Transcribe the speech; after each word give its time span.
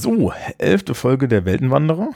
So, 0.00 0.32
elfte 0.56 0.94
Folge 0.94 1.28
der 1.28 1.44
Weltenwanderer. 1.44 2.08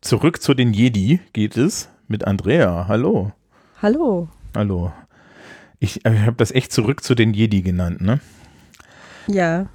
Zurück 0.00 0.40
zu 0.40 0.54
den 0.54 0.72
Jedi 0.72 1.18
geht 1.32 1.56
es 1.56 1.88
mit 2.06 2.24
Andrea. 2.24 2.86
Hallo. 2.86 3.32
Hallo. 3.82 4.28
Hallo. 4.54 4.92
Ich, 5.80 6.06
ich 6.06 6.20
habe 6.20 6.36
das 6.36 6.52
echt 6.52 6.70
zurück 6.70 7.02
zu 7.02 7.16
den 7.16 7.34
Jedi 7.34 7.62
genannt, 7.62 8.00
ne? 8.00 8.20
Ja. 9.26 9.66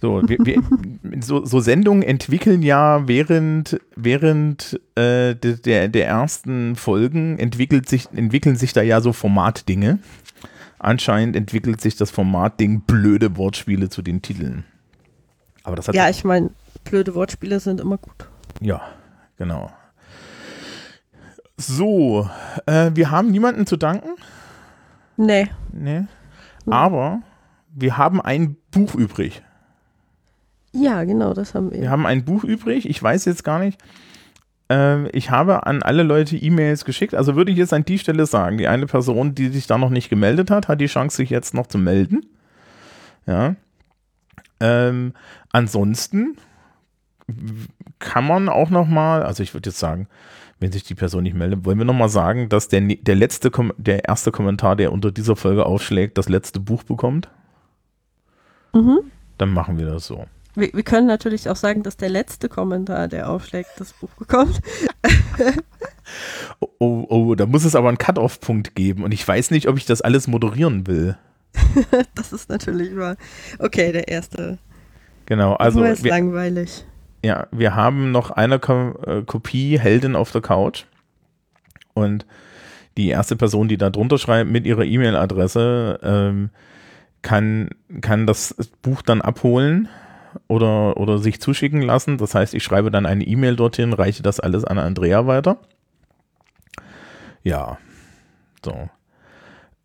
So, 0.00 0.20
wir, 0.26 0.38
wir, 0.40 0.64
so, 1.20 1.44
so, 1.44 1.60
Sendungen 1.60 2.02
entwickeln 2.02 2.64
ja 2.64 3.06
während, 3.06 3.80
während 3.94 4.80
äh, 4.96 5.36
der, 5.36 5.86
der 5.86 6.08
ersten 6.08 6.74
Folgen 6.74 7.38
entwickelt 7.38 7.88
sich, 7.88 8.08
entwickeln 8.12 8.56
sich 8.56 8.72
da 8.72 8.82
ja 8.82 9.00
so 9.00 9.12
Formatdinge. 9.12 10.00
Anscheinend 10.80 11.36
entwickelt 11.36 11.80
sich 11.80 11.94
das 11.94 12.10
Formatding 12.10 12.80
blöde 12.80 13.36
Wortspiele 13.36 13.90
zu 13.90 14.02
den 14.02 14.22
Titeln. 14.22 14.64
Aber 15.66 15.74
das 15.74 15.88
hat 15.88 15.96
ja, 15.96 16.08
ich 16.08 16.24
meine, 16.24 16.50
blöde 16.84 17.16
Wortspiele 17.16 17.58
sind 17.58 17.80
immer 17.80 17.98
gut. 17.98 18.28
Ja, 18.60 18.82
genau. 19.36 19.72
So, 21.56 22.30
äh, 22.66 22.92
wir 22.94 23.10
haben 23.10 23.32
niemanden 23.32 23.66
zu 23.66 23.76
danken. 23.76 24.10
Nee. 25.16 25.48
Nee. 25.72 26.04
Aber 26.70 27.20
wir 27.74 27.98
haben 27.98 28.20
ein 28.20 28.56
Buch 28.70 28.94
übrig. 28.94 29.42
Ja, 30.70 31.02
genau, 31.02 31.34
das 31.34 31.54
haben 31.54 31.72
wir. 31.72 31.80
Wir 31.80 31.90
haben 31.90 32.06
ein 32.06 32.24
Buch 32.24 32.44
übrig. 32.44 32.88
Ich 32.88 33.02
weiß 33.02 33.24
jetzt 33.24 33.42
gar 33.42 33.58
nicht. 33.58 33.80
Äh, 34.70 35.08
ich 35.10 35.32
habe 35.32 35.66
an 35.66 35.82
alle 35.82 36.04
Leute 36.04 36.36
E-Mails 36.36 36.84
geschickt. 36.84 37.16
Also 37.16 37.34
würde 37.34 37.50
ich 37.50 37.58
jetzt 37.58 37.72
an 37.72 37.84
die 37.84 37.98
Stelle 37.98 38.26
sagen, 38.26 38.56
die 38.56 38.68
eine 38.68 38.86
Person, 38.86 39.34
die 39.34 39.48
sich 39.48 39.66
da 39.66 39.78
noch 39.78 39.90
nicht 39.90 40.10
gemeldet 40.10 40.48
hat, 40.52 40.68
hat 40.68 40.80
die 40.80 40.86
Chance, 40.86 41.16
sich 41.16 41.30
jetzt 41.30 41.54
noch 41.54 41.66
zu 41.66 41.78
melden. 41.78 42.24
Ja. 43.26 43.56
Ähm, 44.60 45.12
ansonsten 45.52 46.36
kann 47.98 48.26
man 48.26 48.48
auch 48.48 48.70
noch 48.70 48.86
mal, 48.86 49.22
also 49.22 49.42
ich 49.42 49.54
würde 49.54 49.70
jetzt 49.70 49.78
sagen, 49.78 50.08
wenn 50.58 50.72
sich 50.72 50.84
die 50.84 50.94
Person 50.94 51.24
nicht 51.24 51.36
meldet, 51.36 51.64
wollen 51.64 51.78
wir 51.78 51.84
noch 51.84 51.94
mal 51.94 52.08
sagen, 52.08 52.48
dass 52.48 52.68
der, 52.68 52.80
der 52.80 53.14
letzte, 53.14 53.50
der 53.76 54.04
erste 54.04 54.32
Kommentar, 54.32 54.76
der 54.76 54.92
unter 54.92 55.12
dieser 55.12 55.36
Folge 55.36 55.66
aufschlägt, 55.66 56.16
das 56.16 56.28
letzte 56.28 56.60
Buch 56.60 56.82
bekommt? 56.82 57.28
Mhm. 58.72 59.00
Dann 59.38 59.50
machen 59.50 59.78
wir 59.78 59.86
das 59.86 60.06
so. 60.06 60.26
Wir, 60.54 60.72
wir, 60.72 60.82
können 60.82 61.06
natürlich 61.06 61.50
auch 61.50 61.56
sagen, 61.56 61.82
dass 61.82 61.98
der 61.98 62.08
letzte 62.08 62.48
Kommentar, 62.48 63.08
der 63.08 63.28
aufschlägt, 63.28 63.70
das 63.76 63.92
Buch 63.92 64.08
bekommt. 64.18 64.62
oh, 66.60 66.68
oh, 66.78 67.06
oh, 67.08 67.34
da 67.34 67.44
muss 67.44 67.66
es 67.66 67.74
aber 67.74 67.88
einen 67.88 67.98
Cut-Off-Punkt 67.98 68.74
geben 68.74 69.04
und 69.04 69.12
ich 69.12 69.26
weiß 69.26 69.50
nicht, 69.50 69.68
ob 69.68 69.76
ich 69.76 69.84
das 69.84 70.00
alles 70.00 70.26
moderieren 70.26 70.86
will. 70.86 71.18
das 72.14 72.32
ist 72.32 72.48
natürlich 72.48 72.96
wahr. 72.96 73.16
Okay, 73.58 73.92
der 73.92 74.08
erste. 74.08 74.58
Genau, 75.26 75.54
also. 75.54 75.82
Das 75.82 75.98
ist 75.98 76.04
wir, 76.04 76.10
langweilig. 76.10 76.84
Ja, 77.24 77.48
wir 77.50 77.74
haben 77.74 78.12
noch 78.12 78.30
eine 78.30 78.58
Ko 78.58 78.92
äh, 79.04 79.22
Kopie 79.22 79.78
Heldin 79.78 80.16
auf 80.16 80.30
der 80.32 80.42
Couch. 80.42 80.84
Und 81.94 82.26
die 82.96 83.08
erste 83.08 83.36
Person, 83.36 83.68
die 83.68 83.78
da 83.78 83.90
drunter 83.90 84.18
schreibt 84.18 84.50
mit 84.50 84.66
ihrer 84.66 84.84
E-Mail-Adresse, 84.84 86.00
ähm, 86.02 86.50
kann, 87.22 87.70
kann 88.00 88.26
das 88.26 88.54
Buch 88.82 89.02
dann 89.02 89.20
abholen 89.20 89.88
oder, 90.48 90.96
oder 90.96 91.18
sich 91.18 91.40
zuschicken 91.40 91.82
lassen. 91.82 92.18
Das 92.18 92.34
heißt, 92.34 92.54
ich 92.54 92.62
schreibe 92.62 92.90
dann 92.90 93.06
eine 93.06 93.24
E-Mail 93.24 93.56
dorthin, 93.56 93.92
reiche 93.92 94.22
das 94.22 94.40
alles 94.40 94.64
an 94.64 94.78
Andrea 94.78 95.26
weiter. 95.26 95.58
Ja, 97.42 97.78
so. 98.64 98.88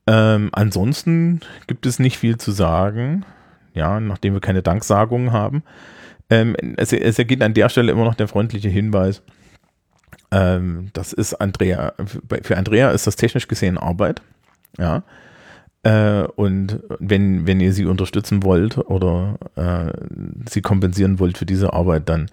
Ähm, 0.07 0.49
ansonsten 0.51 1.41
gibt 1.67 1.85
es 1.85 1.99
nicht 1.99 2.17
viel 2.17 2.37
zu 2.37 2.51
sagen, 2.51 3.25
ja, 3.73 3.99
nachdem 3.99 4.33
wir 4.33 4.41
keine 4.41 4.63
Danksagungen 4.63 5.31
haben. 5.31 5.63
Ähm, 6.29 6.55
es, 6.77 6.93
es 6.93 7.19
ergeht 7.19 7.41
an 7.41 7.53
der 7.53 7.69
Stelle 7.69 7.91
immer 7.91 8.05
noch 8.05 8.15
der 8.15 8.27
freundliche 8.27 8.69
Hinweis. 8.69 9.21
Ähm, 10.31 10.89
das 10.93 11.13
ist 11.13 11.35
Andrea, 11.35 11.93
für 12.43 12.57
Andrea 12.57 12.91
ist 12.91 13.05
das 13.05 13.15
technisch 13.15 13.47
gesehen 13.47 13.77
Arbeit. 13.77 14.21
Ja. 14.77 15.03
Äh, 15.83 16.23
und 16.35 16.79
wenn, 16.99 17.47
wenn 17.47 17.59
ihr 17.59 17.73
sie 17.73 17.85
unterstützen 17.85 18.43
wollt 18.43 18.77
oder 18.77 19.39
äh, 19.55 19.91
sie 20.49 20.61
kompensieren 20.61 21.19
wollt 21.19 21.37
für 21.37 21.45
diese 21.45 21.73
Arbeit, 21.73 22.07
dann 22.07 22.29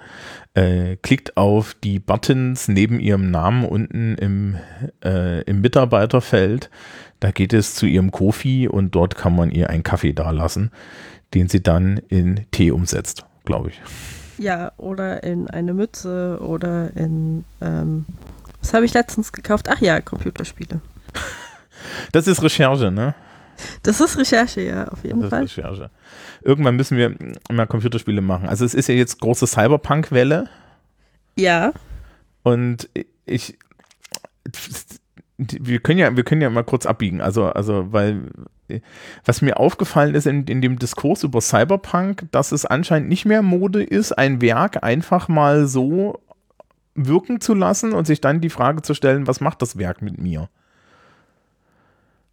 äh, 0.54 0.96
klickt 0.96 1.36
auf 1.36 1.74
die 1.82 1.98
Buttons 1.98 2.68
neben 2.68 3.00
ihrem 3.00 3.30
Namen 3.30 3.64
unten 3.64 4.16
im, 4.16 4.56
äh, 5.02 5.42
im 5.42 5.60
Mitarbeiterfeld. 5.60 6.70
Da 7.20 7.30
geht 7.30 7.52
es 7.52 7.74
zu 7.74 7.86
ihrem 7.86 8.10
Kofi 8.10 8.68
und 8.68 8.94
dort 8.94 9.16
kann 9.16 9.34
man 9.34 9.50
ihr 9.50 9.70
einen 9.70 9.82
Kaffee 9.82 10.12
dalassen, 10.12 10.70
den 11.34 11.48
sie 11.48 11.62
dann 11.62 12.00
in 12.08 12.46
Tee 12.50 12.70
umsetzt, 12.70 13.24
glaube 13.44 13.70
ich. 13.70 13.80
Ja, 14.38 14.72
oder 14.76 15.24
in 15.24 15.50
eine 15.50 15.74
Mütze 15.74 16.38
oder 16.40 16.96
in, 16.96 17.44
ähm, 17.60 18.06
was 18.60 18.72
habe 18.72 18.84
ich 18.84 18.94
letztens 18.94 19.32
gekauft? 19.32 19.68
Ach 19.68 19.80
ja, 19.80 20.00
Computerspiele. 20.00 20.80
Das 22.10 22.26
ist 22.26 22.42
Recherche, 22.42 22.90
ne? 22.90 23.14
Das 23.84 24.00
ist 24.00 24.18
Recherche, 24.18 24.62
ja, 24.62 24.88
auf 24.88 25.04
jeden 25.04 25.20
das 25.20 25.30
Fall. 25.30 25.44
Ist 25.44 25.56
Recherche. 25.56 25.90
Irgendwann 26.42 26.76
müssen 26.76 26.96
wir 26.96 27.14
mal 27.50 27.66
Computerspiele 27.66 28.20
machen. 28.20 28.48
Also 28.48 28.64
es 28.64 28.74
ist 28.74 28.88
ja 28.88 28.96
jetzt 28.96 29.20
große 29.20 29.46
Cyberpunk-Welle. 29.46 30.48
Ja. 31.36 31.72
Und 32.42 32.88
ich, 33.26 33.58
wir 35.38 35.78
können 35.78 36.00
ja, 36.00 36.16
wir 36.16 36.24
können 36.24 36.40
ja 36.40 36.50
mal 36.50 36.64
kurz 36.64 36.84
abbiegen. 36.84 37.20
Also, 37.20 37.46
also, 37.46 37.92
weil 37.92 38.22
was 39.24 39.40
mir 39.40 39.58
aufgefallen 39.58 40.14
ist 40.14 40.26
in, 40.26 40.44
in 40.44 40.60
dem 40.60 40.78
Diskurs 40.78 41.22
über 41.22 41.40
Cyberpunk, 41.40 42.26
dass 42.32 42.52
es 42.52 42.66
anscheinend 42.66 43.08
nicht 43.08 43.24
mehr 43.24 43.42
Mode 43.42 43.82
ist, 43.82 44.12
ein 44.12 44.42
Werk 44.42 44.82
einfach 44.82 45.28
mal 45.28 45.66
so 45.66 46.20
wirken 46.94 47.40
zu 47.40 47.54
lassen 47.54 47.92
und 47.92 48.06
sich 48.06 48.20
dann 48.20 48.40
die 48.40 48.50
Frage 48.50 48.82
zu 48.82 48.92
stellen, 48.92 49.26
was 49.26 49.40
macht 49.40 49.62
das 49.62 49.78
Werk 49.78 50.02
mit 50.02 50.18
mir? 50.18 50.48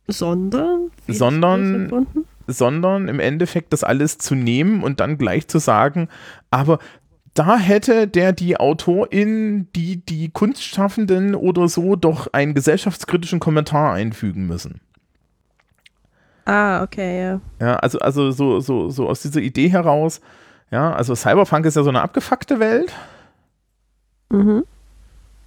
Sondern? 0.08 0.92
Sondern, 1.08 2.08
sondern 2.48 3.08
im 3.08 3.20
Endeffekt 3.20 3.74
das 3.74 3.84
alles 3.84 4.18
zu 4.18 4.36
nehmen 4.36 4.84
und 4.84 5.00
dann 5.00 5.18
gleich 5.18 5.48
zu 5.48 5.60
sagen, 5.60 6.10
aber 6.52 6.80
da 7.36 7.58
hätte 7.58 8.08
der 8.08 8.32
die 8.32 8.58
Autorin, 8.58 9.68
die 9.76 9.98
die 9.98 10.30
Kunstschaffenden 10.30 11.36
oder 11.36 11.68
so 11.68 11.96
doch 11.96 12.28
einen 12.34 12.54
gesellschaftskritischen 12.54 13.40
Kommentar 13.40 13.94
einfügen 13.94 14.48
müssen. 14.48 14.80
Ah, 16.46 16.82
okay, 16.82 17.22
ja. 17.22 17.42
Ja, 17.60 17.76
also, 17.78 18.00
also 18.00 18.32
so, 18.32 18.62
so, 18.62 18.90
so 18.90 19.10
aus 19.10 19.22
dieser 19.22 19.42
Idee 19.42 19.68
heraus, 19.70 20.22
ja, 20.72 20.94
also 20.94 21.14
Cyberpunk 21.14 21.66
ist 21.66 21.76
ja 21.76 21.84
so 21.84 21.90
eine 21.90 22.02
abgefuckte 22.02 22.60
Welt. 22.60 22.94
Mhm. 24.30 24.64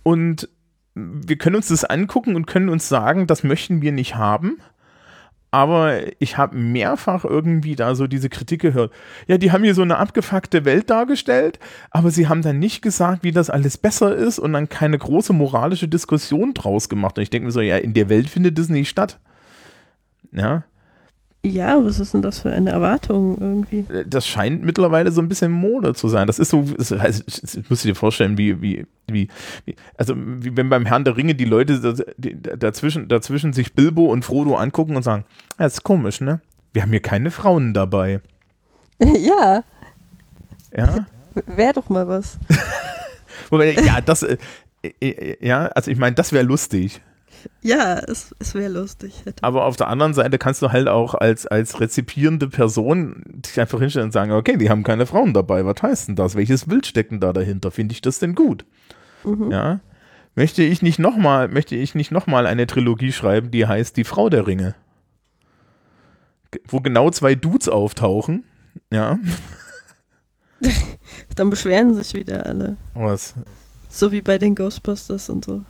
Und 0.03 0.49
wir 0.94 1.38
können 1.38 1.56
uns 1.56 1.69
das 1.69 1.84
angucken 1.84 2.37
und 2.37 2.47
können 2.47 2.69
uns 2.69 2.88
sagen, 2.88 3.26
das 3.26 3.44
möchten 3.44 3.81
wir 3.81 3.93
nicht 3.93 4.16
haben. 4.16 4.59
Aber 5.50 6.00
ich 6.19 6.36
habe 6.36 6.56
mehrfach 6.56 7.25
irgendwie 7.25 7.75
da 7.75 7.94
so 7.94 8.06
diese 8.06 8.28
Kritik 8.28 8.60
gehört. 8.60 8.92
Ja, 9.26 9.38
die 9.38 9.50
haben 9.50 9.64
hier 9.64 9.75
so 9.75 9.82
eine 9.82 9.97
abgefuckte 9.97 10.66
Welt 10.66 10.91
dargestellt, 10.91 11.59
aber 11.91 12.10
sie 12.10 12.28
haben 12.28 12.42
dann 12.42 12.59
nicht 12.59 12.82
gesagt, 12.82 13.25
wie 13.25 13.32
das 13.32 13.48
alles 13.48 13.78
besser 13.78 14.14
ist 14.14 14.38
und 14.38 14.53
dann 14.53 14.69
keine 14.69 14.98
große 14.98 15.32
moralische 15.32 15.88
Diskussion 15.88 16.53
draus 16.53 16.91
gemacht. 16.91 17.17
Und 17.17 17.22
ich 17.22 17.31
denke 17.31 17.46
mir 17.46 17.52
so, 17.52 17.61
ja, 17.62 17.78
in 17.78 17.94
der 17.94 18.11
Welt 18.11 18.28
findet 18.28 18.58
das 18.58 18.69
nicht 18.69 18.90
statt. 18.90 19.19
Ja. 20.32 20.64
Ja, 21.48 21.84
was 21.84 21.98
ist 22.00 22.14
denn 22.14 22.22
das 22.22 22.40
für 22.40 22.50
eine 22.50 22.70
Erwartung 22.70 23.38
irgendwie? 23.40 23.84
Äh, 23.92 24.04
das 24.06 24.26
scheint 24.26 24.62
mittlerweile 24.62 25.10
so 25.10 25.20
ein 25.20 25.28
bisschen 25.28 25.52
Mode 25.52 25.94
zu 25.94 26.08
sein. 26.08 26.26
Das 26.26 26.38
ist 26.38 26.50
so, 26.50 26.62
das 26.62 26.90
heißt, 26.90 27.42
das 27.42 27.58
musst 27.68 27.84
du 27.84 27.88
dir 27.88 27.94
vorstellen, 27.94 28.38
wie, 28.38 28.60
wie, 28.60 28.86
wie, 29.06 29.28
also 29.96 30.14
wie 30.16 30.56
wenn 30.56 30.68
beim 30.68 30.86
Herrn 30.86 31.04
der 31.04 31.16
Ringe 31.16 31.34
die 31.34 31.44
Leute 31.44 32.06
dazwischen, 32.58 33.08
dazwischen 33.08 33.52
sich 33.52 33.74
Bilbo 33.74 34.06
und 34.06 34.24
Frodo 34.24 34.56
angucken 34.56 34.96
und 34.96 35.02
sagen, 35.02 35.24
ja, 35.58 35.64
das 35.64 35.74
ist 35.74 35.82
komisch, 35.82 36.20
ne? 36.20 36.40
Wir 36.72 36.82
haben 36.82 36.90
hier 36.90 37.02
keine 37.02 37.30
Frauen 37.30 37.74
dabei. 37.74 38.20
Ja. 39.00 39.62
Ja. 40.76 41.06
Wäre 41.46 41.72
doch 41.74 41.88
mal 41.88 42.08
was. 42.08 42.36
Wobei, 43.50 43.72
ja, 43.74 44.00
das, 44.00 44.24
äh, 44.24 44.36
äh, 44.82 45.36
ja, 45.46 45.66
also 45.66 45.90
ich 45.90 45.98
meine, 45.98 46.14
das 46.14 46.32
wäre 46.32 46.44
lustig. 46.44 47.00
Ja, 47.62 47.99
es, 47.99 48.35
es 48.38 48.55
wäre 48.55 48.73
lustig. 48.73 49.23
Aber 49.43 49.64
auf 49.64 49.76
der 49.76 49.88
anderen 49.88 50.14
Seite 50.14 50.38
kannst 50.38 50.62
du 50.62 50.70
halt 50.70 50.88
auch 50.88 51.14
als, 51.14 51.46
als 51.46 51.81
rezipierende 51.81 52.49
Person 52.49 53.23
dich 53.26 53.58
einfach 53.61 53.81
hinstellen 53.81 54.06
und 54.06 54.12
sagen, 54.12 54.32
okay, 54.32 54.56
die 54.56 54.70
haben 54.70 54.85
keine 54.85 55.06
Frauen 55.06 55.35
dabei, 55.35 55.64
was 55.64 55.82
heißt 55.82 56.08
denn 56.08 56.17
das? 56.17 56.35
Welches 56.35 56.67
Bild 56.67 56.87
steckt 56.87 57.11
denn 57.11 57.20
da 57.20 57.32
dahinter? 57.32 57.70
Finde 57.70 57.93
ich 57.93 58.00
das 58.00 58.19
denn 58.19 58.35
gut? 58.35 58.64
Mhm. 59.25 59.50
Ja. 59.50 59.81
Möchte 60.35 60.62
ich 60.62 60.82
nicht 60.82 60.99
nochmal, 60.99 61.49
möchte 61.49 61.75
ich 61.75 61.94
nicht 61.94 62.12
nochmal 62.12 62.46
eine 62.46 62.67
Trilogie 62.67 63.12
schreiben, 63.12 63.50
die 63.50 63.67
heißt 63.67 63.96
Die 63.96 64.05
Frau 64.05 64.29
der 64.29 64.46
Ringe? 64.46 64.75
Wo 66.69 66.81
genau 66.81 67.11
zwei 67.11 67.34
Dudes 67.34 67.69
auftauchen, 67.69 68.44
ja. 68.93 69.19
Dann 71.34 71.50
beschweren 71.50 71.94
sich 71.94 72.14
wieder 72.14 72.46
alle. 72.46 72.76
Was? 72.94 73.34
So 73.88 74.12
wie 74.12 74.23
bei 74.23 74.38
den 74.38 74.55
Ghostbusters 74.55 75.29
und 75.29 75.44
so. 75.44 75.64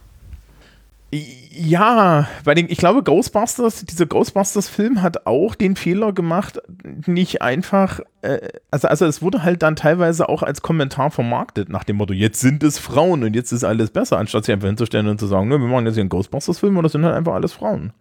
Ja, 1.10 2.28
bei 2.44 2.54
den, 2.54 2.68
ich 2.68 2.76
glaube, 2.76 3.02
Ghostbusters, 3.02 3.86
dieser 3.86 4.04
Ghostbusters-Film 4.04 5.00
hat 5.00 5.26
auch 5.26 5.54
den 5.54 5.74
Fehler 5.74 6.12
gemacht, 6.12 6.60
nicht 7.06 7.40
einfach, 7.40 8.00
äh, 8.20 8.48
also, 8.70 8.88
also 8.88 9.06
es 9.06 9.22
wurde 9.22 9.42
halt 9.42 9.62
dann 9.62 9.74
teilweise 9.74 10.28
auch 10.28 10.42
als 10.42 10.60
Kommentar 10.60 11.10
vermarktet, 11.10 11.70
nach 11.70 11.84
dem 11.84 11.96
Motto, 11.96 12.12
jetzt 12.12 12.40
sind 12.40 12.62
es 12.62 12.78
Frauen 12.78 13.24
und 13.24 13.34
jetzt 13.34 13.52
ist 13.52 13.64
alles 13.64 13.90
besser, 13.90 14.18
anstatt 14.18 14.44
sich 14.44 14.52
einfach 14.52 14.68
hinzustellen 14.68 15.08
und 15.08 15.18
zu 15.18 15.26
sagen, 15.26 15.48
ne, 15.48 15.58
wir 15.58 15.66
machen 15.66 15.86
jetzt 15.86 15.94
hier 15.94 16.02
einen 16.02 16.10
Ghostbusters-Film 16.10 16.76
und 16.76 16.82
das 16.82 16.92
sind 16.92 17.06
halt 17.06 17.14
einfach 17.14 17.34
alles 17.34 17.54
Frauen. 17.54 17.94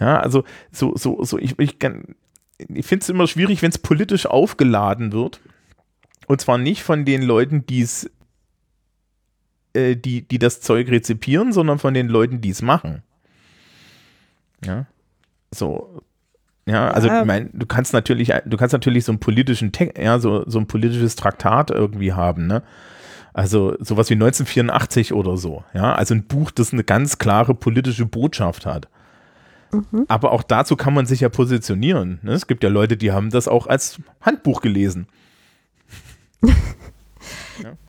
Ja, 0.00 0.18
also 0.18 0.44
so, 0.72 0.96
so, 0.96 1.22
so, 1.24 1.38
ich, 1.38 1.58
ich, 1.58 1.76
ich 1.76 2.86
finde 2.86 3.02
es 3.02 3.08
immer 3.10 3.26
schwierig, 3.26 3.60
wenn 3.60 3.70
es 3.70 3.78
politisch 3.78 4.24
aufgeladen 4.26 5.12
wird. 5.12 5.40
Und 6.26 6.40
zwar 6.40 6.56
nicht 6.56 6.82
von 6.82 7.04
den 7.04 7.22
Leuten, 7.22 7.66
die 7.66 7.82
es 7.82 8.10
äh, 9.74 9.96
die, 9.96 10.26
die 10.26 10.38
das 10.38 10.60
Zeug 10.60 10.88
rezipieren, 10.90 11.52
sondern 11.52 11.78
von 11.78 11.94
den 11.94 12.08
Leuten, 12.08 12.40
die 12.40 12.50
es 12.50 12.62
machen. 12.62 13.02
Ja. 14.64 14.86
So. 15.52 16.02
Ja, 16.66 16.88
also 16.90 17.08
ja. 17.08 17.20
ich 17.20 17.26
meine, 17.26 17.50
du 17.52 17.66
kannst 17.66 17.92
natürlich, 17.92 18.32
du 18.46 18.56
kannst 18.56 18.72
natürlich 18.72 19.04
so 19.04 19.12
einen 19.12 19.18
politischen, 19.18 19.70
ja, 19.98 20.18
so, 20.18 20.48
so 20.48 20.58
ein 20.58 20.66
politisches 20.66 21.14
Traktat 21.14 21.70
irgendwie 21.70 22.14
haben, 22.14 22.46
ne? 22.46 22.62
Also 23.34 23.76
sowas 23.80 24.08
wie 24.10 24.14
1984 24.14 25.12
oder 25.12 25.36
so, 25.36 25.64
ja. 25.74 25.94
Also 25.94 26.14
ein 26.14 26.24
Buch, 26.24 26.50
das 26.50 26.72
eine 26.72 26.84
ganz 26.84 27.18
klare 27.18 27.54
politische 27.54 28.06
Botschaft 28.06 28.64
hat. 28.64 28.88
Mhm. 29.72 30.06
Aber 30.08 30.32
auch 30.32 30.42
dazu 30.42 30.76
kann 30.76 30.94
man 30.94 31.04
sich 31.04 31.20
ja 31.20 31.28
positionieren. 31.28 32.20
Ne? 32.22 32.32
Es 32.32 32.46
gibt 32.46 32.62
ja 32.62 32.70
Leute, 32.70 32.96
die 32.96 33.12
haben 33.12 33.30
das 33.30 33.48
auch 33.48 33.66
als 33.66 33.98
Handbuch 34.20 34.62
gelesen. 34.62 35.06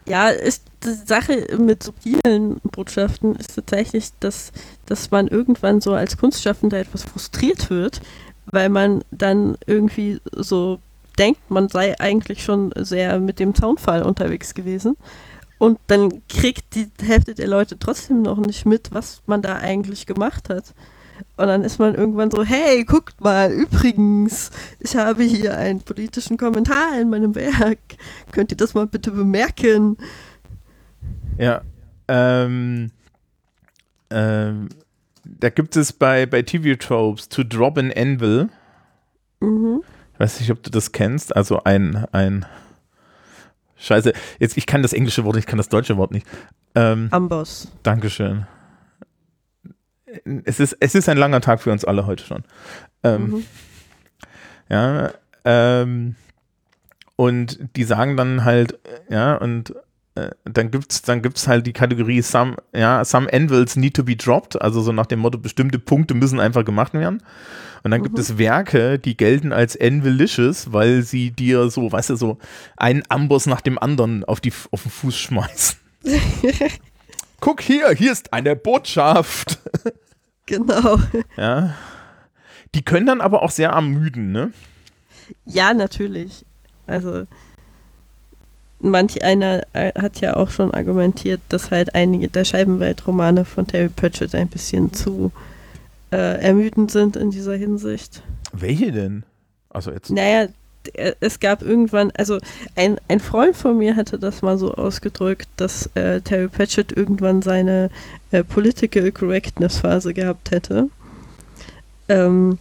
Ja, 0.08 0.30
ist 0.30 0.64
die 0.84 0.94
Sache 0.94 1.48
mit 1.58 1.84
subtilen 1.84 2.60
Botschaften 2.64 3.36
ist 3.36 3.56
tatsächlich, 3.56 4.10
dass, 4.20 4.52
dass 4.86 5.12
man 5.12 5.28
irgendwann 5.28 5.82
so 5.82 5.94
als 5.94 6.18
Kunstschaffender 6.18 6.80
etwas 6.80 7.04
frustriert 7.04 7.70
wird, 7.70 8.02
weil 8.46 8.70
man 8.70 9.04
dann 9.12 9.58
irgendwie 9.66 10.20
so 10.32 10.80
denkt, 11.18 11.50
man 11.50 11.70
sei 11.70 12.00
eigentlich 12.00 12.44
schon 12.44 12.72
sehr 12.76 13.20
mit 13.20 13.40
dem 13.40 13.56
Zaunfall 13.56 14.04
unterwegs 14.04 14.54
gewesen. 14.54 14.98
Und 15.58 15.80
dann 15.88 16.22
kriegt 16.28 16.76
die 16.76 16.88
Hälfte 17.02 17.34
der 17.34 17.48
Leute 17.48 17.80
trotzdem 17.80 18.22
noch 18.22 18.38
nicht 18.38 18.66
mit, 18.66 18.94
was 18.94 19.22
man 19.26 19.42
da 19.42 19.56
eigentlich 19.56 20.06
gemacht 20.06 20.50
hat. 20.50 20.74
Und 21.38 21.48
dann 21.48 21.64
ist 21.64 21.80
man 21.80 21.96
irgendwann 21.96 22.32
so, 22.32 22.44
hey, 22.44 22.86
guckt 22.86 23.20
mal, 23.22 23.52
übrigens, 23.52 24.52
ich 24.80 24.96
habe 24.96 25.24
hier 25.24 25.58
einen 25.58 25.82
politischen 25.82 26.38
Kommentar 26.38 27.00
in 27.00 27.10
meinem 27.10 27.36
Werk. 27.36 27.80
Könnt 28.32 28.52
ihr 28.52 28.58
das 28.58 28.74
mal 28.74 28.88
bitte 28.88 29.12
bemerken? 29.12 29.98
Ja. 31.38 31.62
Ähm, 32.08 32.92
ähm, 34.10 34.70
da 35.24 35.50
gibt 35.50 35.76
es 35.76 35.92
bei, 35.92 36.26
bei 36.26 36.42
TV-Tropes 36.42 37.30
To 37.30 37.44
Drop 37.44 37.78
an 37.78 37.92
Anvil. 37.92 38.50
Mhm. 39.42 39.82
Ich 40.14 40.20
weiß 40.20 40.40
nicht, 40.40 40.52
ob 40.52 40.64
du 40.64 40.70
das 40.70 40.94
kennst. 40.94 41.36
Also 41.36 41.64
ein, 41.64 42.06
ein 42.14 42.46
Scheiße, 43.76 44.14
jetzt 44.40 44.56
ich 44.56 44.66
kann 44.66 44.82
das 44.82 44.94
englische 44.94 45.26
Wort, 45.26 45.36
ich 45.36 45.46
kann 45.46 45.58
das 45.58 45.68
deutsche 45.68 45.98
Wort 45.98 46.12
nicht. 46.12 46.26
Ähm, 46.76 47.10
Amboss. 47.12 47.70
Dankeschön 47.84 48.46
es 50.46 50.60
ist, 50.60 50.78
es 50.80 50.96
ist 50.96 51.10
ein 51.10 51.18
langer 51.18 51.42
Tag 51.42 51.62
für 51.62 51.72
uns 51.72 51.86
alle 51.86 52.06
heute 52.06 52.24
schon. 52.24 52.44
Ähm, 53.04 53.30
mhm. 53.30 53.46
Ja, 54.70 55.12
ähm, 55.44 56.16
und 57.16 57.60
die 57.76 57.84
sagen 57.84 58.18
dann 58.18 58.44
halt, 58.44 58.80
ja, 59.10 59.36
und 59.36 59.74
äh, 60.16 60.32
dann 60.46 60.72
gibt's 60.72 61.02
dann 61.02 61.22
gibt's 61.22 61.48
halt 61.48 61.68
die 61.68 61.74
Kategorie 61.74 62.22
some 62.22 62.56
ja 62.74 63.04
some 63.04 63.32
anvils 63.32 63.76
need 63.76 63.96
to 63.96 64.04
be 64.04 64.16
dropped, 64.16 64.62
also 64.62 64.82
so 64.82 64.92
nach 64.92 65.06
dem 65.06 65.20
Motto 65.20 65.38
bestimmte 65.38 65.78
Punkte 65.78 66.14
müssen 66.14 66.40
einfach 66.40 66.66
gemacht 66.66 66.94
werden. 66.94 67.22
Und 67.84 67.92
dann 67.92 68.00
mhm. 68.00 68.06
gibt 68.06 68.20
es 68.20 68.38
Werke, 68.38 68.98
die 68.98 69.16
gelten 69.16 69.52
als 69.52 69.80
anvilicious, 69.80 70.74
weil 70.74 71.04
sie 71.04 71.32
dir 71.32 71.70
so, 71.70 71.92
weißt 71.92 72.10
du, 72.12 72.16
so 72.16 72.38
einen 72.78 73.04
Amboss 73.10 73.46
nach 73.46 73.62
dem 73.62 73.78
anderen 73.78 74.24
auf 74.24 74.42
die 74.42 74.54
auf 74.72 74.84
den 74.84 74.92
Fuß 74.92 75.18
schmeißen. 75.18 75.78
Guck 77.40 77.62
hier, 77.62 77.92
hier 77.92 78.12
ist 78.12 78.34
eine 78.34 78.56
Botschaft. 78.56 79.60
Genau. 80.48 81.00
Ja. 81.38 81.74
Die 82.76 82.84
können 82.84 83.08
dann 83.08 83.20
aber 83.20 83.42
auch 83.42 83.50
sehr 83.50 83.70
ermüden, 83.70 84.32
ne? 84.32 84.54
Ja, 85.46 85.74
natürlich. 85.74 86.46
Also 86.86 87.26
manch 88.80 89.24
einer 89.24 89.64
äh, 89.74 89.92
hat 90.00 90.22
ja 90.22 90.36
auch 90.36 90.52
schon 90.52 90.72
argumentiert, 90.72 91.42
dass 91.50 91.72
halt 91.72 91.96
einige 91.96 92.28
der 92.28 92.46
Scheibenweltromane 92.46 93.46
von 93.46 93.66
Terry 93.66 93.90
Pratchett 93.90 94.36
ein 94.36 94.48
bisschen 94.48 94.94
zu 94.94 95.32
äh, 96.12 96.42
ermüdend 96.42 96.92
sind 96.92 97.16
in 97.16 97.32
dieser 97.32 97.56
Hinsicht. 97.56 98.22
Welche 98.52 98.92
denn? 98.92 99.24
Also 99.70 99.92
jetzt. 99.92 100.12
Naja, 100.12 100.48
es 100.94 101.40
gab 101.40 101.62
irgendwann, 101.62 102.12
also 102.12 102.40
ein, 102.76 102.98
ein 103.08 103.20
Freund 103.20 103.56
von 103.56 103.78
mir 103.78 103.96
hatte 103.96 104.20
das 104.20 104.42
mal 104.42 104.58
so 104.58 104.74
ausgedrückt, 104.74 105.48
dass 105.58 105.90
äh, 105.96 106.22
Terry 106.22 106.48
Pratchett 106.48 106.92
irgendwann 106.92 107.42
seine 107.42 107.90
äh, 108.32 108.44
Political 108.44 109.12
Correctness 109.12 109.80
Phase 109.80 110.14
gehabt 110.14 110.52
hätte. 110.52 110.90
Ähm, 112.10 112.60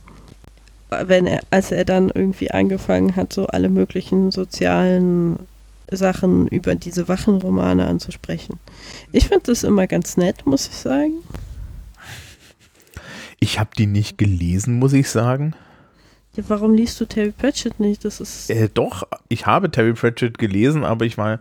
wenn 0.90 1.26
er, 1.26 1.40
als 1.50 1.72
er 1.72 1.84
dann 1.84 2.10
irgendwie 2.10 2.50
angefangen 2.50 3.16
hat, 3.16 3.32
so 3.32 3.46
alle 3.46 3.68
möglichen 3.68 4.30
sozialen 4.30 5.38
Sachen 5.90 6.48
über 6.48 6.74
diese 6.74 7.08
Wachenromane 7.08 7.86
anzusprechen. 7.86 8.58
Ich 9.12 9.28
finde 9.28 9.44
das 9.46 9.64
immer 9.64 9.86
ganz 9.86 10.16
nett, 10.16 10.46
muss 10.46 10.68
ich 10.68 10.76
sagen. 10.76 11.14
Ich 13.40 13.58
habe 13.58 13.70
die 13.76 13.86
nicht 13.86 14.16
gelesen, 14.16 14.78
muss 14.78 14.92
ich 14.92 15.10
sagen. 15.10 15.54
Ja, 16.36 16.42
warum 16.48 16.74
liest 16.74 17.00
du 17.00 17.04
Terry 17.04 17.30
Pratchett 17.30 17.78
nicht? 17.78 18.04
Das 18.04 18.20
ist. 18.20 18.50
Äh, 18.50 18.68
doch, 18.72 19.04
ich 19.28 19.46
habe 19.46 19.70
Terry 19.70 19.92
Pratchett 19.92 20.38
gelesen, 20.38 20.84
aber 20.84 21.04
ich 21.04 21.16
war. 21.16 21.40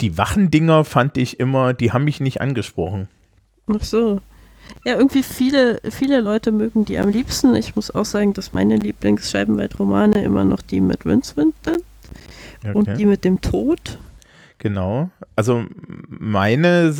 Die 0.00 0.18
Wachendinger 0.18 0.84
fand 0.84 1.16
ich 1.16 1.38
immer, 1.38 1.74
die 1.74 1.92
haben 1.92 2.04
mich 2.04 2.20
nicht 2.20 2.40
angesprochen. 2.40 3.08
Ach 3.68 3.82
so. 3.82 4.20
Ja, 4.84 4.96
irgendwie 4.96 5.22
viele, 5.22 5.80
viele 5.90 6.20
Leute 6.20 6.50
mögen 6.50 6.84
die 6.84 6.98
am 6.98 7.08
liebsten. 7.08 7.54
Ich 7.54 7.76
muss 7.76 7.90
auch 7.90 8.04
sagen, 8.04 8.32
dass 8.32 8.52
meine 8.52 8.76
Lieblingsscheibenweltromane 8.76 10.22
immer 10.22 10.44
noch 10.44 10.62
die 10.62 10.80
mit 10.80 11.04
Rincewind 11.04 11.54
sind. 11.64 11.84
Okay. 12.64 12.72
Und 12.72 12.98
die 12.98 13.06
mit 13.06 13.24
dem 13.24 13.40
Tod. 13.40 13.98
Genau. 14.58 15.10
Also 15.34 15.64
meine, 16.08 16.94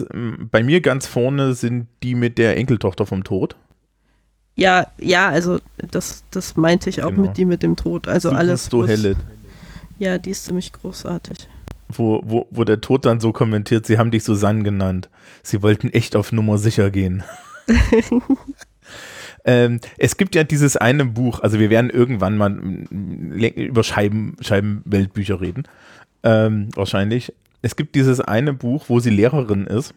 bei 0.50 0.62
mir 0.62 0.80
ganz 0.80 1.06
vorne 1.06 1.54
sind 1.54 1.86
die 2.02 2.14
mit 2.14 2.38
der 2.38 2.56
Enkeltochter 2.56 3.06
vom 3.06 3.24
Tod. 3.24 3.56
Ja, 4.54 4.88
ja, 4.98 5.28
also 5.28 5.60
das, 5.90 6.24
das 6.30 6.56
meinte 6.56 6.90
ich 6.90 7.02
auch 7.02 7.10
genau. 7.10 7.22
mit 7.22 7.36
die 7.36 7.44
mit 7.44 7.62
dem 7.62 7.76
Tod. 7.76 8.08
Also 8.08 8.30
die 8.30 8.36
alles. 8.36 8.68
Du 8.68 8.86
Helle. 8.86 9.16
Ja, 9.98 10.18
die 10.18 10.30
ist 10.30 10.44
ziemlich 10.44 10.72
großartig. 10.72 11.48
Wo, 11.88 12.22
wo, 12.24 12.46
wo 12.50 12.64
der 12.64 12.80
Tod 12.80 13.04
dann 13.04 13.20
so 13.20 13.32
kommentiert, 13.32 13.86
sie 13.86 13.98
haben 13.98 14.10
dich 14.10 14.24
Susanne 14.24 14.62
genannt. 14.62 15.08
Sie 15.42 15.62
wollten 15.62 15.90
echt 15.90 16.16
auf 16.16 16.32
Nummer 16.32 16.58
sicher 16.58 16.90
gehen. 16.90 17.22
ähm, 19.44 19.80
es 19.98 20.16
gibt 20.16 20.34
ja 20.34 20.44
dieses 20.44 20.76
eine 20.76 21.04
Buch, 21.04 21.40
also 21.40 21.58
wir 21.58 21.70
werden 21.70 21.90
irgendwann 21.90 22.36
mal 22.36 22.56
über 22.56 23.84
Scheiben, 23.84 24.36
Scheibenweltbücher 24.40 25.40
reden. 25.40 25.64
Ähm, 26.22 26.68
wahrscheinlich. 26.74 27.32
Es 27.62 27.76
gibt 27.76 27.94
dieses 27.94 28.20
eine 28.20 28.52
Buch, 28.52 28.86
wo 28.88 28.98
sie 28.98 29.10
Lehrerin 29.10 29.66
ist. 29.66 29.94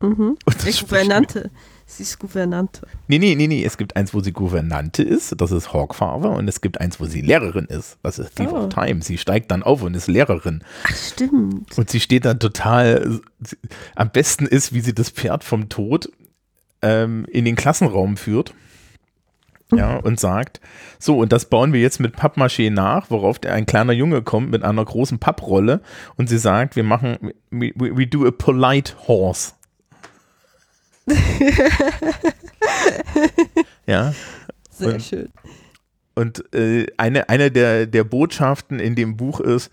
Mhm. 0.00 0.36
Und 0.44 0.66
das 0.66 0.80
Gouvernante. 0.80 1.50
Sie 1.96 2.02
ist 2.02 2.18
Gouvernante. 2.18 2.88
Nee, 3.06 3.20
nee, 3.20 3.36
nee, 3.36 3.46
nee. 3.46 3.64
Es 3.64 3.78
gibt 3.78 3.94
eins, 3.94 4.12
wo 4.12 4.18
sie 4.18 4.32
Gouvernante 4.32 5.04
ist, 5.04 5.40
das 5.40 5.52
ist 5.52 5.72
Hawkfather, 5.72 6.30
und 6.30 6.48
es 6.48 6.60
gibt 6.60 6.80
eins, 6.80 6.98
wo 6.98 7.04
sie 7.04 7.20
Lehrerin 7.20 7.66
ist, 7.66 7.98
das 8.02 8.18
ist 8.18 8.34
Thief 8.34 8.50
oh. 8.50 8.64
of 8.64 8.68
Time. 8.68 9.00
Sie 9.00 9.16
steigt 9.16 9.52
dann 9.52 9.62
auf 9.62 9.80
und 9.82 9.94
ist 9.94 10.08
Lehrerin. 10.08 10.64
Ach, 10.82 10.96
stimmt. 10.96 11.78
Und 11.78 11.90
sie 11.90 12.00
steht 12.00 12.24
dann 12.24 12.40
total. 12.40 13.20
Am 13.94 14.10
besten 14.10 14.46
ist, 14.46 14.72
wie 14.72 14.80
sie 14.80 14.92
das 14.92 15.10
Pferd 15.10 15.44
vom 15.44 15.68
Tod 15.68 16.10
ähm, 16.82 17.26
in 17.30 17.44
den 17.44 17.54
Klassenraum 17.54 18.16
führt. 18.16 18.54
Ja, 19.72 19.96
und 19.96 20.20
sagt, 20.20 20.60
so, 20.98 21.18
und 21.18 21.32
das 21.32 21.46
bauen 21.46 21.72
wir 21.72 21.80
jetzt 21.80 21.98
mit 21.98 22.16
Pappmaché 22.16 22.70
nach, 22.70 23.10
worauf 23.10 23.38
der, 23.38 23.54
ein 23.54 23.66
kleiner 23.66 23.92
Junge 23.92 24.22
kommt 24.22 24.50
mit 24.50 24.62
einer 24.62 24.84
großen 24.84 25.18
Papprolle 25.18 25.80
und 26.16 26.28
sie 26.28 26.38
sagt, 26.38 26.76
wir 26.76 26.84
machen, 26.84 27.32
we, 27.50 27.72
we 27.74 28.06
do 28.06 28.26
a 28.26 28.30
polite 28.30 28.94
horse. 29.08 29.52
ja. 33.86 34.14
Sehr 34.70 34.94
und, 34.94 35.02
schön. 35.02 35.28
Und 36.14 36.54
äh, 36.54 36.86
eine, 36.96 37.28
eine 37.28 37.50
der, 37.50 37.86
der 37.86 38.04
Botschaften 38.04 38.78
in 38.78 38.94
dem 38.94 39.16
Buch 39.16 39.40
ist, 39.40 39.70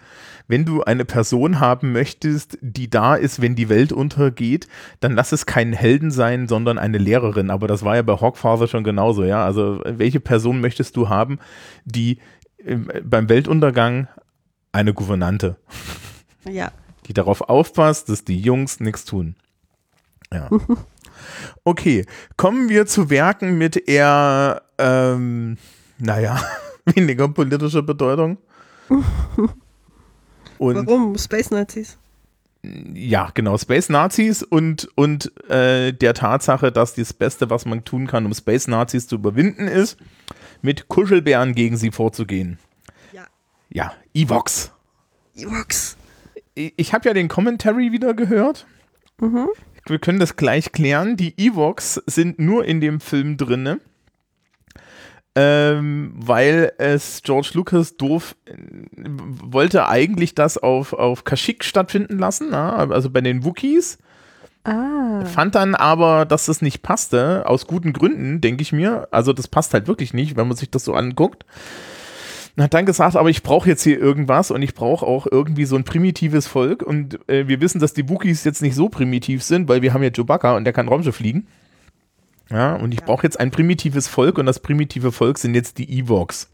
wenn 0.48 0.66
du 0.66 0.84
eine 0.84 1.06
Person 1.06 1.60
haben 1.60 1.94
möchtest, 1.94 2.58
die 2.62 2.90
da 2.90 3.16
ist, 3.16 3.42
wenn 3.42 3.56
die 3.56 3.70
Welt 3.70 3.94
untergeht, 3.94 4.68
dann 5.00 5.14
lass 5.14 5.32
es 5.32 5.46
keinen 5.46 5.72
Helden 5.72 6.12
sein, 6.12 6.48
sondern 6.48 6.78
eine 6.78 6.98
Lehrerin. 6.98 7.50
Aber 7.50 7.68
das 7.68 7.86
war 7.86 7.96
ja 7.96 8.02
bei 8.02 8.20
Hawkfather 8.20 8.68
schon 8.68 8.84
genauso, 8.84 9.24
ja. 9.24 9.46
Also 9.46 9.82
welche 9.86 10.20
Person 10.20 10.60
möchtest 10.60 10.98
du 10.98 11.10
haben, 11.10 11.40
die 11.86 12.18
äh, 12.66 12.76
beim 12.76 13.30
Weltuntergang 13.30 14.08
eine 14.72 14.94
Gouvernante. 14.94 15.58
Ja. 16.50 16.72
Die 17.08 17.14
darauf 17.14 17.42
aufpasst, 17.42 18.10
dass 18.10 18.26
die 18.26 18.40
Jungs 18.40 18.80
nichts 18.80 19.06
tun. 19.06 19.36
Ja. 20.34 20.50
Okay, 21.63 22.06
kommen 22.38 22.70
wir 22.70 22.86
zu 22.86 23.10
Werken 23.10 23.58
mit 23.58 23.88
eher, 23.90 24.62
ähm, 24.78 25.58
naja, 25.98 26.42
weniger 26.86 27.28
politischer 27.28 27.84
Bedeutung. 27.84 28.38
Und 30.58 30.75
Warum? 30.75 31.18
Space 31.18 31.50
Nazis? 31.50 31.98
Ja, 32.94 33.32
genau, 33.34 33.58
Space 33.58 33.90
Nazis 33.90 34.44
und, 34.44 34.88
und 34.94 35.32
äh, 35.50 35.92
der 35.94 36.13
Tatsache, 36.13 36.72
dass 36.72 36.94
das 36.94 37.13
Beste, 37.13 37.50
was 37.50 37.66
man 37.66 37.84
tun 37.84 38.06
kann, 38.06 38.28
um 38.28 38.34
Space 38.36 38.68
Nazis 38.68 39.08
zu 39.08 39.16
überwinden, 39.16 39.68
ist, 39.68 39.98
mit 40.62 40.88
Kuschelbären 40.88 41.56
gegen 41.56 41.78
sie 41.78 41.90
vorzugehen. 41.90 42.60
Ja. 43.12 43.25
Ja, 43.70 43.94
Evox. 44.13 44.72
Evox. 45.36 45.98
Ich, 46.54 46.74
ich 46.75 46.94
habe 46.94 47.10
ja 47.10 47.16
den 47.16 47.28
Commentary 47.28 47.92
wieder 47.92 48.13
gehört. 48.13 48.68
Mhm. 49.20 49.48
Wir 49.86 50.00
können 50.00 50.20
das 50.20 50.36
gleich 50.36 50.72
klären. 50.72 51.18
Die 51.18 51.38
Evox 51.38 52.02
sind 52.06 52.40
nur 52.40 52.66
in 52.66 52.82
dem 52.82 53.00
Film 53.00 53.38
drinne 53.38 53.80
ähm, 55.36 56.12
weil 56.16 56.74
es 56.78 57.22
George 57.24 57.52
Lucas 57.54 57.96
doof 57.96 58.36
äh, 58.46 58.54
wollte 58.98 59.88
eigentlich 59.88 60.36
das 60.36 60.58
auf, 60.58 60.94
auf 60.94 61.24
Kashyyyk 61.24 61.64
stattfinden 61.64 62.20
lassen, 62.20 62.50
na? 62.52 62.76
also 62.76 63.10
bei 63.10 63.22
den 63.22 63.46
Wookies. 63.46 63.98
Ah. 64.64 65.26
Fand 65.26 65.56
dann 65.56 65.74
aber, 65.74 66.26
dass 66.26 66.46
das 66.46 66.62
nicht 66.62 66.84
passte, 66.84 67.48
aus 67.48 67.66
guten 67.66 67.94
Gründen, 67.94 68.42
denke 68.42 68.62
ich 68.62 68.74
mir. 68.74 69.08
Also 69.12 69.34
das 69.34 69.48
passt 69.48 69.74
halt 69.74 69.88
wirklich 69.88 70.14
nicht, 70.14 70.36
wenn 70.36 70.48
man 70.48 70.58
sich 70.58 70.70
das 70.70 70.84
so 70.84 70.94
anguckt. 70.94 71.46
Und 72.55 72.63
hat 72.63 72.74
dann 72.74 72.86
gesagt, 72.86 73.15
aber 73.15 73.29
ich 73.29 73.43
brauche 73.43 73.70
jetzt 73.70 73.84
hier 73.84 74.00
irgendwas 74.00 74.51
und 74.51 74.62
ich 74.62 74.74
brauche 74.74 75.05
auch 75.05 75.25
irgendwie 75.29 75.65
so 75.65 75.77
ein 75.77 75.86
primitives 75.86 76.48
Volk. 76.48 76.84
Und 76.84 77.17
äh, 77.29 77.48
wir 77.48 77.62
wissen, 77.62 77.79
dass 77.79 77.93
die 77.93 78.10
Wookies 78.10 78.43
jetzt 78.43 78.62
nicht 78.62 78.75
so 78.75 78.89
primitiv 78.89 79.41
sind, 79.43 79.70
weil 79.70 79.81
wir 79.81 79.93
haben 79.93 80.03
ja 80.03 80.10
Chewbacca 80.10 80.55
und 80.58 80.65
der 80.65 80.74
kann 80.74 80.89
Raumschiff 80.89 81.15
fliegen. 81.15 81.48
Ja, 82.50 82.75
und 82.75 82.93
ich 82.93 83.03
brauche 83.03 83.24
jetzt 83.24 83.39
ein 83.39 83.51
primitives 83.51 84.10
Volk 84.10 84.38
und 84.38 84.46
das 84.46 84.60
primitive 84.60 85.13
Volk 85.13 85.38
sind 85.38 85.55
jetzt 85.55 85.77
die 85.77 86.00
Evox. 86.00 86.50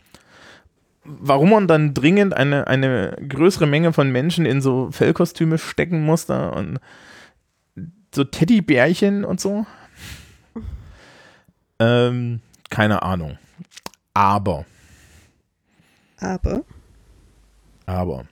Warum 1.03 1.49
man 1.49 1.67
dann 1.67 1.93
dringend 1.93 2.35
eine, 2.35 2.67
eine 2.67 3.17
größere 3.27 3.65
Menge 3.65 3.93
von 3.93 4.11
Menschen 4.11 4.45
in 4.45 4.61
so 4.61 4.89
Fellkostüme 4.91 5.57
stecken 5.57 6.05
muss 6.05 6.27
da 6.27 6.49
und 6.49 6.79
so 8.13 8.23
Teddybärchen 8.23 9.25
und 9.25 9.39
so. 9.39 9.65
Ähm, 11.79 12.41
keine 12.71 13.03
Ahnung. 13.03 13.37
Aber. 14.15 14.65
Aber. 16.19 16.63
Aber. 17.85 18.25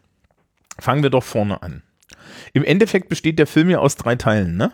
Fangen 0.80 1.04
wir 1.04 1.10
doch 1.10 1.24
vorne 1.24 1.62
an. 1.62 1.84
Im 2.54 2.63
Endeffekt 2.63 3.10
besteht 3.10 3.39
der 3.39 3.48
Film 3.48 3.70
ja 3.70 3.80
aus 3.80 3.96
drei 3.96 4.15
Teilen, 4.15 4.58
ne? 4.58 4.72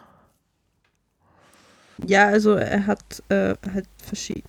Ja, 2.05 2.27
also 2.27 2.55
er 2.55 2.87
hat 2.87 3.23
äh, 3.29 3.55
halt 3.73 3.87
verschiedene. 4.03 4.45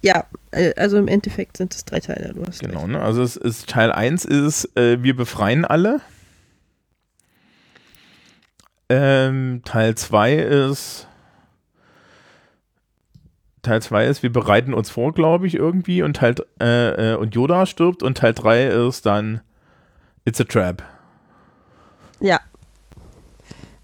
Ja, 0.00 0.26
äh, 0.50 0.74
also 0.76 0.98
im 0.98 1.08
Endeffekt 1.08 1.56
sind 1.56 1.74
es 1.74 1.84
drei 1.84 2.00
Teile. 2.00 2.34
Du 2.34 2.46
hast 2.46 2.60
genau, 2.60 2.86
ne? 2.86 3.00
also 3.00 3.22
es 3.22 3.36
ist 3.36 3.68
Teil 3.68 3.92
1 3.92 4.24
ist, 4.24 4.76
äh, 4.76 5.02
wir 5.02 5.16
befreien 5.16 5.64
alle. 5.64 6.00
Ähm, 8.88 9.62
Teil 9.64 9.94
2 9.94 10.34
ist 10.34 11.08
Teil 13.64 13.82
2 13.82 14.06
ist, 14.06 14.22
wir 14.22 14.32
bereiten 14.32 14.74
uns 14.74 14.90
vor, 14.90 15.12
glaube 15.12 15.46
ich, 15.46 15.54
irgendwie 15.54 16.02
und 16.02 16.16
Teil 16.16 16.34
äh, 16.60 17.12
äh, 17.12 17.16
und 17.16 17.34
Yoda 17.34 17.66
stirbt 17.66 18.02
und 18.02 18.18
Teil 18.18 18.34
3 18.34 18.66
ist 18.88 19.04
dann 19.06 19.40
It's 20.24 20.40
a 20.40 20.44
Trap. 20.44 20.82
Ja, 22.20 22.38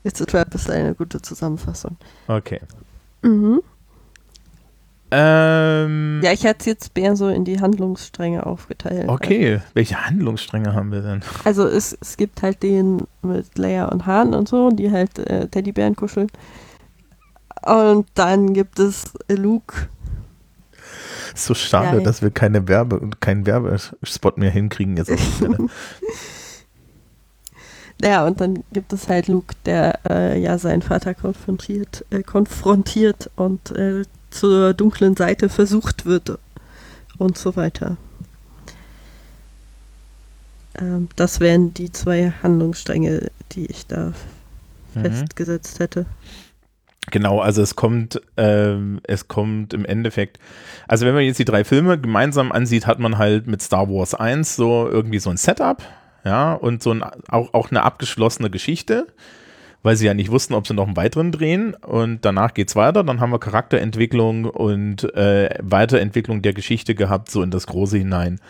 It's 0.03 0.21
a 0.23 0.25
Trap 0.25 0.55
ist 0.55 0.71
eine 0.71 0.95
gute 0.95 1.21
Zusammenfassung. 1.21 1.97
Okay. 2.27 2.61
Mhm. 3.23 3.61
Ähm, 5.13 6.21
ja, 6.23 6.33
ich 6.33 6.45
hätte 6.45 6.61
es 6.61 6.67
jetzt 6.67 6.97
mehr 6.97 7.17
so 7.17 7.29
in 7.29 7.45
die 7.45 7.61
Handlungsstränge 7.61 8.47
aufgeteilt. 8.47 9.09
Okay, 9.09 9.55
also. 9.55 9.65
welche 9.75 10.07
Handlungsstränge 10.07 10.73
haben 10.73 10.93
wir 10.93 11.03
denn? 11.03 11.21
Also 11.45 11.67
es, 11.67 11.99
es 12.01 12.17
gibt 12.17 12.43
halt 12.43 12.63
den 12.63 13.03
mit 13.23 13.59
Leia 13.59 13.87
und 13.87 14.07
Han 14.07 14.35
und 14.35 14.49
so, 14.49 14.71
die 14.71 14.93
halt 14.93 15.19
äh, 15.19 15.49
Teddybären 15.49 15.97
kuscheln. 15.97 16.29
Und 17.63 18.07
dann 18.15 18.55
gibt 18.55 18.79
es 18.79 19.13
Luke. 19.29 19.89
So 21.35 21.55
schade, 21.55 21.99
ja, 21.99 22.03
dass 22.03 22.23
wir 22.23 22.31
keine 22.31 22.67
Werbe 22.69 23.11
keinen 23.21 23.47
Werbespot 23.47 24.39
mehr 24.39 24.51
hinkriegen 24.51 24.97
jetzt. 24.97 25.13
Ja, 28.03 28.27
und 28.27 28.41
dann 28.41 28.65
gibt 28.73 28.93
es 28.93 29.09
halt 29.09 29.29
Luke, 29.29 29.55
der 29.67 29.99
äh, 30.09 30.41
ja 30.41 30.57
seinen 30.59 30.81
Vater 30.81 31.15
konfrontiert, 31.15 32.05
äh, 32.11 32.23
konfrontiert 32.23 33.31
und 33.37 33.73
äh, 33.73 34.05
zur 34.31 34.73
dunklen 34.73 35.17
Seite 35.17 35.49
versucht 35.49 36.07
wird 36.07 36.39
und 37.19 37.37
so 37.37 37.57
weiter. 37.57 37.99
Ähm, 40.79 41.09
das 41.17 41.41
wären 41.41 41.75
die 41.75 41.93
zwei 41.93 42.33
Handlungsstränge, 42.43 43.31
die 43.53 43.67
ich 43.67 43.87
da 43.87 44.15
mhm. 44.95 45.03
festgesetzt 45.03 45.79
hätte. 45.79 46.07
Genau, 47.09 47.41
also 47.41 47.63
es 47.63 47.77
kommt, 47.77 48.21
ähm, 48.37 49.01
es 49.05 49.27
kommt 49.27 49.73
im 49.73 49.85
Endeffekt, 49.85 50.39
also 50.87 51.07
wenn 51.07 51.15
man 51.15 51.25
jetzt 51.25 51.39
die 51.39 51.47
drei 51.47 51.65
Filme 51.65 51.99
gemeinsam 51.99 52.53
ansieht, 52.53 52.87
hat 52.87 52.99
man 52.99 53.17
halt 53.17 53.47
mit 53.47 53.63
Star 53.63 53.89
Wars 53.89 54.15
1 54.15 54.55
so 54.55 54.87
irgendwie 54.87 55.19
so 55.19 55.31
ein 55.31 55.39
Setup, 55.39 55.83
ja, 56.25 56.53
und 56.53 56.83
so 56.83 56.93
ein, 56.93 57.03
auch, 57.03 57.55
auch 57.55 57.71
eine 57.71 57.83
abgeschlossene 57.83 58.51
Geschichte, 58.51 59.07
weil 59.83 59.97
sie 59.97 60.07
ja 60.07 60.15
nicht 60.15 60.31
wussten, 60.31 60.53
ob 60.53 60.67
sie 60.67 60.75
noch 60.75 60.87
einen 60.87 60.97
weiteren 60.97 61.33
drehen 61.33 61.75
und 61.75 62.25
danach 62.27 62.53
geht's 62.53 62.77
weiter, 62.77 63.03
dann 63.03 63.19
haben 63.21 63.33
wir 63.33 63.41
Charakterentwicklung 63.41 64.45
und 64.45 65.13
äh, 65.15 65.57
Weiterentwicklung 65.63 66.43
der 66.43 66.53
Geschichte 66.53 66.95
gehabt, 66.95 67.31
so 67.31 67.43
in 67.43 67.51
das 67.51 67.67
Große 67.67 67.97
hinein 67.97 68.41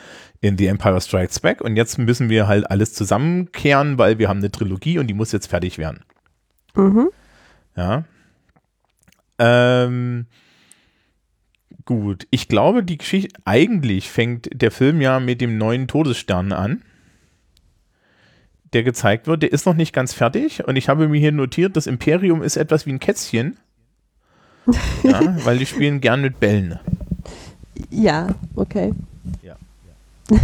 in 0.40 0.58
The 0.58 0.66
Empire 0.66 1.00
Strikes 1.00 1.38
Back 1.38 1.60
und 1.60 1.76
jetzt 1.76 1.98
müssen 1.98 2.28
wir 2.28 2.48
halt 2.48 2.68
alles 2.68 2.94
zusammenkehren, 2.94 3.96
weil 3.96 4.18
wir 4.18 4.28
haben 4.28 4.38
eine 4.38 4.50
Trilogie 4.50 4.98
und 4.98 5.06
die 5.06 5.14
muss 5.14 5.30
jetzt 5.30 5.46
fertig 5.46 5.78
werden. 5.78 6.00
Mhm. 6.74 7.10
Ja. 7.76 8.04
Ähm, 9.40 10.26
gut, 11.86 12.26
ich 12.30 12.46
glaube, 12.46 12.84
die 12.84 12.98
Geschichte, 12.98 13.40
eigentlich 13.44 14.10
fängt 14.10 14.48
der 14.52 14.70
Film 14.70 15.00
ja 15.00 15.18
mit 15.18 15.40
dem 15.40 15.58
neuen 15.58 15.88
Todesstern 15.88 16.52
an 16.52 16.82
der 18.72 18.82
gezeigt 18.82 19.26
wird, 19.26 19.42
der 19.42 19.52
ist 19.52 19.66
noch 19.66 19.74
nicht 19.74 19.92
ganz 19.92 20.12
fertig 20.12 20.66
und 20.66 20.76
ich 20.76 20.88
habe 20.88 21.08
mir 21.08 21.18
hier 21.18 21.32
notiert, 21.32 21.76
das 21.76 21.86
Imperium 21.86 22.42
ist 22.42 22.56
etwas 22.56 22.86
wie 22.86 22.92
ein 22.92 23.00
Kätzchen. 23.00 23.56
ja, 25.02 25.44
weil 25.44 25.58
die 25.58 25.66
spielen 25.66 26.00
gern 26.00 26.20
mit 26.20 26.38
Bällen. 26.38 26.78
Ja, 27.90 28.28
okay. 28.54 28.92
Ja. 29.42 29.56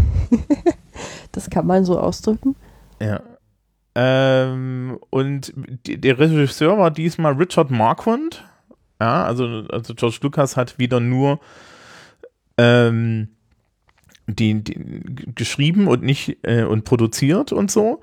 das 1.33 1.50
kann 1.50 1.67
man 1.67 1.85
so 1.85 2.00
ausdrücken. 2.00 2.57
Ja. 3.00 3.21
Ähm, 3.95 4.99
und 5.11 5.53
der 5.87 6.19
Regisseur 6.19 6.79
war 6.79 6.91
diesmal 6.91 7.35
Richard 7.35 7.71
Marquand. 7.71 8.45
Ja, 9.00 9.25
also, 9.25 9.65
also 9.71 9.95
George 9.95 10.19
Lucas 10.23 10.57
hat 10.57 10.79
wieder 10.79 11.00
nur 11.00 11.41
ähm, 12.57 13.29
die, 14.26 14.62
die 14.62 15.35
geschrieben 15.35 15.87
und 15.87 16.03
nicht 16.03 16.38
äh, 16.43 16.65
und 16.65 16.85
produziert 16.85 17.53
und 17.53 17.71
so. 17.71 18.00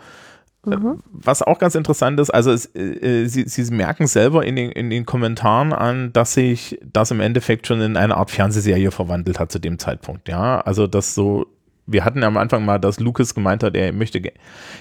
Mhm. 0.66 1.00
Was 1.12 1.42
auch 1.42 1.60
ganz 1.60 1.76
interessant 1.76 2.20
ist, 2.22 2.30
also 2.30 2.52
es, 2.52 2.74
äh, 2.74 3.26
sie, 3.28 3.44
sie 3.48 3.74
merken 3.74 4.08
selber 4.08 4.46
in 4.46 4.56
den, 4.56 4.72
in 4.72 4.90
den 4.90 5.06
Kommentaren 5.06 5.74
an, 5.74 6.14
dass 6.14 6.36
sich 6.36 6.80
das 6.82 7.12
im 7.12 7.20
Endeffekt 7.20 7.68
schon 7.68 7.82
in 7.82 7.98
eine 7.98 8.16
Art 8.16 8.32
Fernsehserie 8.32 8.92
verwandelt 8.92 9.40
hat 9.40 9.52
zu 9.52 9.60
dem 9.60 9.78
Zeitpunkt. 9.78 10.30
Ja, 10.30 10.62
also 10.62 10.88
das 10.88 11.16
so, 11.16 11.48
wir 11.86 12.06
hatten 12.06 12.24
am 12.24 12.38
Anfang 12.38 12.64
mal, 12.64 12.80
dass 12.80 13.02
Lucas 13.02 13.36
gemeint 13.36 13.62
hat, 13.62 13.76
er 13.76 13.92
möchte, 13.92 14.24
er 14.24 14.32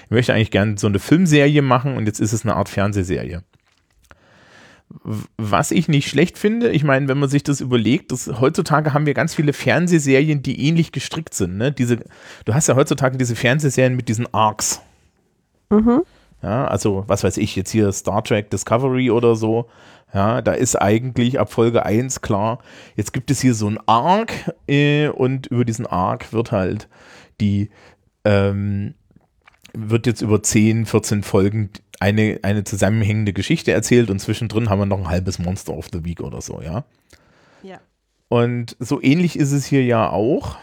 möchte 0.09 0.33
eigentlich 0.33 0.51
gerne 0.51 0.77
so 0.77 0.87
eine 0.87 0.99
Filmserie 0.99 1.61
machen 1.61 1.97
und 1.97 2.05
jetzt 2.05 2.21
ist 2.21 2.31
es 2.31 2.45
eine 2.45 2.55
Art 2.55 2.69
Fernsehserie. 2.69 3.43
Was 5.37 5.71
ich 5.71 5.87
nicht 5.87 6.07
schlecht 6.07 6.37
finde, 6.37 6.69
ich 6.69 6.83
meine, 6.83 7.07
wenn 7.07 7.17
man 7.17 7.29
sich 7.29 7.43
das 7.43 7.61
überlegt, 7.61 8.11
dass 8.11 8.27
heutzutage 8.39 8.93
haben 8.93 9.05
wir 9.05 9.13
ganz 9.13 9.33
viele 9.33 9.51
Fernsehserien, 9.51 10.43
die 10.43 10.67
ähnlich 10.67 10.91
gestrickt 10.91 11.33
sind. 11.33 11.57
Ne? 11.57 11.71
Diese, 11.71 11.97
du 12.45 12.53
hast 12.53 12.67
ja 12.67 12.75
heutzutage 12.75 13.17
diese 13.17 13.35
Fernsehserien 13.35 13.95
mit 13.95 14.07
diesen 14.07 14.31
Arcs. 14.33 14.81
Mhm. 15.69 16.03
Ja, 16.43 16.67
also 16.67 17.05
was 17.07 17.23
weiß 17.23 17.37
ich, 17.37 17.55
jetzt 17.55 17.71
hier 17.71 17.91
Star 17.91 18.23
Trek 18.23 18.51
Discovery 18.51 19.09
oder 19.09 19.35
so. 19.35 19.67
Ja, 20.13 20.41
da 20.41 20.51
ist 20.51 20.75
eigentlich 20.75 21.39
ab 21.39 21.51
Folge 21.51 21.85
1 21.85 22.21
klar, 22.21 22.59
jetzt 22.95 23.13
gibt 23.13 23.31
es 23.31 23.41
hier 23.41 23.55
so 23.55 23.67
ein 23.67 23.79
Arc 23.87 24.31
äh, 24.67 25.07
und 25.07 25.47
über 25.47 25.65
diesen 25.65 25.87
Arc 25.87 26.33
wird 26.33 26.51
halt 26.51 26.87
die, 27.41 27.71
ähm, 28.23 28.93
wird 29.73 30.05
jetzt 30.05 30.21
über 30.21 30.43
10, 30.43 30.85
14 30.85 31.23
Folgen 31.23 31.71
eine, 32.03 32.39
eine 32.41 32.65
zusammenhängende 32.65 33.31
Geschichte 33.31 33.71
erzählt 33.71 34.09
und 34.09 34.19
zwischendrin 34.19 34.69
haben 34.69 34.79
wir 34.79 34.85
noch 34.85 34.99
ein 34.99 35.07
halbes 35.07 35.39
Monster 35.39 35.73
of 35.73 35.87
the 35.93 36.03
Week 36.03 36.19
oder 36.19 36.41
so, 36.41 36.61
ja. 36.61 36.83
Ja. 37.63 37.79
Und 38.27 38.75
so 38.79 39.01
ähnlich 39.01 39.39
ist 39.39 39.53
es 39.53 39.65
hier 39.65 39.85
ja 39.85 40.09
auch. 40.09 40.57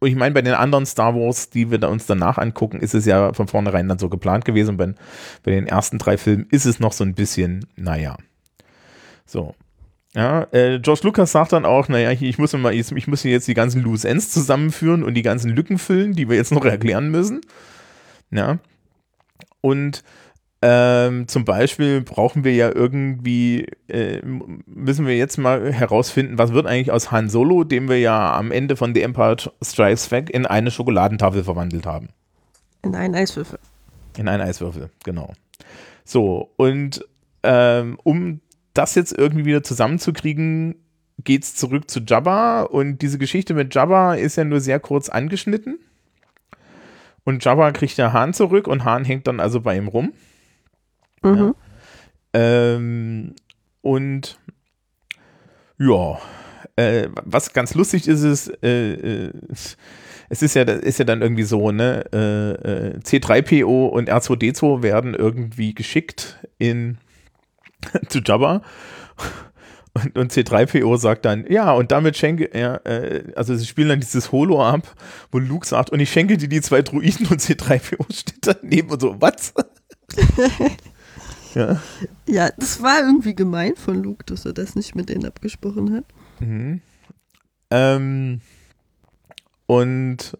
Und 0.00 0.08
ich 0.08 0.16
meine, 0.16 0.34
bei 0.34 0.42
den 0.42 0.54
anderen 0.54 0.84
Star 0.84 1.14
Wars, 1.14 1.48
die 1.48 1.70
wir 1.70 1.78
da 1.78 1.86
uns 1.86 2.06
danach 2.06 2.38
angucken, 2.38 2.80
ist 2.80 2.92
es 2.92 3.06
ja 3.06 3.32
von 3.32 3.46
vornherein 3.46 3.88
dann 3.88 4.00
so 4.00 4.08
geplant 4.08 4.44
gewesen. 4.44 4.76
Bei, 4.76 4.92
bei 5.44 5.52
den 5.52 5.68
ersten 5.68 5.98
drei 5.98 6.18
Filmen 6.18 6.48
ist 6.50 6.64
es 6.64 6.80
noch 6.80 6.92
so 6.92 7.04
ein 7.04 7.14
bisschen, 7.14 7.66
naja. 7.76 8.16
So. 9.26 9.54
Ja, 10.12 10.48
äh, 10.50 10.80
George 10.80 11.02
Lucas 11.04 11.30
sagt 11.30 11.52
dann 11.52 11.64
auch, 11.64 11.88
naja, 11.88 12.10
ich 12.10 12.38
muss, 12.38 12.52
mal, 12.52 12.74
ich 12.74 13.06
muss 13.06 13.22
jetzt 13.22 13.46
die 13.46 13.54
ganzen 13.54 13.80
Loose 13.80 14.08
Ends 14.08 14.30
zusammenführen 14.30 15.04
und 15.04 15.14
die 15.14 15.22
ganzen 15.22 15.50
Lücken 15.50 15.78
füllen, 15.78 16.14
die 16.14 16.28
wir 16.28 16.36
jetzt 16.36 16.52
noch 16.52 16.64
erklären 16.64 17.10
müssen. 17.10 17.42
Ja. 18.30 18.58
Und 19.60 20.02
ähm, 20.66 21.28
zum 21.28 21.44
Beispiel 21.44 22.00
brauchen 22.00 22.42
wir 22.42 22.54
ja 22.54 22.74
irgendwie, 22.74 23.66
äh, 23.86 24.22
müssen 24.24 25.06
wir 25.06 25.14
jetzt 25.14 25.36
mal 25.36 25.70
herausfinden, 25.70 26.38
was 26.38 26.54
wird 26.54 26.66
eigentlich 26.66 26.90
aus 26.90 27.10
Han 27.10 27.28
Solo, 27.28 27.64
den 27.64 27.86
wir 27.90 28.00
ja 28.00 28.34
am 28.34 28.50
Ende 28.50 28.74
von 28.74 28.94
The 28.94 29.02
Empire 29.02 29.36
Strikes 29.60 30.08
Back 30.08 30.30
in 30.30 30.46
eine 30.46 30.70
Schokoladentafel 30.70 31.44
verwandelt 31.44 31.84
haben. 31.84 32.08
In 32.80 32.94
einen 32.94 33.14
Eiswürfel. 33.14 33.58
In 34.16 34.26
einen 34.26 34.42
Eiswürfel, 34.42 34.88
genau. 35.04 35.34
So, 36.02 36.50
und 36.56 37.04
ähm, 37.42 37.98
um 38.02 38.40
das 38.72 38.94
jetzt 38.94 39.12
irgendwie 39.12 39.44
wieder 39.44 39.62
zusammenzukriegen, 39.62 40.76
geht 41.22 41.44
es 41.44 41.56
zurück 41.56 41.90
zu 41.90 42.00
Jabba 42.00 42.62
und 42.62 43.02
diese 43.02 43.18
Geschichte 43.18 43.52
mit 43.52 43.74
Jabba 43.74 44.14
ist 44.14 44.36
ja 44.36 44.44
nur 44.44 44.60
sehr 44.60 44.80
kurz 44.80 45.10
angeschnitten. 45.10 45.78
Und 47.24 47.44
Jabba 47.44 47.70
kriegt 47.72 47.98
ja 47.98 48.14
Hahn 48.14 48.32
zurück 48.32 48.66
und 48.66 48.84
Hahn 48.84 49.04
hängt 49.04 49.26
dann 49.26 49.40
also 49.40 49.60
bei 49.60 49.76
ihm 49.76 49.88
rum. 49.88 50.14
Mhm. 51.24 51.36
Ja. 51.36 51.54
Ähm, 52.34 53.34
und 53.80 54.38
ja, 55.78 56.18
äh, 56.76 57.08
was 57.24 57.52
ganz 57.52 57.74
lustig 57.74 58.08
ist, 58.08 58.22
ist, 58.22 58.62
äh, 58.62 59.26
äh, 59.26 59.32
es 60.28 60.42
ist 60.42 60.54
ja, 60.54 60.62
ist 60.62 60.98
ja 60.98 61.04
dann 61.04 61.22
irgendwie 61.22 61.44
so, 61.44 61.70
ne, 61.70 62.04
äh, 62.12 62.92
äh 62.92 62.98
C3PO 62.98 63.88
und 63.88 64.10
R2D2 64.10 64.82
werden 64.82 65.14
irgendwie 65.14 65.74
geschickt 65.74 66.38
in 66.58 66.98
zu 68.08 68.20
Jabba. 68.20 68.62
Und, 69.96 70.18
und, 70.18 70.32
C3PO 70.32 70.98
sagt 70.98 71.24
dann, 71.24 71.46
ja, 71.48 71.70
und 71.72 71.92
damit 71.92 72.16
schenke 72.16 72.46
er, 72.46 72.84
äh, 72.84 73.32
also 73.36 73.54
sie 73.54 73.64
spielen 73.64 73.90
dann 73.90 74.00
dieses 74.00 74.32
Holo 74.32 74.64
ab, 74.64 74.92
wo 75.30 75.38
Luke 75.38 75.64
sagt, 75.64 75.90
und 75.90 76.00
ich 76.00 76.10
schenke 76.10 76.36
dir 76.36 76.48
die 76.48 76.60
zwei 76.60 76.82
Druiden 76.82 77.28
und 77.28 77.40
C3PO 77.40 78.12
steht 78.12 78.44
daneben 78.60 78.90
und 78.90 79.00
so, 79.00 79.20
was? 79.20 79.54
ja. 81.54 81.80
ja, 82.28 82.50
das 82.56 82.82
war 82.82 83.00
irgendwie 83.00 83.34
gemein 83.34 83.76
von 83.76 84.02
Luke, 84.02 84.24
dass 84.24 84.44
er 84.44 84.52
das 84.52 84.74
nicht 84.74 84.94
mit 84.94 85.08
denen 85.08 85.24
abgesprochen 85.24 85.94
hat. 85.94 86.04
Mhm. 86.40 86.80
Ähm, 87.70 88.40
und 89.66 90.38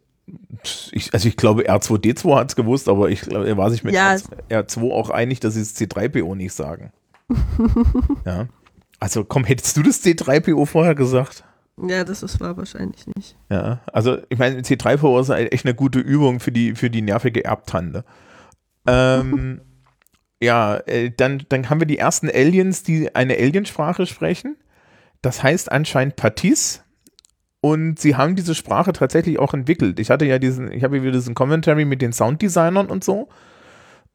ich, 0.93 1.13
also 1.13 1.29
ich 1.29 1.37
glaube, 1.37 1.69
R2D2 1.69 2.37
hat 2.37 2.51
es 2.51 2.57
gewusst, 2.57 2.89
aber 2.89 3.11
ich 3.11 3.23
glaube, 3.23 3.47
er 3.47 3.57
war 3.57 3.71
sich 3.71 3.85
mit 3.85 3.95
ja. 3.95 4.17
R2 4.51 4.91
auch 4.91 5.11
einig, 5.11 5.41
dass 5.41 5.55
sie 5.55 5.61
es 5.61 5.77
C3PO 5.77 6.35
nicht 6.35 6.53
sagen. 6.53 6.93
ja. 8.27 8.47
Also 9.01 9.25
komm, 9.25 9.45
hättest 9.45 9.77
du 9.77 9.83
das 9.83 10.03
C3PO 10.03 10.67
vorher 10.67 10.95
gesagt? 10.95 11.45
Ja, 11.83 12.05
das 12.05 12.23
ist, 12.23 12.41
war 12.41 12.57
wahrscheinlich 12.57 13.07
nicht. 13.17 13.37
Ja, 13.51 13.81
also 13.93 14.19
ich 14.29 14.39
meine, 14.39 14.61
C3PO 14.61 15.21
ist 15.21 15.29
echt 15.31 15.65
eine 15.65 15.75
gute 15.75 15.99
Übung 15.99 16.41
für 16.41 16.53
die, 16.53 16.75
für 16.75 16.89
die 16.89 17.03
nervige 17.03 17.45
Erbtante. 17.45 18.05
Ähm, 18.87 19.61
ja, 20.45 20.77
äh, 20.87 21.11
dann, 21.17 21.43
dann 21.49 21.71
haben 21.71 21.81
wir 21.81 21.87
die 21.87 21.99
ersten 21.99 22.29
Aliens, 22.29 22.83
die 22.83 23.15
eine 23.15 23.35
Aliensprache 23.35 24.07
sprechen. 24.07 24.57
Das 25.23 25.43
heißt 25.43 25.73
anscheinend 25.73 26.17
Patis. 26.17 26.83
Und 27.61 27.99
sie 27.99 28.15
haben 28.15 28.37
diese 28.37 28.55
Sprache 28.55 28.93
tatsächlich 28.93 29.39
auch 29.39 29.55
entwickelt. 29.55 29.99
Ich 29.99 30.11
hatte 30.11 30.27
ja 30.27 30.39
diesen, 30.39 30.71
ich 30.71 30.85
habe 30.85 31.03
wieder 31.03 31.13
diesen 31.13 31.35
Commentary 31.35 31.87
mit 31.87 32.03
den 32.03 32.13
Sounddesignern 32.13 32.89
und 32.89 33.03
so. 33.03 33.29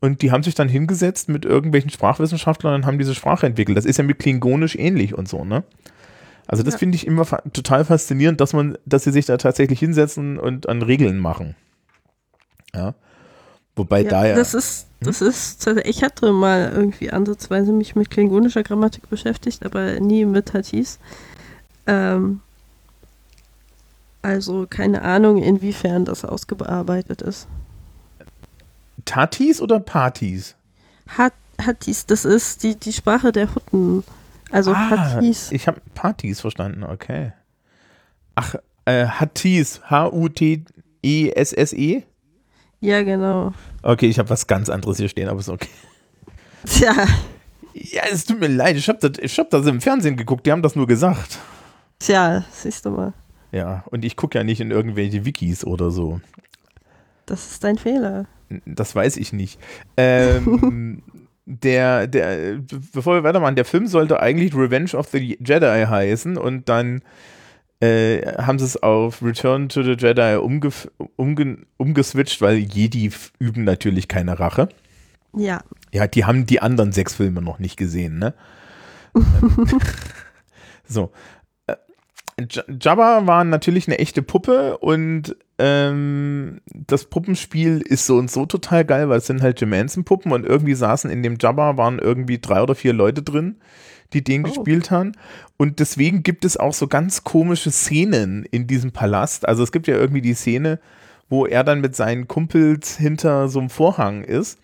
Und 0.01 0.21
die 0.21 0.31
haben 0.31 0.43
sich 0.43 0.53
dann 0.53 0.69
hingesetzt 0.69 1.29
mit 1.29 1.45
irgendwelchen 1.45 1.89
Sprachwissenschaftlern 1.89 2.75
und 2.75 2.85
haben 2.85 2.99
diese 2.99 3.15
Sprache 3.15 3.47
entwickelt. 3.47 3.75
Das 3.75 3.85
ist 3.85 3.97
ja 3.97 4.03
mit 4.03 4.19
Klingonisch 4.19 4.75
ähnlich 4.75 5.17
und 5.17 5.27
so, 5.27 5.43
ne? 5.43 5.63
Also 6.45 6.63
das 6.63 6.75
ja. 6.75 6.77
finde 6.79 6.95
ich 6.95 7.05
immer 7.05 7.25
fa 7.25 7.41
total 7.53 7.85
faszinierend, 7.85 8.39
dass 8.39 8.53
man, 8.53 8.77
dass 8.85 9.03
sie 9.03 9.11
sich 9.11 9.25
da 9.25 9.37
tatsächlich 9.37 9.79
hinsetzen 9.79 10.37
und 10.37 10.69
an 10.69 10.81
Regeln 10.81 11.17
machen. 11.17 11.55
Ja. 12.73 12.95
Wobei 13.79 14.03
ja, 14.03 14.09
da 14.09 14.25
ja. 14.27 14.35
Das 14.35 14.53
ist, 14.53 14.87
hm? 14.99 15.07
das 15.07 15.21
ist, 15.21 15.65
ich 15.85 16.03
hatte 16.03 16.33
mal 16.33 16.71
irgendwie 16.75 17.09
ansatzweise 17.11 17.71
mich 17.71 17.95
mit 17.95 18.09
klingonischer 18.11 18.61
Grammatik 18.61 19.09
beschäftigt, 19.09 19.65
aber 19.65 20.01
nie 20.01 20.25
mit 20.25 20.53
Hatis. 20.53 20.99
Ähm, 21.87 22.41
also 24.21 24.67
keine 24.69 25.01
Ahnung, 25.01 25.41
inwiefern 25.41 26.03
das 26.03 26.25
ausgearbeitet 26.25 27.21
ist. 27.21 27.47
Tatis 29.05 29.61
oder 29.61 29.79
Partys? 29.79 30.55
Hat, 31.07 31.31
Hattis, 31.59 32.05
das 32.05 32.25
ist 32.25 32.63
die, 32.63 32.75
die 32.75 32.91
Sprache 32.91 33.31
der 33.31 33.55
Hutten. 33.55 34.03
Also 34.51 34.73
ah, 34.73 34.89
Hattis. 34.89 35.53
Ich 35.53 35.67
habe 35.67 35.79
Partys 35.95 36.41
verstanden, 36.41 36.83
okay. 36.83 37.31
Ach, 38.35 38.55
äh, 38.83 39.05
Hattis, 39.05 39.79
H-U-T-E-S-S-E? 39.89 40.63
Ja, 42.81 43.03
genau. 43.03 43.53
Okay, 43.81 44.07
ich 44.07 44.19
habe 44.19 44.29
was 44.29 44.47
ganz 44.47 44.69
anderes 44.69 44.97
hier 44.97 45.09
stehen, 45.09 45.27
aber 45.27 45.39
ist 45.39 45.49
okay. 45.49 45.69
Tja. 46.65 46.93
Ja, 47.73 48.03
es 48.11 48.25
tut 48.25 48.39
mir 48.39 48.47
leid, 48.47 48.75
ich 48.75 48.87
habe 48.89 48.99
das, 48.99 49.37
hab 49.37 49.49
das 49.49 49.65
im 49.65 49.79
Fernsehen 49.81 50.17
geguckt, 50.17 50.45
die 50.45 50.51
haben 50.51 50.61
das 50.61 50.75
nur 50.75 50.87
gesagt. 50.87 51.39
Tja, 51.99 52.43
siehst 52.51 52.85
du 52.85 52.91
mal. 52.91 53.13
Ja, 53.51 53.83
und 53.91 54.05
ich 54.05 54.15
gucke 54.15 54.37
ja 54.37 54.43
nicht 54.43 54.61
in 54.61 54.71
irgendwelche 54.71 55.25
Wikis 55.25 55.65
oder 55.65 55.91
so. 55.91 56.21
Das 57.25 57.51
ist 57.51 57.63
dein 57.63 57.77
Fehler. 57.77 58.25
Das 58.65 58.95
weiß 58.95 59.17
ich 59.17 59.33
nicht. 59.33 59.59
Ähm, 59.97 61.03
der, 61.45 62.07
der, 62.07 62.59
bevor 62.93 63.15
wir 63.15 63.23
weitermachen, 63.23 63.55
der 63.55 63.65
Film 63.65 63.87
sollte 63.87 64.19
eigentlich 64.19 64.55
Revenge 64.55 64.93
of 64.93 65.09
the 65.09 65.37
Jedi 65.39 65.85
heißen 65.87 66.37
und 66.37 66.69
dann 66.69 67.01
äh, 67.81 68.33
haben 68.37 68.59
sie 68.59 68.65
es 68.65 68.81
auf 68.81 69.21
Return 69.21 69.69
to 69.69 69.83
the 69.83 69.95
Jedi 69.97 70.35
umge 70.37 70.69
umge 71.15 71.59
umgeswitcht, 71.77 72.41
weil 72.41 72.57
Jedi 72.57 73.11
üben 73.39 73.63
natürlich 73.63 74.07
keine 74.07 74.39
Rache. 74.39 74.69
Ja. 75.33 75.61
Ja, 75.93 76.07
die 76.07 76.25
haben 76.25 76.45
die 76.45 76.61
anderen 76.61 76.91
sechs 76.91 77.15
Filme 77.15 77.41
noch 77.41 77.59
nicht 77.59 77.77
gesehen, 77.77 78.19
ne? 78.19 78.33
so. 80.85 81.11
Äh, 81.67 81.75
Jabba 82.79 83.25
war 83.27 83.43
natürlich 83.43 83.87
eine 83.87 83.99
echte 83.99 84.21
Puppe 84.21 84.77
und 84.77 85.35
ähm, 85.57 86.61
das 86.65 87.05
Puppenspiel 87.05 87.81
ist 87.81 88.05
so 88.05 88.17
und 88.17 88.29
so 88.29 88.45
total 88.45 88.85
geil, 88.85 89.09
weil 89.09 89.17
es 89.17 89.27
sind 89.27 89.41
halt 89.41 89.59
Jim 89.59 89.73
Henson 89.73 90.03
Puppen 90.03 90.31
und 90.31 90.45
irgendwie 90.45 90.75
saßen 90.75 91.09
in 91.09 91.23
dem 91.23 91.37
Jabba 91.39 91.77
waren 91.77 91.99
irgendwie 91.99 92.39
drei 92.39 92.61
oder 92.61 92.75
vier 92.75 92.93
Leute 92.93 93.23
drin, 93.23 93.57
die 94.13 94.23
den 94.23 94.45
oh. 94.45 94.49
gespielt 94.49 94.91
haben. 94.91 95.13
Und 95.57 95.79
deswegen 95.79 96.23
gibt 96.23 96.45
es 96.45 96.57
auch 96.57 96.73
so 96.73 96.87
ganz 96.87 97.23
komische 97.23 97.71
Szenen 97.71 98.45
in 98.45 98.67
diesem 98.67 98.91
Palast. 98.91 99.47
Also 99.47 99.63
es 99.63 99.71
gibt 99.71 99.87
ja 99.87 99.95
irgendwie 99.95 100.21
die 100.21 100.33
Szene, 100.33 100.79
wo 101.29 101.45
er 101.45 101.63
dann 101.63 101.81
mit 101.81 101.95
seinen 101.95 102.27
Kumpels 102.27 102.97
hinter 102.97 103.49
so 103.49 103.59
einem 103.59 103.69
Vorhang 103.69 104.23
ist. 104.23 104.59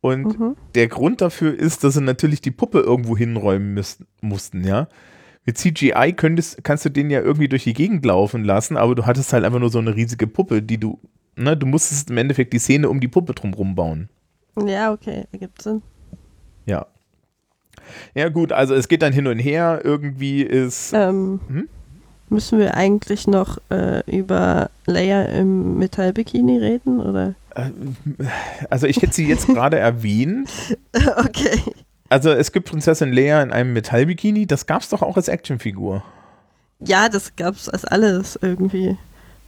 Und 0.00 0.38
mhm. 0.38 0.56
der 0.74 0.88
Grund 0.88 1.20
dafür 1.20 1.58
ist, 1.58 1.84
dass 1.84 1.94
sie 1.94 2.00
natürlich 2.00 2.40
die 2.40 2.50
Puppe 2.50 2.80
irgendwo 2.80 3.16
hinräumen 3.16 3.74
müssen, 3.74 4.06
mussten, 4.22 4.64
ja 4.64 4.88
mit 5.46 5.58
CGI 5.58 6.12
könntest, 6.16 6.62
kannst 6.64 6.84
du 6.84 6.90
den 6.90 7.10
ja 7.10 7.20
irgendwie 7.20 7.48
durch 7.48 7.64
die 7.64 7.72
Gegend 7.72 8.04
laufen 8.04 8.44
lassen, 8.44 8.76
aber 8.76 8.94
du 8.94 9.06
hattest 9.06 9.32
halt 9.32 9.44
einfach 9.44 9.58
nur 9.58 9.70
so 9.70 9.78
eine 9.78 9.96
riesige 9.96 10.26
Puppe, 10.26 10.62
die 10.62 10.78
du, 10.78 10.98
ne, 11.36 11.56
du 11.56 11.66
musstest 11.66 12.10
im 12.10 12.18
Endeffekt 12.18 12.52
die 12.52 12.58
Szene 12.58 12.88
um 12.88 13.00
die 13.00 13.08
Puppe 13.08 13.34
drumherum 13.34 13.74
bauen. 13.74 14.08
Ja, 14.66 14.92
okay, 14.92 15.24
ergibt 15.32 15.62
Sinn. 15.62 15.82
Ja. 18.14 18.28
Gut, 18.28 18.52
also 18.52 18.74
es 18.74 18.88
geht 18.88 19.02
dann 19.02 19.12
hin 19.12 19.26
und 19.26 19.38
her. 19.38 19.80
Irgendwie 19.84 20.42
ist. 20.42 20.92
Ähm, 20.92 21.40
hm? 21.48 21.68
Müssen 22.28 22.60
wir 22.60 22.76
eigentlich 22.76 23.26
noch 23.26 23.58
äh, 23.70 24.02
über 24.08 24.70
Leia 24.86 25.24
im 25.24 25.78
Metallbikini 25.78 26.58
reden, 26.58 27.00
oder? 27.00 27.34
Äh, 27.56 27.70
also 28.70 28.86
ich 28.86 29.02
hätte 29.02 29.14
sie 29.14 29.26
jetzt 29.26 29.46
gerade 29.48 29.78
erwähnt. 29.78 30.50
Okay. 31.16 31.60
Also 32.08 32.30
es 32.30 32.50
gibt 32.50 32.68
Prinzessin 32.68 33.12
Leia 33.12 33.40
in 33.40 33.52
einem 33.52 33.72
Metallbikini, 33.72 34.44
das 34.46 34.66
gab 34.66 34.82
es 34.82 34.88
doch 34.88 35.00
auch 35.00 35.16
als 35.16 35.28
Actionfigur. 35.28 36.02
Ja, 36.80 37.08
das 37.08 37.36
gab 37.36 37.54
es 37.54 37.68
als 37.68 37.84
alles 37.84 38.38
irgendwie. 38.42 38.96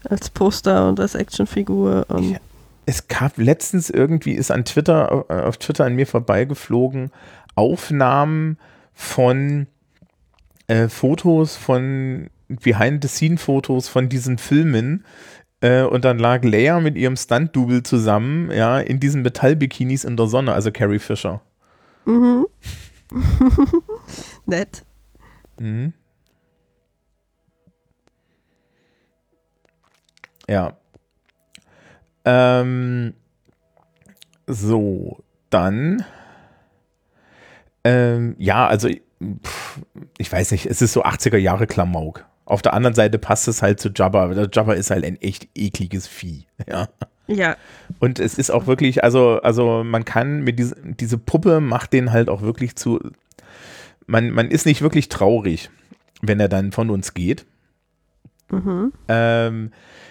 Als 0.08 0.30
Poster 0.30 0.88
und 0.88 1.00
als 1.00 1.14
Actionfigur. 1.14 2.06
Und 2.08 2.32
ja. 2.32 2.38
Es 2.86 3.08
gab 3.08 3.38
letztens 3.38 3.90
irgendwie, 3.90 4.32
ist 4.32 4.50
an 4.50 4.64
Twitter, 4.64 5.24
äh, 5.28 5.42
auf 5.42 5.56
Twitter 5.56 5.84
an 5.84 5.94
mir 5.94 6.06
vorbeigeflogen, 6.06 7.10
Aufnahmen 7.54 8.58
von 8.92 9.66
äh, 10.66 10.88
Fotos 10.88 11.56
von 11.56 12.30
Behind-the-Scene-Fotos 12.48 13.88
von 13.88 14.08
diesen 14.08 14.38
Filmen. 14.38 15.04
Äh, 15.60 15.82
und 15.82 16.04
dann 16.04 16.18
lag 16.18 16.42
Leia 16.44 16.80
mit 16.80 16.96
ihrem 16.96 17.16
Stunt-Double 17.16 17.82
zusammen, 17.82 18.50
ja, 18.50 18.80
in 18.80 19.00
diesen 19.00 19.22
Metallbikinis 19.22 20.04
in 20.04 20.16
der 20.16 20.26
Sonne, 20.26 20.52
also 20.52 20.72
Carrie 20.72 20.98
Fisher. 20.98 21.40
Mhm. 22.04 22.46
Nett. 24.46 24.84
Mhm. 25.60 25.92
Ja. 30.48 30.76
Ähm, 32.24 33.14
so, 34.46 35.22
dann. 35.50 36.04
Ähm, 37.84 38.36
ja, 38.38 38.66
also 38.66 38.88
pff, 38.88 39.80
ich 40.18 40.30
weiß 40.30 40.52
nicht, 40.52 40.66
es 40.66 40.82
ist 40.82 40.92
so 40.92 41.04
80er 41.04 41.36
Jahre 41.36 41.66
Klamauk. 41.66 42.24
Auf 42.44 42.62
der 42.62 42.74
anderen 42.74 42.94
Seite 42.94 43.18
passt 43.18 43.48
es 43.48 43.62
halt 43.62 43.80
zu 43.80 43.90
Jabba. 43.94 44.28
Der 44.28 44.48
Jabba 44.52 44.74
ist 44.74 44.90
halt 44.90 45.04
ein 45.04 45.20
echt 45.20 45.48
ekliges 45.54 46.06
Vieh. 46.06 46.46
Ja. 46.68 46.88
Ja. 47.28 47.56
Und 48.00 48.18
es 48.18 48.36
ist 48.36 48.50
auch 48.50 48.66
wirklich, 48.66 49.04
also, 49.04 49.40
also 49.42 49.84
man 49.84 50.04
kann 50.04 50.40
mit 50.40 50.58
diese, 50.58 50.74
diese 50.82 51.18
Puppe 51.18 51.60
macht 51.60 51.92
den 51.92 52.10
halt 52.10 52.28
auch 52.28 52.42
wirklich 52.42 52.74
zu. 52.74 52.98
Man, 54.06 54.30
man 54.30 54.50
ist 54.50 54.66
nicht 54.66 54.82
wirklich 54.82 55.08
traurig, 55.08 55.70
wenn 56.20 56.40
er 56.40 56.48
dann 56.48 56.72
von 56.72 56.90
uns 56.90 57.14
geht. 57.14 57.46
Mhm. 58.52 58.92
Ähm, 59.08 59.70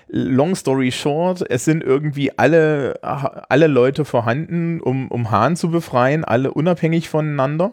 long 0.09 0.55
story 0.55 0.91
short, 0.91 1.43
es 1.49 1.63
sind 1.65 1.83
irgendwie 1.83 2.37
alle, 2.37 2.99
alle 3.01 3.67
Leute 3.67 4.03
vorhanden, 4.03 4.81
um, 4.81 5.07
um 5.09 5.31
Hahn 5.31 5.55
zu 5.55 5.71
befreien, 5.71 6.25
alle 6.25 6.51
unabhängig 6.53 7.07
voneinander. 7.09 7.71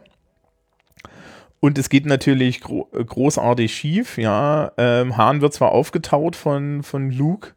Und 1.61 1.77
es 1.77 1.89
geht 1.89 2.07
natürlich 2.07 2.61
gro 2.61 2.85
großartig 2.93 3.75
schief, 3.75 4.17
ja. 4.19 4.71
Ähm, 4.77 5.17
Hahn 5.17 5.41
wird 5.41 5.53
zwar 5.55 5.73
aufgetaut 5.73 6.37
von, 6.37 6.85
von 6.85 7.11
Luke, 7.11 7.51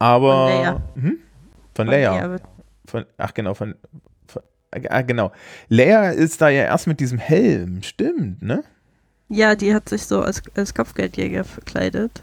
aber. 0.00 0.48
Von 0.48 0.48
Leia. 0.58 0.82
Hm? 1.00 1.18
Von, 1.76 1.86
Leia. 1.86 2.30
wird- 2.30 2.42
Von, 2.86 3.04
ach 3.16 3.34
genau, 3.34 3.54
von, 3.54 3.76
von 4.26 4.42
ah, 4.88 5.02
genau. 5.02 5.30
Leia 5.68 6.10
ist 6.10 6.40
da 6.40 6.48
ja 6.48 6.64
erst 6.64 6.88
mit 6.88 6.98
diesem 6.98 7.18
Helm, 7.18 7.82
stimmt, 7.84 8.42
ne? 8.42 8.64
Ja, 9.28 9.54
die 9.54 9.74
hat 9.74 9.88
sich 9.88 10.04
so 10.04 10.22
als, 10.22 10.42
als 10.54 10.74
Kopfgeldjäger 10.74 11.44
verkleidet. 11.44 12.22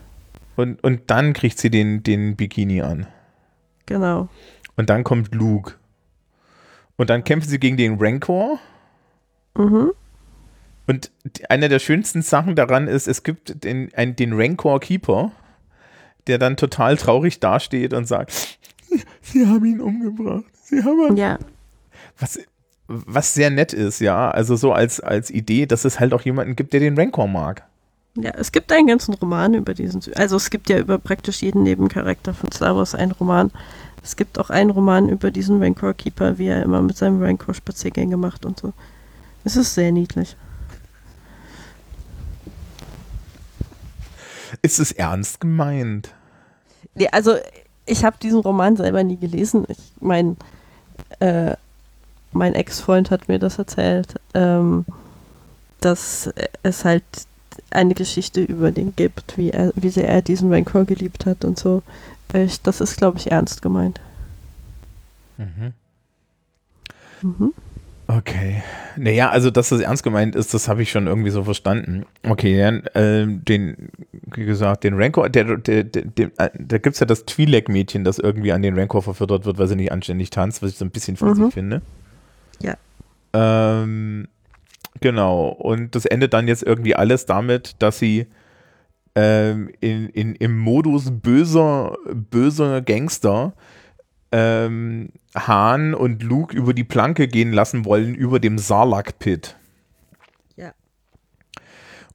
Und, 0.56 0.84
und 0.84 1.10
dann 1.12 1.34
kriegt 1.34 1.60
sie 1.60 1.70
den, 1.70 2.02
den 2.04 2.36
Bikini 2.36 2.82
an. 2.82 3.08
Genau. 3.86 4.30
Und 4.76 4.90
dann 4.90 5.04
kommt 5.04 5.34
Luke. 5.36 5.74
Und 6.98 7.10
dann 7.10 7.24
kämpfen 7.24 7.50
sie 7.50 7.60
gegen 7.60 7.78
den 7.78 7.98
Rancor. 8.00 8.60
Mhm. 9.56 9.92
Und 10.88 11.12
eine 11.50 11.70
der 11.70 11.80
schönsten 11.80 12.22
Sachen 12.22 12.56
daran 12.56 12.88
ist, 12.88 13.08
es 13.08 13.24
gibt 13.24 13.64
den, 13.64 13.92
ein, 13.96 14.16
den 14.16 14.34
Rancor 14.34 14.80
Keeper, 14.80 15.32
der 16.28 16.38
dann 16.38 16.58
total 16.58 16.98
traurig 16.98 17.40
dasteht 17.40 17.94
und 17.94 18.06
sagt, 18.08 18.58
sie 19.22 19.46
haben 19.46 19.66
ihn 19.66 19.82
umgebracht. 19.82 20.46
Sie 20.64 20.82
haben 20.84 21.08
ihn 21.12 21.18
Ja. 21.18 21.38
was, 22.20 22.40
was 22.88 23.34
sehr 23.34 23.50
nett 23.50 23.74
ist, 23.74 24.00
ja. 24.00 24.30
Also 24.30 24.56
so 24.56 24.74
als, 24.74 25.00
als 25.00 25.32
Idee, 25.32 25.66
dass 25.66 25.86
es 25.86 26.00
halt 26.00 26.14
auch 26.14 26.22
jemanden 26.22 26.56
gibt, 26.56 26.74
der 26.74 26.80
den 26.80 26.98
Rancor 26.98 27.28
mag. 27.28 27.64
Ja, 28.18 28.32
es 28.32 28.52
gibt 28.52 28.72
einen 28.72 28.88
ganzen 28.88 29.14
Roman 29.16 29.54
über 29.56 29.74
diesen. 29.74 30.02
Also 30.16 30.38
es 30.38 30.50
gibt 30.50 30.70
ja 30.70 30.78
über 30.78 30.98
praktisch 30.98 31.42
jeden 31.42 31.64
Nebencharakter 31.64 32.34
von 32.34 32.52
Star 32.52 32.76
Wars 32.76 32.96
einen 32.96 33.12
Roman. 33.12 33.52
Es 34.04 34.16
gibt 34.16 34.40
auch 34.40 34.50
einen 34.50 34.70
Roman 34.70 35.10
über 35.10 35.32
diesen 35.32 35.62
Rancor 35.62 35.94
Keeper, 35.94 36.38
wie 36.38 36.48
er 36.48 36.64
immer 36.64 36.82
mit 36.82 36.96
seinem 36.96 37.22
Rancor 37.22 37.54
Spaziergänge 37.54 38.18
macht 38.18 38.46
und 38.46 38.60
so. 38.60 38.72
Es 39.44 39.56
ist 39.56 39.74
sehr 39.74 39.92
niedlich. 39.92 40.38
Ist 44.62 44.80
es 44.80 44.92
ernst 44.92 45.42
gemeint? 45.42 46.14
Nee, 46.94 47.10
also 47.12 47.36
ich 47.86 48.06
habe 48.06 48.18
diesen 48.22 48.40
Roman 48.40 48.78
selber 48.78 49.04
nie 49.04 49.18
gelesen. 49.18 49.66
Ich 49.68 49.78
mein, 50.00 50.38
äh, 51.20 51.56
mein 52.36 52.54
Ex-Freund 52.54 53.12
hat 53.12 53.28
mir 53.28 53.40
das 53.40 53.58
erzählt, 53.58 54.16
ähm, 54.34 54.86
dass 55.80 56.30
es 56.64 56.86
halt 56.86 57.04
eine 57.72 57.94
Geschichte 57.94 58.42
über 58.44 58.72
den 58.72 58.96
gibt, 58.96 59.38
wie 59.38 59.52
er, 59.52 59.72
wie 59.76 59.90
sehr 59.90 60.10
er 60.10 60.22
diesen 60.22 60.52
Rancor 60.52 60.86
geliebt 60.86 61.26
hat 61.26 61.46
und 61.46 61.58
so. 61.58 61.82
Ich, 62.34 62.62
das 62.62 62.82
ist, 62.82 62.98
glaube 62.98 63.18
ich, 63.18 63.32
ernst 63.32 63.62
gemeint. 63.62 64.02
Mhm. 65.38 65.74
Mhm. 67.22 67.54
Okay. 68.08 68.62
Naja, 68.98 69.30
also 69.30 69.50
dass 69.50 69.70
das 69.70 69.80
ernst 69.82 70.04
gemeint 70.04 70.36
ist, 70.36 70.54
das 70.54 70.68
habe 70.68 70.82
ich 70.84 70.92
schon 70.92 71.08
irgendwie 71.08 71.32
so 71.32 71.44
verstanden. 71.44 72.06
Okay, 72.28 72.60
dann, 72.60 72.84
ähm, 72.94 73.44
den, 73.46 73.90
wie 74.36 74.46
gesagt, 74.46 74.84
den 74.84 74.94
Rancor, 74.96 75.30
der, 75.30 75.58
der, 75.58 75.84
der, 75.84 76.04
der, 76.04 76.32
äh, 76.38 76.50
da 76.60 76.78
gibt 76.78 76.94
es 76.96 77.00
ja 77.00 77.06
das 77.06 77.26
Twi'lek-Mädchen, 77.26 78.04
das 78.04 78.20
irgendwie 78.20 78.52
an 78.52 78.62
den 78.62 78.78
Rancor 78.78 79.02
verfüttert 79.02 79.46
wird, 79.46 79.58
weil 79.58 79.68
sie 79.68 79.76
nicht 79.76 79.92
anständig 79.92 80.30
tanzt, 80.30 80.62
was 80.62 80.72
ich 80.72 80.78
so 80.78 80.86
ein 80.86 80.92
bisschen 80.92 81.18
fiesig 81.18 81.46
Mhm. 81.46 81.52
finde. 81.52 81.82
Ähm, 83.36 84.28
genau. 85.02 85.50
Und 85.50 85.96
das 85.96 86.06
endet 86.06 86.34
dann 86.34 86.48
jetzt 86.48 86.64
irgendwie 86.64 86.96
alles 86.96 87.26
damit, 87.26 87.76
dass 87.80 88.00
sie 88.00 88.28
ähm, 89.14 89.70
in, 89.82 90.10
in, 90.10 90.36
im 90.36 90.58
Modus 90.58 91.12
böser, 91.12 91.98
böser 92.14 92.82
Gangster 92.82 93.54
ähm, 94.32 95.10
Han 95.36 95.94
und 95.94 96.24
Luke 96.24 96.56
über 96.56 96.74
die 96.74 96.84
Planke 96.84 97.28
gehen 97.28 97.52
lassen 97.52 97.86
wollen, 97.86 98.16
über 98.16 98.40
dem 98.40 98.58
Sarlacc-Pit. 98.58 99.58
Ja. 100.56 100.74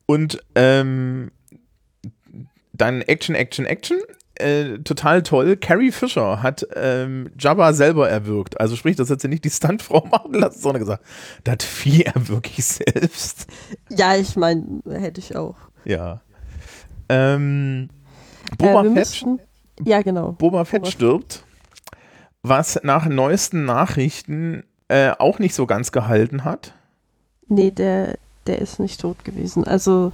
Und 0.06 0.42
ähm, 0.54 1.30
dann 2.72 3.02
Action, 3.02 3.35
Action, 3.35 3.66
Action. 3.66 3.98
Äh, 4.40 4.79
total 4.81 5.22
toll. 5.22 5.57
Carrie 5.57 5.92
Fisher 5.92 6.42
hat 6.42 6.66
ähm, 6.74 7.31
Jabba 7.38 7.72
selber 7.72 8.09
erwürgt. 8.09 8.61
Also 8.61 8.76
sprich, 8.76 8.96
das 8.96 9.11
hat 9.11 9.20
sie 9.20 9.29
nicht 9.29 9.44
die 9.44 9.50
Stuntfrau 9.50 10.07
machen 10.11 10.35
lassen, 10.35 10.61
sondern 10.61 10.81
gesagt, 10.81 11.05
das 11.44 11.64
Vieh 11.64 12.03
erwürge 12.05 12.50
ich 12.57 12.64
selbst. 12.64 13.46
Ja, 13.88 14.16
ich 14.16 14.37
meine, 14.37 14.81
hätte 14.90 15.20
ich 15.20 15.37
auch. 15.37 15.57
Ja. 15.85 16.20
Ähm, 17.09 17.88
Äh, 18.53 18.57
Boba 18.57 18.85
wir 18.85 18.92
Fett 18.92 19.24
ja, 19.85 20.03
genau. 20.03 20.33
Boba 20.33 20.64
Fett 20.64 20.83
Boba- 20.83 20.90
stirbt, 20.90 21.44
was 22.42 22.81
nach 22.83 23.07
neuesten 23.07 23.64
Nachrichten 23.64 24.64
äh, 24.88 25.12
auch 25.18 25.38
nicht 25.38 25.55
so 25.55 25.66
ganz 25.66 25.92
gehalten 25.92 26.44
hat. 26.44 26.74
Nee, 27.48 27.70
der, 27.70 28.16
der 28.46 28.59
ist 28.61 28.79
nicht 28.81 29.00
tot 29.00 29.24
gewesen. 29.24 29.64
Also, 29.64 30.12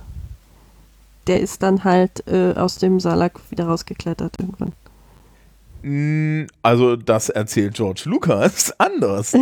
der 1.27 1.41
ist 1.41 1.63
dann 1.63 1.85
halt 1.85 2.27
äh, 2.29 2.53
aus 2.55 2.77
dem 2.79 3.01
Salak 3.01 3.39
wieder 3.51 3.67
rausgeklettert 3.67 4.37
irgendwann. 4.39 4.73
Mm, 5.83 6.47
Also 6.63 6.97
das 6.97 7.29
erzählt 7.29 7.75
George 7.75 8.03
Lucas 8.07 8.73
anders. 8.79 9.35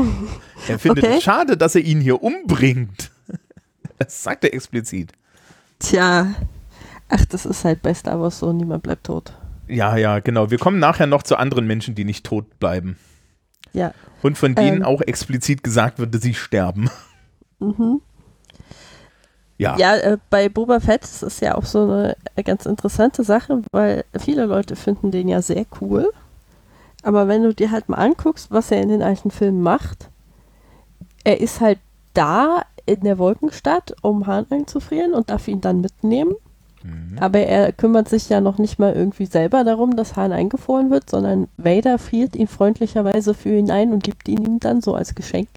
Er 0.68 0.78
findet 0.78 1.04
Okay. 1.04 1.16
es 1.18 1.22
schade, 1.22 1.56
dass 1.56 1.74
er 1.74 1.82
ihn 1.82 2.00
hier 2.00 2.22
umbringt. 2.22 3.10
Das 3.98 4.24
sagt 4.24 4.42
er 4.42 4.52
explizit. 4.52 5.12
Tja. 5.78 6.34
Ach, 7.08 7.24
das 7.26 7.46
ist 7.46 7.64
halt 7.64 7.80
bei 7.80 7.94
Star 7.94 8.20
Wars 8.20 8.40
so, 8.40 8.52
niemand 8.52 8.82
bleibt 8.82 9.04
tot. 9.06 9.32
Ja, 9.68 9.96
ja, 9.96 10.18
genau. 10.18 10.50
Wir 10.50 10.58
kommen 10.58 10.80
nachher 10.80 11.06
noch 11.06 11.22
zu 11.22 11.36
anderen 11.36 11.66
Menschen, 11.68 11.94
die 11.94 12.04
nicht 12.04 12.26
tot 12.26 12.58
bleiben. 12.58 12.98
Ja. 13.72 13.94
Und 14.20 14.36
von 14.36 14.56
denen 14.56 14.78
Ähm. 14.78 14.82
auch 14.84 15.00
explizit 15.00 15.62
gesagt 15.62 16.00
wird, 16.00 16.12
dass 16.12 16.22
sie 16.22 16.34
sterben. 16.34 16.90
Mhm. 17.60 18.00
Ja. 19.58 19.76
Ja, 19.78 19.96
äh, 19.96 20.18
bei 20.30 20.48
Boba 20.48 20.80
Fett 20.80 21.04
ist 21.04 21.40
ja 21.40 21.54
auch 21.54 21.64
so 21.64 21.84
eine 21.84 22.16
ganz 22.44 22.66
interessante 22.66 23.22
Sache, 23.22 23.62
weil 23.72 24.04
viele 24.18 24.46
Leute 24.46 24.74
finden 24.76 25.10
den 25.10 25.28
ja 25.28 25.42
sehr 25.42 25.64
cool. 25.80 26.10
Aber 27.02 27.28
wenn 27.28 27.42
du 27.42 27.54
dir 27.54 27.70
halt 27.70 27.88
mal 27.88 27.98
anguckst, 27.98 28.50
was 28.50 28.70
er 28.70 28.80
in 28.82 28.88
den 28.88 29.02
alten 29.02 29.30
Filmen 29.30 29.60
macht, 29.62 30.08
er 31.22 31.40
ist 31.40 31.60
halt 31.60 31.78
da 32.14 32.62
in 32.86 33.00
der 33.00 33.18
Wolkenstadt, 33.18 33.94
um 34.02 34.26
Han 34.26 34.46
einzufrieren 34.50 35.14
und 35.14 35.30
darf 35.30 35.46
ihn 35.48 35.60
dann 35.60 35.80
mitnehmen. 35.80 36.34
Mhm. 36.82 37.18
Aber 37.18 37.38
er 37.40 37.72
kümmert 37.72 38.08
sich 38.08 38.28
ja 38.28 38.40
noch 38.40 38.58
nicht 38.58 38.78
mal 38.78 38.92
irgendwie 38.92 39.26
selber 39.26 39.64
darum, 39.64 39.96
dass 39.96 40.16
Han 40.16 40.32
eingefroren 40.32 40.90
wird, 40.90 41.08
sondern 41.08 41.48
Vader 41.56 41.98
friert 41.98 42.36
ihn 42.36 42.46
freundlicherweise 42.48 43.34
für 43.34 43.50
ihn 43.56 43.70
ein 43.70 43.92
und 43.92 44.02
gibt 44.02 44.28
ihn 44.28 44.44
ihm 44.44 44.60
dann 44.60 44.80
so 44.82 44.94
als 44.94 45.14
Geschenk, 45.14 45.48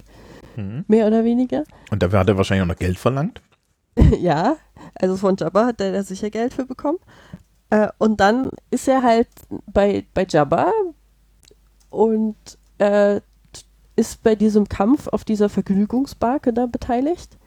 Mhm. 0.55 0.85
mehr 0.87 1.05
oder 1.07 1.23
weniger. 1.23 1.63
Und 1.91 2.01
dafür 2.01 2.19
hat 2.19 2.29
er 2.29 2.37
wahrscheinlich 2.37 2.63
auch 2.63 2.67
noch 2.73 2.79
Geld 2.79 2.97
verlangt. 2.97 3.41
ja, 4.19 4.57
also 4.95 5.17
von 5.17 5.35
Jabba 5.37 5.67
hat 5.67 5.81
er 5.81 5.91
da 5.91 6.03
sicher 6.03 6.29
Geld 6.29 6.53
für 6.53 6.65
bekommen. 6.65 6.99
Äh, 7.69 7.89
und 7.97 8.19
dann 8.19 8.49
ist 8.69 8.87
er 8.87 9.03
halt 9.03 9.27
bei, 9.65 10.05
bei 10.13 10.25
Jabba 10.27 10.71
und 11.89 12.35
äh, 12.77 13.21
ist 13.95 14.23
bei 14.23 14.35
diesem 14.35 14.69
Kampf 14.69 15.07
auf 15.07 15.23
dieser 15.23 15.49
Vergnügungsbarke 15.49 16.53
da 16.53 16.67
beteiligt. 16.67 17.37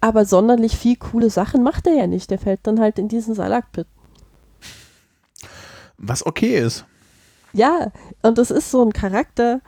Aber 0.00 0.24
sonderlich 0.24 0.76
viel 0.76 0.96
coole 0.96 1.28
Sachen 1.28 1.62
macht 1.62 1.86
er 1.86 1.94
ja 1.94 2.06
nicht. 2.06 2.30
Der 2.30 2.38
fällt 2.38 2.60
dann 2.62 2.80
halt 2.80 2.98
in 2.98 3.08
diesen 3.08 3.34
Salakpit. 3.34 3.86
Was 5.98 6.24
okay 6.24 6.58
ist. 6.58 6.86
Ja, 7.52 7.92
und 8.22 8.38
das 8.38 8.50
ist 8.50 8.70
so 8.70 8.82
ein 8.82 8.92
Charakter, 8.92 9.60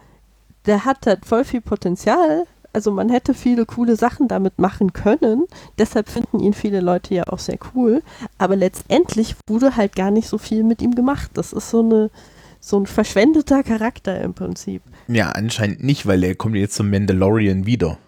der 0.66 0.84
hat 0.84 1.06
halt 1.06 1.26
voll 1.26 1.44
viel 1.44 1.60
Potenzial. 1.60 2.46
Also 2.72 2.90
man 2.90 3.08
hätte 3.08 3.34
viele 3.34 3.66
coole 3.66 3.96
Sachen 3.96 4.28
damit 4.28 4.58
machen 4.58 4.92
können. 4.92 5.44
Deshalb 5.78 6.08
finden 6.08 6.40
ihn 6.40 6.54
viele 6.54 6.80
Leute 6.80 7.14
ja 7.14 7.24
auch 7.28 7.38
sehr 7.38 7.58
cool. 7.74 8.02
Aber 8.38 8.56
letztendlich 8.56 9.36
wurde 9.46 9.76
halt 9.76 9.94
gar 9.94 10.10
nicht 10.10 10.28
so 10.28 10.38
viel 10.38 10.64
mit 10.64 10.80
ihm 10.80 10.94
gemacht. 10.94 11.30
Das 11.34 11.52
ist 11.52 11.70
so 11.70 11.80
eine 11.80 12.10
so 12.64 12.78
ein 12.78 12.86
verschwendeter 12.86 13.64
Charakter 13.64 14.20
im 14.20 14.34
Prinzip. 14.34 14.82
Ja, 15.08 15.30
anscheinend 15.30 15.82
nicht, 15.82 16.06
weil 16.06 16.22
er 16.22 16.36
kommt 16.36 16.54
jetzt 16.54 16.76
zum 16.76 16.90
Mandalorian 16.90 17.66
wieder. 17.66 17.98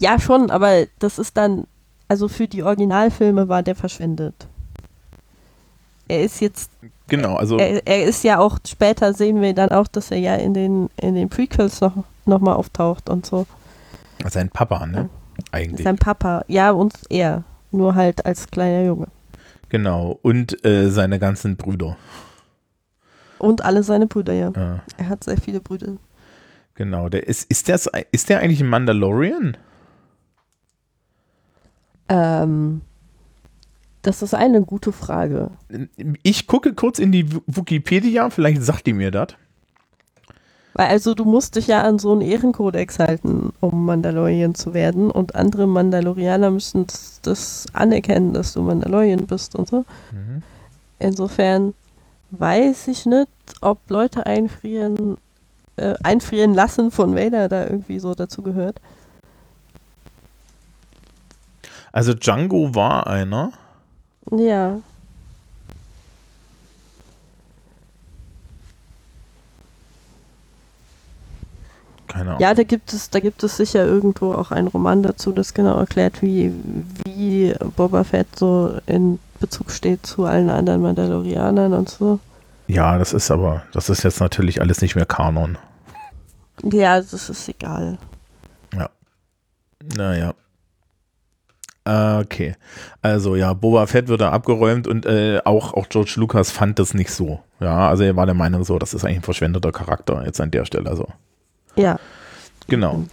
Ja, 0.00 0.18
schon, 0.18 0.50
aber 0.50 0.86
das 0.98 1.18
ist 1.18 1.36
dann, 1.36 1.66
also 2.08 2.28
für 2.28 2.48
die 2.48 2.62
Originalfilme 2.62 3.48
war 3.50 3.62
der 3.62 3.74
verschwendet. 3.74 4.48
Er 6.08 6.24
ist 6.24 6.40
jetzt 6.40 6.70
Genau, 7.10 7.34
also 7.36 7.58
er, 7.58 7.86
er 7.86 8.04
ist 8.04 8.24
ja 8.24 8.38
auch, 8.38 8.58
später 8.66 9.12
sehen 9.12 9.42
wir 9.42 9.52
dann 9.52 9.70
auch, 9.70 9.88
dass 9.88 10.10
er 10.10 10.18
ja 10.18 10.36
in 10.36 10.54
den, 10.54 10.88
in 10.96 11.14
den 11.16 11.28
Prequels 11.28 11.80
noch, 11.80 11.92
noch 12.24 12.40
mal 12.40 12.54
auftaucht 12.54 13.10
und 13.10 13.26
so. 13.26 13.46
Sein 14.28 14.48
Papa, 14.48 14.86
ne? 14.86 15.10
Eigentlich. 15.50 15.84
Sein 15.84 15.96
Papa, 15.96 16.44
ja, 16.48 16.70
und 16.70 16.94
er. 17.10 17.44
Nur 17.72 17.94
halt 17.94 18.24
als 18.26 18.46
kleiner 18.48 18.84
Junge. 18.86 19.08
Genau. 19.68 20.18
Und 20.22 20.64
äh, 20.64 20.90
seine 20.90 21.18
ganzen 21.18 21.56
Brüder. 21.56 21.96
Und 23.38 23.64
alle 23.64 23.82
seine 23.82 24.06
Brüder, 24.06 24.32
ja. 24.32 24.52
Ja, 24.54 24.80
Er 24.96 25.08
hat 25.08 25.24
sehr 25.24 25.36
viele 25.36 25.60
Brüder. 25.60 25.94
genau. 26.74 27.08
Der 27.08 27.26
ist, 27.26 27.50
ist, 27.50 27.68
das, 27.68 27.88
ist 28.12 28.28
der 28.28 28.40
eigentlich 28.40 28.60
ein 28.60 28.68
Mandalorian? 28.68 29.56
Ähm, 32.08 32.82
das 34.02 34.22
ist 34.22 34.34
eine 34.34 34.62
gute 34.62 34.92
Frage. 34.92 35.50
Ich 36.22 36.46
gucke 36.46 36.74
kurz 36.74 36.98
in 36.98 37.12
die 37.12 37.26
Wikipedia, 37.46 38.30
vielleicht 38.30 38.62
sagt 38.62 38.86
die 38.86 38.92
mir 38.92 39.10
das. 39.10 39.28
Weil 40.74 40.86
also 40.88 41.14
du 41.14 41.24
musst 41.24 41.56
dich 41.56 41.66
ja 41.66 41.82
an 41.82 41.98
so 41.98 42.12
einen 42.12 42.22
Ehrenkodex 42.22 42.98
halten, 42.98 43.52
um 43.60 43.84
Mandalorian 43.84 44.54
zu 44.54 44.72
werden. 44.72 45.10
Und 45.10 45.34
andere 45.34 45.66
Mandalorianer 45.66 46.50
müssen 46.50 46.86
das, 46.86 47.20
das 47.22 47.66
anerkennen, 47.72 48.32
dass 48.32 48.52
du 48.52 48.62
Mandalorian 48.62 49.26
bist 49.26 49.56
und 49.56 49.68
so. 49.68 49.84
Mhm. 50.12 50.42
Insofern 50.98 51.74
weiß 52.30 52.88
ich 52.88 53.04
nicht, 53.06 53.28
ob 53.60 53.78
Leute 53.90 54.26
einfrieren, 54.26 55.16
äh, 55.76 55.94
einfrieren 56.02 56.54
lassen 56.54 56.90
von 56.90 57.16
Vader 57.16 57.48
da 57.48 57.64
irgendwie 57.64 57.98
so 57.98 58.14
dazu 58.14 58.42
gehört. 58.42 58.80
Also 61.92 62.14
Django 62.14 62.74
war 62.74 63.08
einer. 63.08 63.52
Ja. 64.30 64.80
Keine 72.06 72.30
Ahnung. 72.30 72.40
Ja, 72.40 72.54
da 72.54 72.62
gibt 72.64 72.92
es, 72.92 73.10
da 73.10 73.20
gibt 73.20 73.42
es 73.42 73.56
sicher 73.56 73.84
irgendwo 73.84 74.34
auch 74.34 74.50
einen 74.50 74.68
Roman 74.68 75.02
dazu, 75.02 75.32
das 75.32 75.54
genau 75.54 75.78
erklärt, 75.78 76.22
wie, 76.22 76.52
wie 77.04 77.54
Boba 77.76 78.04
Fett 78.04 78.26
so 78.36 78.78
in 78.86 79.18
Bezug 79.38 79.70
steht 79.70 80.06
zu 80.06 80.24
allen 80.24 80.50
anderen 80.50 80.82
Mandalorianern 80.82 81.72
und 81.72 81.88
so. 81.88 82.18
Ja, 82.66 82.98
das 82.98 83.12
ist 83.12 83.30
aber, 83.30 83.62
das 83.72 83.88
ist 83.90 84.02
jetzt 84.02 84.20
natürlich 84.20 84.60
alles 84.60 84.80
nicht 84.80 84.96
mehr 84.96 85.06
Kanon. 85.06 85.56
Ja, 86.62 87.00
das 87.00 87.28
ist 87.28 87.48
egal. 87.48 87.98
Naja. 89.96 90.34
Okay. 91.90 92.54
Also 93.02 93.34
ja, 93.36 93.52
Boba 93.52 93.86
Fett 93.86 94.08
wird 94.08 94.20
da 94.20 94.30
abgeräumt 94.30 94.86
und 94.86 95.06
äh, 95.06 95.40
auch, 95.44 95.74
auch 95.74 95.88
George 95.88 96.14
Lucas 96.16 96.50
fand 96.50 96.78
das 96.78 96.94
nicht 96.94 97.10
so. 97.10 97.40
Ja, 97.58 97.88
also 97.88 98.04
er 98.04 98.14
war 98.16 98.26
der 98.26 98.34
Meinung 98.34 98.64
so, 98.64 98.78
das 98.78 98.94
ist 98.94 99.04
eigentlich 99.04 99.18
ein 99.18 99.22
verschwendeter 99.24 99.72
Charakter 99.72 100.24
jetzt 100.24 100.40
an 100.40 100.50
der 100.50 100.64
Stelle. 100.64 100.88
Also 100.88 101.08
Ja. 101.74 101.98
genau. 102.68 103.04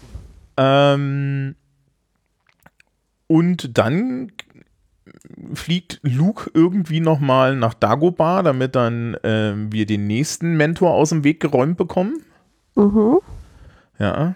Ähm, 0.57 1.55
und 3.27 3.77
dann 3.77 4.31
fliegt 5.53 5.99
Luke 6.03 6.51
irgendwie 6.53 6.99
nochmal 6.99 7.55
nach 7.55 7.73
Dagobah, 7.73 8.43
damit 8.43 8.75
dann 8.75 9.17
ähm, 9.23 9.71
wir 9.71 9.85
den 9.85 10.07
nächsten 10.07 10.55
Mentor 10.55 10.93
aus 10.93 11.09
dem 11.09 11.23
Weg 11.23 11.39
geräumt 11.39 11.77
bekommen. 11.77 12.21
Mhm. 12.75 13.19
Ja. 13.99 14.35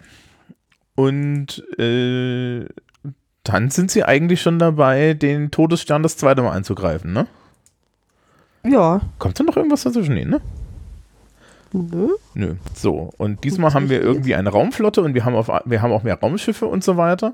Und 0.95 1.63
äh, 1.79 2.65
dann 3.43 3.69
sind 3.69 3.91
sie 3.91 4.03
eigentlich 4.03 4.41
schon 4.41 4.59
dabei, 4.59 5.13
den 5.13 5.51
Todesstern 5.51 6.03
das 6.03 6.17
zweite 6.17 6.41
Mal 6.41 6.51
anzugreifen, 6.51 7.13
ne? 7.13 7.27
Ja. 8.63 9.01
Kommt 9.17 9.39
da 9.39 9.43
noch 9.43 9.57
irgendwas 9.57 9.83
dazwischen? 9.83 10.13
Nee, 10.13 10.25
ne? 10.25 10.39
Nö. 11.73 12.09
Nö. 12.33 12.55
So, 12.75 13.11
und 13.17 13.43
diesmal 13.43 13.73
haben 13.73 13.89
wir 13.89 14.01
irgendwie 14.01 14.35
eine 14.35 14.49
Raumflotte 14.49 15.01
und 15.01 15.13
wir 15.13 15.25
haben, 15.25 15.35
auf, 15.35 15.47
wir 15.65 15.81
haben 15.81 15.91
auch 15.91 16.03
mehr 16.03 16.19
Raumschiffe 16.19 16.65
und 16.65 16.83
so 16.83 16.97
weiter. 16.97 17.33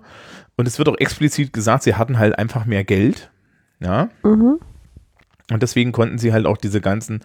Und 0.55 0.67
es 0.67 0.77
wird 0.77 0.89
auch 0.89 0.97
explizit 0.97 1.53
gesagt, 1.53 1.83
sie 1.83 1.95
hatten 1.95 2.19
halt 2.19 2.37
einfach 2.37 2.65
mehr 2.65 2.83
Geld. 2.83 3.31
Ja. 3.79 4.09
Mhm. 4.23 4.59
Und 5.51 5.63
deswegen 5.63 5.91
konnten 5.91 6.17
sie 6.17 6.33
halt 6.33 6.45
auch 6.45 6.57
diese 6.57 6.81
ganzen, 6.81 7.21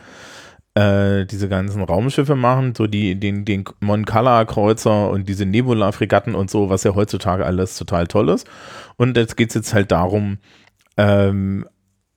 äh, 0.74 1.26
diese 1.26 1.48
ganzen 1.48 1.82
Raumschiffe 1.82 2.34
machen, 2.34 2.74
so 2.74 2.86
die, 2.86 3.14
den, 3.14 3.44
den 3.44 3.64
Mon 3.80 4.04
Cala 4.04 4.44
Kreuzer 4.44 5.10
und 5.10 5.28
diese 5.28 5.44
Nebula-Fregatten 5.44 6.34
und 6.34 6.50
so, 6.50 6.70
was 6.70 6.84
ja 6.84 6.94
heutzutage 6.94 7.44
alles 7.44 7.76
total 7.76 8.06
toll 8.06 8.30
ist. 8.30 8.46
Und 8.96 9.16
jetzt 9.16 9.36
geht 9.36 9.50
es 9.50 9.54
jetzt 9.54 9.74
halt 9.74 9.92
darum, 9.92 10.38
ähm, 10.96 11.66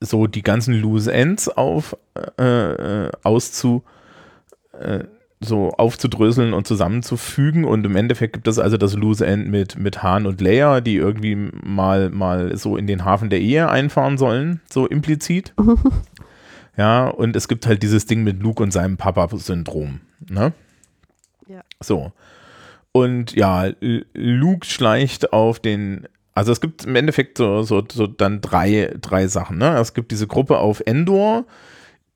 so 0.00 0.26
die 0.26 0.42
ganzen 0.42 0.74
Loose 0.74 1.12
Ends 1.12 1.48
auf, 1.48 1.96
äh, 2.38 2.42
äh, 2.42 3.10
auszu, 3.22 3.82
äh, 4.78 5.04
so 5.40 5.70
aufzudröseln 5.72 6.54
und 6.54 6.66
zusammenzufügen 6.66 7.64
und 7.64 7.84
im 7.84 7.94
Endeffekt 7.94 8.32
gibt 8.32 8.48
es 8.48 8.58
also 8.58 8.78
das 8.78 8.94
Loose 8.94 9.26
End 9.26 9.48
mit, 9.48 9.76
mit 9.78 10.02
Han 10.02 10.24
und 10.24 10.40
Leia, 10.40 10.80
die 10.80 10.96
irgendwie 10.96 11.36
mal, 11.62 12.08
mal 12.08 12.56
so 12.56 12.78
in 12.78 12.86
den 12.86 13.04
Hafen 13.04 13.28
der 13.28 13.40
Ehe 13.40 13.68
einfahren 13.68 14.16
sollen, 14.16 14.60
so 14.70 14.86
implizit. 14.86 15.52
Ja, 16.76 17.08
und 17.08 17.36
es 17.36 17.48
gibt 17.48 17.66
halt 17.66 17.82
dieses 17.82 18.06
Ding 18.06 18.22
mit 18.22 18.42
Luke 18.42 18.62
und 18.62 18.70
seinem 18.70 18.96
Papa-Syndrom. 18.96 20.00
Ne? 20.28 20.52
Ja. 21.48 21.62
So. 21.82 22.12
Und 22.92 23.34
ja, 23.34 23.70
Luke 24.14 24.66
schleicht 24.66 25.32
auf 25.32 25.58
den. 25.60 26.06
Also 26.34 26.52
es 26.52 26.60
gibt 26.60 26.84
im 26.84 26.96
Endeffekt 26.96 27.38
so, 27.38 27.62
so, 27.62 27.82
so 27.90 28.06
dann 28.06 28.42
drei, 28.42 28.94
drei 29.00 29.26
Sachen. 29.26 29.56
Ne? 29.58 29.78
Es 29.78 29.94
gibt 29.94 30.10
diese 30.10 30.26
Gruppe 30.26 30.58
auf 30.58 30.82
Endor, 30.84 31.46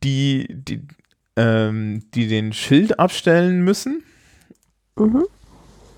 die, 0.04 0.46
die, 0.50 0.82
ähm, 1.36 2.02
die 2.14 2.28
den 2.28 2.52
Schild 2.52 2.98
abstellen 2.98 3.62
müssen. 3.62 4.02
Mhm. 4.96 5.24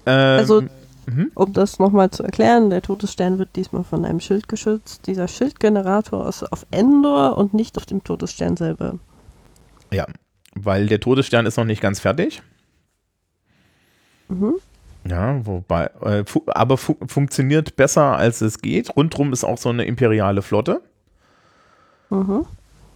Ähm, 0.07 0.39
Also- 0.39 0.63
mhm. 1.07 1.31
Um 1.35 1.53
das 1.53 1.79
nochmal 1.79 2.11
zu 2.11 2.23
erklären, 2.23 2.71
der 2.71 2.83
Todesstern 2.83 3.39
wird 3.39 3.57
diesmal 3.57 3.85
von 3.85 4.05
einem 4.05 4.21
Schild 4.21 4.49
geschützt. 4.49 5.07
Dieser 5.07 5.29
Schildgenerator 5.29 6.29
ist 6.29 6.43
auf 6.45 6.67
Endor 6.71 7.37
und 7.39 7.55
nicht 7.55 7.77
auf 7.77 7.87
dem 7.87 8.03
Todesstern 8.05 8.57
selber. 8.57 8.99
ja, 9.93 10.07
weil 10.55 10.87
der 10.87 11.01
Todesstern 11.01 11.47
ist 11.47 11.57
noch 11.57 11.65
nicht 11.65 11.81
ganz 11.81 12.01
fertig. 12.01 12.43
Mhm. 14.29 14.55
Ja, 15.05 15.45
wobei, 15.45 15.87
äh, 16.03 16.25
fu 16.25 16.43
aber 16.47 16.77
fu 16.77 16.97
funktioniert 17.07 17.77
besser, 17.77 18.17
als 18.17 18.41
es 18.41 18.61
geht. 18.61 18.97
Rundrum 18.97 19.33
ist 19.33 19.45
auch 19.45 19.59
so 19.59 19.71
eine 19.71 19.85
imperiale 19.85 20.43
Flotte. 20.43 20.81
Mhm. 22.11 22.47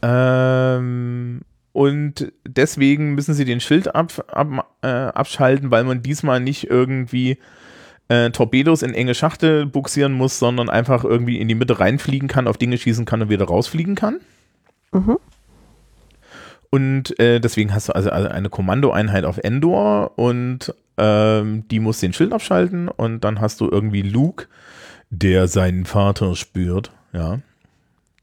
Ähm, 0.02 1.40
und 1.72 2.32
deswegen 2.46 3.14
müssen 3.14 3.34
sie 3.34 3.44
den 3.44 3.60
Schild 3.60 3.94
ab, 3.94 4.24
ab, 4.28 4.70
äh, 4.82 4.86
abschalten, 4.88 5.70
weil 5.70 5.84
man 5.84 6.02
diesmal 6.02 6.40
nicht 6.40 6.70
irgendwie 6.70 7.38
äh, 8.08 8.30
Torpedos 8.30 8.82
in 8.82 8.94
enge 8.94 9.14
Schachtel 9.14 9.66
buxieren 9.66 10.12
muss, 10.12 10.38
sondern 10.38 10.70
einfach 10.70 11.04
irgendwie 11.04 11.40
in 11.40 11.48
die 11.48 11.54
Mitte 11.54 11.80
reinfliegen 11.80 12.28
kann, 12.28 12.46
auf 12.46 12.58
Dinge 12.58 12.78
schießen 12.78 13.04
kann 13.04 13.22
und 13.22 13.28
wieder 13.28 13.46
rausfliegen 13.46 13.94
kann. 13.94 14.20
Mhm. 14.92 15.18
Und 16.70 17.18
äh, 17.18 17.40
deswegen 17.40 17.72
hast 17.72 17.88
du 17.88 17.94
also 17.94 18.10
also 18.10 18.28
eine 18.28 18.50
Kommandoeinheit 18.50 19.24
auf 19.24 19.38
Endor 19.38 20.18
und 20.18 20.74
ähm, 20.98 21.66
die 21.68 21.80
muss 21.80 22.00
den 22.00 22.12
Schild 22.12 22.32
abschalten 22.32 22.88
und 22.88 23.24
dann 23.24 23.40
hast 23.40 23.60
du 23.60 23.68
irgendwie 23.70 24.02
Luke, 24.02 24.46
der 25.10 25.48
seinen 25.48 25.84
Vater 25.84 26.34
spürt, 26.34 26.90
ja. 27.12 27.38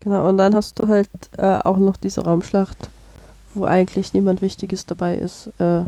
Genau, 0.02 0.28
und 0.28 0.38
dann 0.38 0.54
hast 0.54 0.80
du 0.80 0.88
halt 0.88 1.10
äh, 1.38 1.60
auch 1.64 1.78
noch 1.78 1.96
diese 1.96 2.26
Raumschlacht, 2.26 2.90
wo 3.54 3.64
eigentlich 3.64 4.14
niemand 4.14 4.42
Wichtiges 4.42 4.86
dabei 4.86 5.16
ist. 5.16 5.48
Äh, 5.60 5.84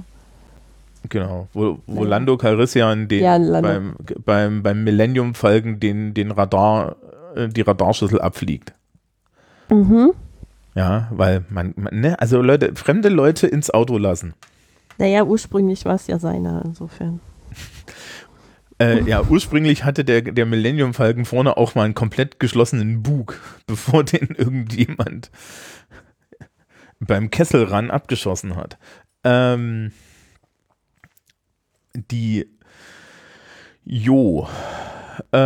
Genau, 1.10 1.48
wo, 1.54 1.80
wo 1.88 2.04
Ja. 2.04 2.10
Lando 2.10 2.38
Calrissian 2.38 3.08
den 3.08 3.24
Ja, 3.24 3.38
Lando. 3.38 3.62
beim, 3.68 3.96
beim, 4.26 4.64
beim 4.64 4.84
Millennium 4.84 5.34
Falcon 5.36 5.80
den, 5.80 6.14
den 6.14 6.32
Radar, 6.32 6.96
äh, 7.36 7.48
die 7.48 7.62
Radarschüssel 7.62 8.22
abfliegt. 8.22 8.74
mhm. 9.70 10.12
Ja, 10.78 11.08
weil 11.12 11.46
man, 11.50 11.74
man 11.78 12.02
ne, 12.02 12.20
also 12.20 12.42
Leute, 12.42 12.76
fremde 12.76 13.08
Leute 13.08 13.48
ins 13.48 13.70
Auto 13.70 13.98
lassen. 13.98 14.34
Naja, 14.98 15.24
ursprünglich 15.24 15.86
war 15.86 15.96
es 15.96 16.08
ja 16.08 16.20
seiner, 16.20 16.64
insofern. 16.66 17.20
Äh, 18.78 19.04
ja, 19.04 19.22
ursprünglich 19.24 19.86
hatte 19.86 20.04
der, 20.04 20.22
der 20.22 20.46
Millennium 20.46 20.94
Falcon 20.94 21.24
vorne 21.24 21.56
auch 21.56 21.76
mal 21.76 21.84
einen 21.86 21.94
komplett 21.94 22.42
geschlossenen 22.42 23.04
Bug, 23.04 23.40
bevor 23.68 24.04
den 24.04 24.36
irgendjemand 24.36 25.32
beim 27.00 27.32
Kesselran 27.32 27.90
abgeschossen 27.90 28.58
hat. 28.58 28.78
Ähm, 29.24 29.94
die 32.12 32.48
Jo. 33.86 34.48
Äh, 35.32 35.38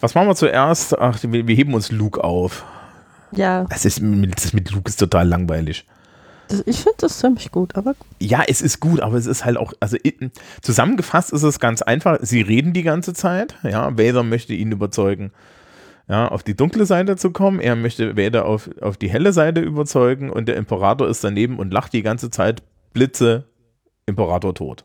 was 0.00 0.14
machen 0.14 0.28
wir 0.28 0.34
zuerst? 0.36 0.96
Ach, 0.98 1.18
wir, 1.22 1.46
wir 1.46 1.54
heben 1.54 1.74
uns 1.74 1.90
Luke 1.90 2.22
auf. 2.22 2.64
Ja, 3.32 3.64
Das 3.64 3.84
ist, 3.84 4.00
mit- 4.00 4.36
das 4.36 4.52
mit 4.52 4.70
Luke 4.70 4.88
ist 4.88 4.96
total 5.00 5.26
langweilig. 5.28 5.84
das, 6.48 6.62
ich 6.66 6.76
finde 6.78 6.98
das 7.00 7.18
ziemlich 7.18 7.50
gut, 7.50 7.74
aber. 7.76 7.94
Ja, 8.20 8.42
es 8.46 8.60
ist 8.62 8.78
gut, 8.80 9.00
aber 9.00 9.16
es 9.16 9.26
ist 9.26 9.44
halt 9.44 9.56
auch, 9.56 9.72
also 9.80 9.96
zusammengefasst 10.62 11.32
ist 11.32 11.42
es 11.42 11.58
ganz 11.58 11.82
einfach. 11.82 12.18
Sie 12.22 12.40
reden 12.42 12.72
die 12.72 12.82
ganze 12.84 13.14
Zeit. 13.14 13.56
Ja, 13.62 13.98
Vader 13.98 14.22
möchte 14.22 14.54
ihn 14.54 14.70
überzeugen, 14.70 15.32
ja, 16.08 16.28
auf 16.28 16.44
die 16.44 16.54
dunkle 16.54 16.86
Seite 16.86 17.16
zu 17.16 17.30
kommen. 17.32 17.58
Er 17.58 17.74
möchte 17.74 18.16
Vader 18.16 18.44
auf, 18.46 18.70
auf 18.80 18.96
die 18.96 19.10
helle 19.10 19.32
Seite 19.32 19.60
überzeugen 19.60 20.30
und 20.30 20.46
der 20.46 20.56
Imperator 20.56 21.08
ist 21.08 21.24
daneben 21.24 21.58
und 21.58 21.72
lacht 21.72 21.92
die 21.92 22.02
ganze 22.02 22.30
Zeit. 22.30 22.62
Blitze, 22.92 23.44
Imperator 24.06 24.54
tot. 24.54 24.84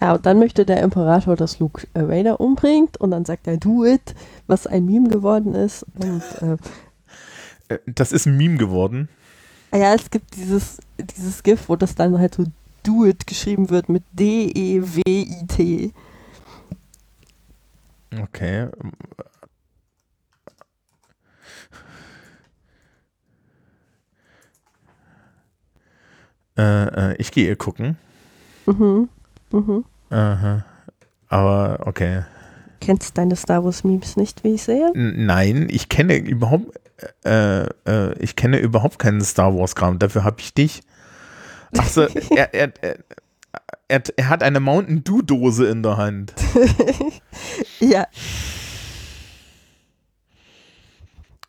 Ja, 0.00 0.14
und 0.14 0.24
dann 0.24 0.38
möchte 0.38 0.64
der 0.64 0.82
Imperator, 0.82 1.36
dass 1.36 1.58
Luke 1.58 1.86
äh, 1.92 2.08
Vader 2.08 2.40
umbringt 2.40 2.96
und 2.96 3.10
dann 3.10 3.26
sagt 3.26 3.46
er, 3.46 3.58
do 3.58 3.84
it, 3.84 4.14
was 4.46 4.66
ein 4.66 4.86
Meme 4.86 5.08
geworden 5.08 5.54
ist. 5.54 5.84
Und, 5.98 6.22
äh, 6.40 7.78
das 7.86 8.12
ist 8.12 8.26
ein 8.26 8.36
Meme 8.36 8.56
geworden. 8.56 9.08
Ja, 9.72 9.94
es 9.94 10.10
gibt 10.10 10.36
dieses, 10.36 10.78
dieses 10.98 11.42
GIF, 11.42 11.68
wo 11.68 11.76
das 11.76 11.94
dann 11.94 12.18
halt 12.18 12.34
so 12.34 12.44
do 12.82 13.04
it 13.04 13.26
geschrieben 13.26 13.68
wird 13.70 13.88
mit 13.88 14.02
D-E-W-I-T. 14.12 15.92
Okay. 18.22 18.68
Äh, 26.56 27.12
äh, 27.12 27.16
ich 27.18 27.30
gehe 27.30 27.54
gucken. 27.54 27.96
Mhm. 28.66 29.08
Mhm. 29.52 29.84
Aha. 30.10 30.64
Aber 31.28 31.86
okay. 31.86 32.22
Kennst 32.80 33.18
deine 33.18 33.36
Star 33.36 33.64
Wars 33.64 33.84
Memes 33.84 34.16
nicht, 34.16 34.42
wie 34.42 34.54
ich 34.54 34.62
sehe? 34.62 34.90
N 34.94 35.26
nein, 35.26 35.68
ich 35.70 35.88
kenne 35.88 36.16
überhaupt, 36.16 36.78
äh, 37.24 37.64
äh, 37.64 38.18
ich 38.18 38.36
kenne 38.36 38.58
überhaupt 38.58 38.98
keinen 38.98 39.20
Star 39.20 39.54
Wars 39.56 39.74
Kram. 39.74 39.98
Dafür 39.98 40.24
habe 40.24 40.40
ich 40.40 40.54
dich. 40.54 40.82
Achso, 41.76 42.02
er, 42.34 42.54
er, 42.54 42.72
er, 42.80 42.96
er, 43.88 44.02
er 44.16 44.28
hat 44.28 44.42
eine 44.42 44.60
Mountain 44.60 45.04
Dew 45.04 45.22
Dose 45.22 45.66
in 45.66 45.82
der 45.82 45.96
Hand. 45.96 46.34
ja. 47.80 48.06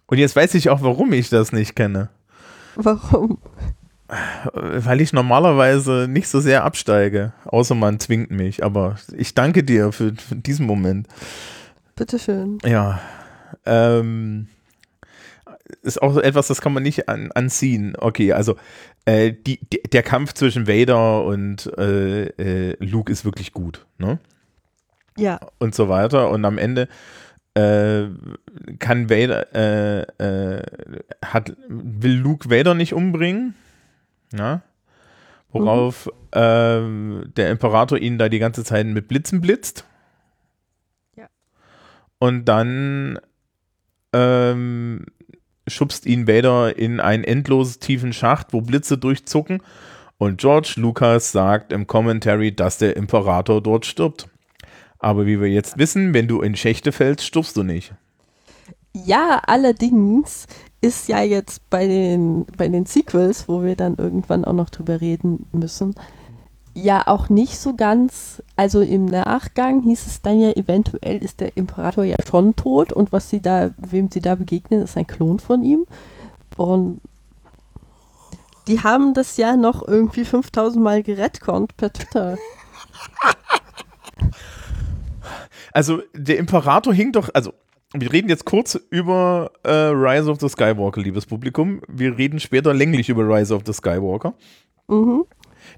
Und 0.08 0.18
jetzt 0.18 0.36
weiß 0.36 0.54
ich 0.56 0.70
auch, 0.70 0.82
warum 0.82 1.14
ich 1.14 1.30
das 1.30 1.54
nicht 1.54 1.76
kenne. 1.76 2.10
Warum? 2.76 3.38
Weil 4.54 5.00
ich 5.00 5.14
normalerweise 5.14 6.08
nicht 6.10 6.28
so 6.28 6.40
sehr 6.40 6.64
absteige, 6.64 7.34
außer 7.46 7.76
man 7.76 8.00
zwingt 8.00 8.32
mich. 8.32 8.64
Aber 8.64 8.98
ich 9.16 9.34
danke 9.36 9.64
dir 9.64 9.92
für, 9.92 10.14
für 10.16 10.36
diesen 10.36 10.66
Moment. 10.66 11.08
Bitteschön. 11.96 12.58
Ja. 12.66 13.00
Ähm, 13.66 14.48
ist 15.82 16.02
auch 16.02 16.18
etwas, 16.18 16.48
das 16.48 16.62
kann 16.62 16.74
man 16.74 16.84
nicht 16.84 17.08
an, 17.08 17.32
anziehen. 17.32 17.96
Okay, 17.98 18.34
also 18.34 18.58
äh, 19.06 19.32
die, 19.32 19.60
die, 19.72 19.82
der 19.82 20.04
Kampf 20.04 20.34
zwischen 20.34 20.68
Vader 20.68 21.24
und 21.24 21.72
äh, 21.78 22.26
äh, 22.26 22.76
Luke 22.80 23.12
ist 23.12 23.24
wirklich 23.24 23.54
gut, 23.54 23.86
ne? 23.98 24.20
Ja. 25.18 25.40
Und 25.60 25.76
so 25.76 25.90
weiter. 25.90 26.30
Und 26.30 26.46
am 26.46 26.58
Ende 26.58 26.88
äh, 27.54 28.04
kann 28.80 29.10
Vader, 29.10 29.56
äh, 29.56 30.02
äh, 30.58 30.64
hat, 31.24 31.54
will 31.68 32.16
Luke 32.16 32.50
Vader 32.50 32.74
nicht 32.74 32.94
umbringen? 32.94 33.56
Ja? 34.34 34.62
Worauf 35.50 36.06
mhm. 36.06 36.12
ähm, 36.34 37.34
der 37.36 37.52
Imperator 37.52 37.98
ihn 37.98 38.18
da 38.18 38.30
die 38.30 38.40
ganze 38.40 38.64
Zeit 38.64 38.86
mit 38.86 39.08
Blitzen 39.08 39.42
blitzt. 39.42 39.86
Ja. 41.16 41.28
Und 42.20 42.46
dann 42.46 43.20
ähm, 44.14 45.06
schubst 45.68 46.06
ihn 46.06 46.28
Vader 46.28 46.78
in 46.78 47.00
einen 47.00 47.24
endlos 47.24 47.80
tiefen 47.80 48.14
Schacht, 48.14 48.54
wo 48.54 48.62
Blitze 48.62 48.98
durchzucken. 48.98 49.62
Und 50.18 50.40
George 50.40 50.74
Lucas 50.78 51.32
sagt 51.32 51.74
im 51.74 51.88
Commentary, 51.88 52.56
dass 52.56 52.78
der 52.78 52.96
Imperator 52.96 53.62
dort 53.62 53.86
stirbt. 53.86 54.30
Aber 55.00 55.26
wie 55.26 55.42
wir 55.42 55.50
jetzt 55.50 55.78
wissen, 55.80 56.14
wenn 56.14 56.28
du 56.28 56.42
in 56.42 56.56
Schächte 56.56 56.92
fällst, 56.92 57.26
stirbst 57.26 57.58
du 57.58 57.64
nicht. 57.64 57.94
Ja, 58.94 59.42
allerdings 59.48 60.46
ist 60.82 61.08
ja 61.08 61.22
jetzt 61.22 61.70
bei 61.70 61.88
den, 61.88 62.46
bei 62.58 62.68
den 62.68 62.86
Sequels, 62.86 63.48
wo 63.48 63.64
wir 63.64 63.76
dann 63.76 63.96
irgendwann 63.96 64.46
auch 64.46 64.54
noch 64.54 64.70
drüber 64.70 65.00
reden 65.00 65.46
müssen, 65.52 65.96
ja 66.74 67.06
auch 67.08 67.30
nicht 67.30 67.60
so 67.60 67.76
ganz, 67.76 68.42
also 68.56 68.82
im 68.82 69.06
Nachgang 69.06 69.82
hieß 69.84 70.08
es 70.08 70.22
dann 70.22 70.40
ja, 70.40 70.52
eventuell 70.52 71.18
ist 71.18 71.40
der 71.40 71.56
Imperator 71.58 72.04
ja 72.04 72.16
schon 72.28 72.56
tot 72.56 72.94
und 72.94 73.12
was 73.12 73.30
sie 73.30 73.42
da, 73.42 73.72
wem 73.78 74.10
sie 74.10 74.22
da 74.22 74.36
begegnen, 74.36 74.82
ist 74.82 74.98
ein 74.98 75.08
Klon 75.08 75.40
von 75.40 75.64
ihm. 75.64 75.86
Und 76.58 77.02
die 78.68 78.82
haben 78.82 79.14
das 79.14 79.38
ja 79.38 79.58
noch 79.58 79.88
irgendwie 79.88 80.26
5000 80.26 80.84
Mal 80.84 81.04
gerettet 81.04 81.44
per 81.78 81.94
Twitter. 81.94 82.38
Also 85.74 86.02
der 86.14 86.38
Imperator 86.38 86.94
hing 86.94 87.14
doch, 87.14 87.30
also 87.34 87.54
wir 87.94 88.12
reden 88.12 88.30
jetzt 88.30 88.46
kurz 88.46 88.80
über 88.90 89.52
äh, 89.64 89.70
Rise 89.72 90.30
of 90.32 90.40
the 90.40 90.50
Skywalker, 90.50 91.02
liebes 91.02 91.26
Publikum. 91.26 91.82
Wir 91.88 92.18
reden 92.18 92.40
später 92.40 92.74
länglich 92.74 93.10
über 93.10 93.28
Rise 93.28 93.54
of 93.54 93.64
the 93.66 93.74
Skywalker. 93.74 94.34
Mhm. 94.88 95.26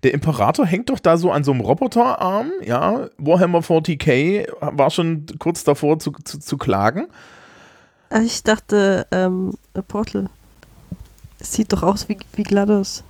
Der 0.04 0.13
Imperator 0.13 0.65
hängt 0.65 0.89
doch 0.89 0.99
da 0.99 1.17
so 1.17 1.32
an 1.32 1.43
so 1.43 1.52
einem 1.52 1.62
Roboterarm, 1.62 2.52
ja. 2.63 3.10
Warhammer 3.17 3.60
40k 3.60 4.47
war 4.60 4.89
schon 4.89 5.26
kurz 5.39 5.63
davor 5.63 5.99
zu, 5.99 6.12
zu, 6.23 6.39
zu 6.39 6.58
klagen. 6.58 7.08
Ah, 8.10 8.21
ich 8.21 8.43
dachte, 8.43 9.08
ähm, 9.12 9.54
Portal. 9.88 10.30
Sieht 11.39 11.73
doch 11.73 11.84
aus 11.84 12.08
wie, 12.08 12.17
wie 12.36 12.43
GLaDOS 12.43 13.04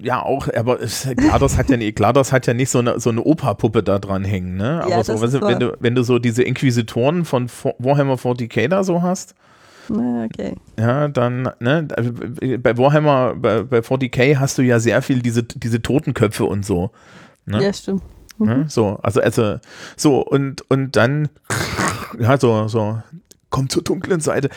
ja, 0.00 0.22
auch, 0.22 0.48
aber 0.54 0.78
GLaDOS 0.78 1.56
hat 1.56 1.70
ja 1.70 1.76
nicht, 1.76 1.96
GLaDOS 1.96 2.32
hat 2.32 2.46
ja 2.46 2.54
nicht 2.54 2.70
so 2.70 2.78
eine, 2.80 3.00
so 3.00 3.10
eine 3.10 3.22
Opa-Puppe 3.22 3.82
da 3.82 3.98
dran 3.98 4.24
hängen, 4.24 4.56
ne? 4.56 4.82
Aber 4.82 4.90
ja, 4.90 5.04
so, 5.04 5.20
weißt 5.20 5.34
du, 5.34 5.40
wenn 5.42 5.58
du, 5.58 5.76
wenn 5.80 5.94
du 5.94 6.02
so 6.02 6.18
diese 6.18 6.42
Inquisitoren 6.42 7.24
von 7.24 7.48
Warhammer 7.78 8.14
40k 8.14 8.68
da 8.68 8.84
so 8.84 9.02
hast, 9.02 9.34
okay. 9.88 10.54
Ja, 10.78 11.08
dann, 11.08 11.50
ne, 11.60 11.86
bei 12.58 12.76
Warhammer, 12.76 13.34
bei, 13.36 13.62
bei 13.62 13.78
40k 13.78 14.36
hast 14.36 14.58
du 14.58 14.62
ja 14.62 14.78
sehr 14.78 15.02
viel 15.02 15.20
diese, 15.20 15.42
diese 15.42 15.80
Totenköpfe 15.80 16.44
und 16.44 16.64
so. 16.64 16.90
Ne? 17.46 17.62
Ja, 17.62 17.72
stimmt. 17.72 18.02
Mhm. 18.38 18.46
Ne? 18.46 18.64
So, 18.68 18.98
also, 19.02 19.20
also, 19.20 19.58
so, 19.96 20.20
und, 20.20 20.68
und 20.70 20.96
dann, 20.96 21.28
ja, 22.18 22.38
so, 22.38 22.68
so, 22.68 22.98
komm 23.50 23.68
zur 23.68 23.82
dunklen 23.82 24.20
Seite 24.20 24.50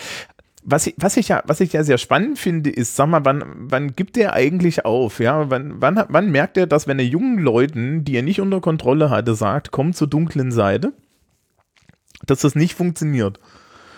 was 0.71 0.87
ich, 0.87 0.95
was 0.97 1.17
ich 1.17 1.29
ja, 1.29 1.41
was 1.45 1.59
ich 1.59 1.73
ja 1.73 1.83
sehr 1.83 1.97
spannend 1.97 2.37
finde, 2.37 2.69
ist, 2.69 2.95
sag 2.95 3.07
mal, 3.07 3.25
wann, 3.25 3.43
wann 3.55 3.95
gibt 3.95 4.17
er 4.17 4.33
eigentlich 4.33 4.85
auf? 4.85 5.19
Ja, 5.19 5.49
wann, 5.49 5.81
wann, 5.81 6.03
wann 6.09 6.31
merkt 6.31 6.57
er, 6.57 6.67
dass 6.67 6.87
wenn 6.87 6.99
er 6.99 7.05
jungen 7.05 7.39
Leuten, 7.39 8.03
die 8.03 8.15
er 8.15 8.23
nicht 8.23 8.39
unter 8.39 8.61
Kontrolle 8.61 9.09
hatte, 9.09 9.35
sagt, 9.35 9.71
komm 9.71 9.93
zur 9.93 10.07
dunklen 10.07 10.51
Seite, 10.51 10.93
dass 12.25 12.41
das 12.41 12.55
nicht 12.55 12.75
funktioniert? 12.75 13.39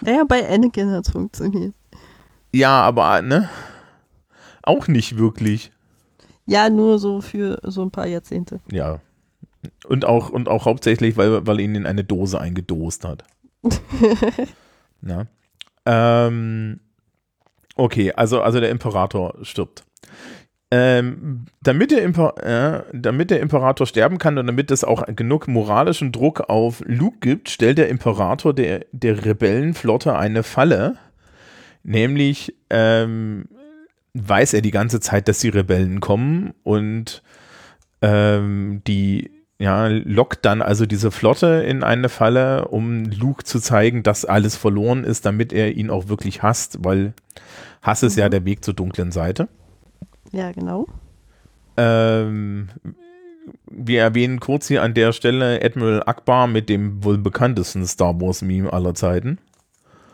Naja, 0.01 0.23
bei 0.27 0.47
Anakin 0.47 0.91
hat 0.91 1.07
es 1.07 1.12
funktioniert. 1.12 1.73
Ja, 2.53 2.81
aber, 2.81 3.21
ne? 3.21 3.49
Auch 4.63 4.88
nicht 4.88 5.17
wirklich. 5.17 5.71
Ja, 6.45 6.69
nur 6.69 6.99
so 6.99 7.21
für 7.21 7.60
so 7.63 7.81
ein 7.81 7.91
paar 7.91 8.07
Jahrzehnte. 8.07 8.62
Ja. 8.71 8.99
Und 9.88 10.05
auch, 10.05 10.29
und 10.29 10.49
auch 10.49 10.65
hauptsächlich, 10.65 11.17
weil, 11.17 11.45
weil 11.45 11.60
er 11.60 11.65
ihn 11.65 11.75
in 11.75 11.86
eine 11.86 12.03
Dose 12.03 12.39
eingedost 12.39 13.05
hat. 13.05 13.25
Na. 15.01 15.27
Ähm, 15.86 16.80
okay, 17.76 18.12
also, 18.13 18.41
also 18.41 18.60
der 18.60 18.70
Imperator 18.70 19.36
stirbt. 19.41 19.84
Ähm, 20.74 21.48
damit, 21.62 21.91
der 21.91 22.04
äh, 22.06 22.84
damit 22.94 23.30
der 23.30 23.41
Imperator 23.41 23.86
sterben 23.86 24.17
kann 24.17 24.38
und 24.38 24.48
damit 24.48 24.72
es 24.72 24.86
auch 24.86 25.06
genug 25.08 25.50
moralischen 25.50 26.13
Druck 26.13 26.50
auf 26.50 26.82
Luke 26.86 27.17
gibt, 27.20 27.50
stellt 27.50 27.78
der 27.78 27.89
Imperator 27.89 28.54
der, 28.54 28.86
der 28.94 29.26
Rebellenflotte 29.26 30.15
eine 30.15 30.44
Falle. 30.44 30.98
Nämlich 31.84 32.56
ähm, 32.70 33.50
weiß 34.13 34.54
er 34.54 34.62
die 34.62 34.72
ganze 34.72 35.02
Zeit, 35.02 35.28
dass 35.28 35.39
die 35.39 35.50
Rebellen 35.50 36.00
kommen 36.00 36.54
und 36.63 37.21
ähm, 38.02 38.82
die 38.88 39.40
ja, 39.62 39.85
lockt 39.87 40.43
dann 40.43 40.63
also 40.63 40.87
diese 40.87 41.12
Flotte 41.12 41.63
in 41.67 41.83
eine 41.83 42.09
Falle, 42.09 42.67
um 42.69 43.05
Luke 43.05 43.43
zu 43.43 43.59
zeigen, 43.59 44.01
dass 44.01 44.25
alles 44.25 44.55
verloren 44.55 45.03
ist, 45.03 45.27
damit 45.27 45.53
er 45.53 45.73
ihn 45.73 45.91
auch 45.91 46.07
wirklich 46.07 46.41
hasst, 46.41 46.79
weil 46.83 47.13
Hass 47.83 48.01
ist 48.01 48.15
mhm. 48.15 48.21
ja 48.21 48.29
der 48.29 48.43
Weg 48.43 48.65
zur 48.65 48.73
dunklen 48.73 49.12
Seite. 49.12 49.49
Ja, 50.31 50.51
genau. 50.51 50.87
Ähm, 51.77 52.69
wir 53.69 54.01
erwähnen 54.01 54.39
kurz 54.39 54.67
hier 54.67 54.81
an 54.81 54.95
der 54.95 55.13
Stelle 55.13 55.63
Admiral 55.63 56.01
Akbar 56.07 56.47
mit 56.47 56.67
dem 56.67 57.03
wohl 57.03 57.19
bekanntesten 57.19 57.85
Star 57.85 58.19
Wars 58.19 58.41
Meme 58.41 58.73
aller 58.73 58.95
Zeiten. 58.95 59.37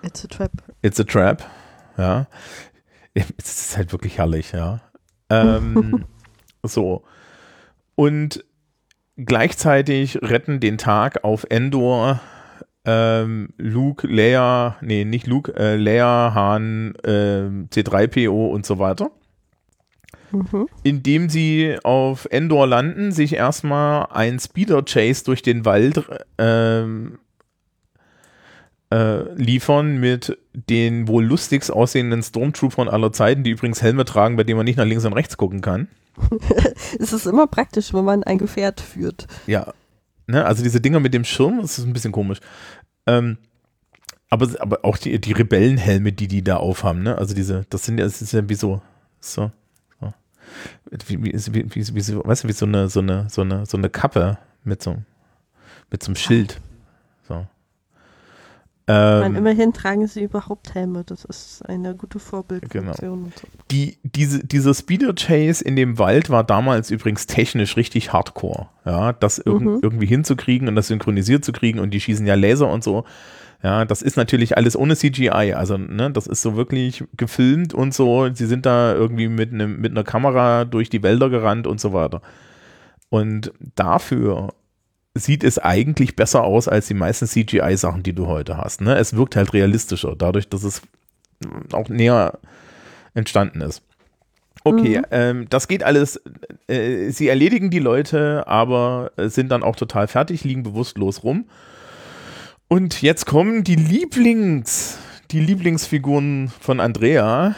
It's 0.03 0.25
a 0.25 0.27
trap. 0.27 0.51
It's 0.81 0.99
a 0.99 1.05
trap, 1.05 1.49
ja. 1.97 2.27
Es 3.13 3.69
ist 3.69 3.77
halt 3.77 3.93
wirklich 3.93 4.17
herrlich, 4.17 4.51
ja. 4.51 4.81
Ähm, 5.29 6.03
so. 6.63 7.03
Und 7.95 8.43
Gleichzeitig 9.17 10.21
retten 10.21 10.59
den 10.59 10.77
Tag 10.77 11.23
auf 11.23 11.45
Endor 11.49 12.21
ähm, 12.85 13.49
Luke, 13.57 14.07
Leia, 14.07 14.77
nee, 14.81 15.03
nicht 15.03 15.27
Luke, 15.27 15.53
äh, 15.55 15.75
Leia, 15.75 16.31
Han, 16.33 16.95
äh, 17.03 17.49
C3PO 17.73 18.49
und 18.49 18.65
so 18.65 18.79
weiter. 18.79 19.11
Mhm. 20.31 20.67
Indem 20.83 21.29
sie 21.29 21.77
auf 21.83 22.27
Endor 22.31 22.65
landen, 22.67 23.11
sich 23.11 23.33
erstmal 23.33 24.07
ein 24.11 24.39
Speeder-Chase 24.39 25.25
durch 25.25 25.41
den 25.41 25.65
Wald 25.65 26.03
ähm, 26.37 27.19
äh, 28.89 29.33
liefern 29.33 29.97
mit 29.97 30.37
den 30.53 31.07
wohl 31.07 31.25
lustigst 31.25 31.71
aussehenden 31.71 32.23
Stormtroopern 32.23 32.87
aller 32.87 33.11
Zeiten, 33.11 33.43
die 33.43 33.51
übrigens 33.51 33.81
Helme 33.81 34.05
tragen, 34.05 34.37
bei 34.37 34.43
denen 34.43 34.57
man 34.57 34.65
nicht 34.65 34.77
nach 34.77 34.85
links 34.85 35.05
und 35.05 35.13
rechts 35.13 35.35
gucken 35.37 35.61
kann. 35.61 35.89
es 36.99 37.13
ist 37.13 37.25
immer 37.25 37.47
praktisch, 37.47 37.93
wenn 37.93 38.05
man 38.05 38.23
ein 38.23 38.37
Gefährt 38.37 38.81
führt. 38.81 39.27
Ja. 39.45 39.73
Ne, 40.27 40.45
also 40.45 40.61
diese 40.61 40.81
Dinger 40.81 40.99
mit 40.99 41.13
dem 41.13 41.23
Schirm, 41.23 41.61
das 41.61 41.79
ist 41.79 41.85
ein 41.85 41.93
bisschen 41.93 42.11
komisch. 42.11 42.39
Ähm, 43.05 43.37
aber, 44.29 44.49
aber 44.59 44.83
auch 44.83 44.97
die, 44.97 45.19
die 45.21 45.31
Rebellenhelme, 45.31 46.11
die 46.11 46.27
die 46.27 46.43
da 46.43 46.57
aufhaben, 46.57 47.01
ne? 47.01 47.17
Also 47.17 47.33
diese, 47.33 47.65
das 47.69 47.85
sind 47.85 47.97
ja, 47.97 48.03
das 48.05 48.21
ist 48.21 48.33
ja 48.33 48.47
wie 48.49 48.55
so, 48.55 48.81
so, 49.19 49.51
so. 50.01 50.13
Wie, 51.07 51.23
wie, 51.23 51.33
wie, 51.33 51.75
wie, 51.75 51.95
wie 51.95 52.25
weißt 52.25 52.43
du, 52.43 52.47
wie 52.49 52.53
so 52.53 52.65
eine, 52.65 52.89
so 52.89 52.99
eine, 52.99 53.29
so 53.29 53.41
eine, 53.41 53.65
so 53.65 53.77
eine 53.77 53.89
Kappe 53.89 54.37
mit 54.65 54.83
so, 54.83 54.97
mit 55.89 56.03
so 56.03 56.09
einem 56.09 56.17
Schild. 56.17 56.59
Ähm, 58.89 59.35
immerhin 59.35 59.73
tragen 59.73 60.07
sie 60.07 60.23
überhaupt 60.23 60.73
Helme. 60.73 61.03
Das 61.05 61.25
ist 61.25 61.61
eine 61.67 61.93
gute 61.93 62.19
Vorbildfunktion. 62.19 63.23
Genau. 63.25 63.31
So. 63.35 63.47
Die, 63.69 63.97
diese, 64.03 64.45
dieser 64.45 64.73
Speeder 64.73 65.13
Chase 65.13 65.63
in 65.63 65.75
dem 65.75 65.99
Wald 65.99 66.29
war 66.29 66.45
damals 66.45 66.89
übrigens 66.89 67.27
technisch 67.27 67.75
richtig 67.75 68.13
hardcore. 68.13 68.69
Ja, 68.85 69.11
das 69.11 69.39
irg 69.39 69.59
mhm. 69.59 69.79
irgendwie 69.81 70.05
hinzukriegen 70.05 70.69
und 70.69 70.75
das 70.75 70.87
synchronisiert 70.87 71.43
zu 71.43 71.51
kriegen 71.51 71.79
und 71.79 71.91
die 71.91 71.99
schießen 71.99 72.25
ja 72.25 72.35
Laser 72.35 72.69
und 72.69 72.81
so. 72.81 73.03
Ja, 73.61 73.83
das 73.83 74.01
ist 74.01 74.15
natürlich 74.15 74.55
alles 74.55 74.77
ohne 74.77 74.95
CGI. 74.95 75.53
Also, 75.53 75.77
ne, 75.77 76.09
das 76.11 76.27
ist 76.27 76.41
so 76.41 76.55
wirklich 76.55 77.03
gefilmt 77.17 77.73
und 77.73 77.93
so. 77.93 78.29
Sie 78.33 78.45
sind 78.45 78.65
da 78.65 78.93
irgendwie 78.93 79.27
mit, 79.27 79.51
ne, 79.51 79.67
mit 79.67 79.91
einer 79.91 80.03
Kamera 80.03 80.63
durch 80.63 80.89
die 80.89 81.03
Wälder 81.03 81.29
gerannt 81.29 81.67
und 81.67 81.81
so 81.81 81.91
weiter. 81.91 82.21
Und 83.09 83.51
dafür 83.75 84.53
sieht 85.17 85.43
es 85.43 85.59
eigentlich 85.59 86.15
besser 86.15 86.43
aus 86.43 86.67
als 86.67 86.87
die 86.87 86.93
meisten 86.93 87.27
CGI-Sachen, 87.27 88.03
die 88.03 88.13
du 88.13 88.27
heute 88.27 88.57
hast. 88.57 88.81
Ne? 88.81 88.95
Es 88.95 89.15
wirkt 89.15 89.35
halt 89.35 89.53
realistischer, 89.53 90.15
dadurch, 90.15 90.49
dass 90.49 90.63
es 90.63 90.81
auch 91.71 91.89
näher 91.89 92.39
entstanden 93.13 93.61
ist. 93.61 93.81
Okay, 94.63 94.99
mhm. 94.99 95.05
ähm, 95.11 95.45
das 95.49 95.67
geht 95.67 95.83
alles. 95.83 96.21
Äh, 96.67 97.09
sie 97.09 97.27
erledigen 97.27 97.69
die 97.69 97.79
Leute, 97.79 98.45
aber 98.47 99.11
sind 99.17 99.49
dann 99.49 99.63
auch 99.63 99.75
total 99.75 100.07
fertig, 100.07 100.43
liegen 100.43 100.63
bewusstlos 100.63 101.23
rum. 101.23 101.45
Und 102.67 103.01
jetzt 103.01 103.25
kommen 103.25 103.63
die 103.63 103.75
Lieblings, 103.75 104.97
die 105.31 105.39
Lieblingsfiguren 105.39 106.51
von 106.59 106.79
Andrea. 106.79 107.55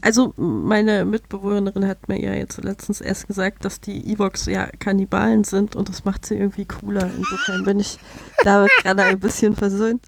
Also 0.00 0.32
meine 0.36 1.04
Mitbewohnerin 1.04 1.86
hat 1.86 2.08
mir 2.08 2.20
ja 2.20 2.32
jetzt 2.34 2.62
letztens 2.62 3.00
erst 3.00 3.26
gesagt, 3.26 3.64
dass 3.64 3.80
die 3.80 4.12
Evox 4.12 4.46
ja 4.46 4.66
Kannibalen 4.78 5.44
sind 5.44 5.76
und 5.76 5.88
das 5.88 6.04
macht 6.04 6.26
sie 6.26 6.36
irgendwie 6.36 6.64
cooler. 6.64 7.10
Insofern 7.16 7.64
bin 7.64 7.80
ich 7.80 7.98
damit 8.44 8.70
gerade 8.82 9.02
ein 9.02 9.18
bisschen 9.18 9.56
versöhnt. 9.56 10.04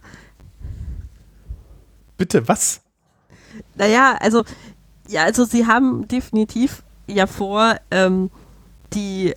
Bitte, 2.17 2.47
was? 2.47 2.81
Naja, 3.75 4.17
also, 4.21 4.45
ja, 5.09 5.25
also 5.25 5.45
sie 5.45 5.67
haben 5.67 6.07
definitiv 6.07 6.83
ja 7.07 7.27
vor, 7.27 7.77
ähm, 7.91 8.31
die, 8.93 9.35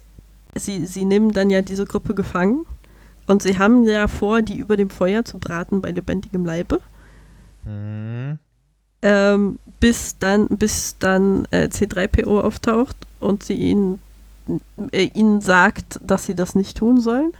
sie, 0.55 0.85
sie 0.85 1.05
nehmen 1.05 1.31
dann 1.31 1.49
ja 1.49 1.61
diese 1.61 1.85
Gruppe 1.85 2.13
gefangen 2.13 2.65
und 3.25 3.41
sie 3.41 3.57
haben 3.57 3.83
ja 3.83 4.07
vor, 4.07 4.41
die 4.41 4.57
über 4.57 4.77
dem 4.77 4.89
Feuer 4.89 5.25
zu 5.25 5.39
braten 5.39 5.81
bei 5.81 5.91
lebendigem 5.91 6.45
Leibe. 6.45 6.79
Mhm 7.65 8.39
ähm, 9.01 9.59
bis 9.79 10.17
dann, 10.17 10.47
bis 10.47 10.97
dann 10.99 11.45
äh, 11.51 11.67
C3PO 11.71 12.41
auftaucht 12.41 12.95
und 13.19 13.43
sie 13.43 13.55
ihn, 13.55 13.99
äh, 14.91 15.09
ihnen 15.13 15.41
sagt, 15.41 15.99
dass 16.01 16.25
sie 16.25 16.35
das 16.35 16.55
nicht 16.55 16.77
tun 16.77 16.99
sollen. 16.99 17.31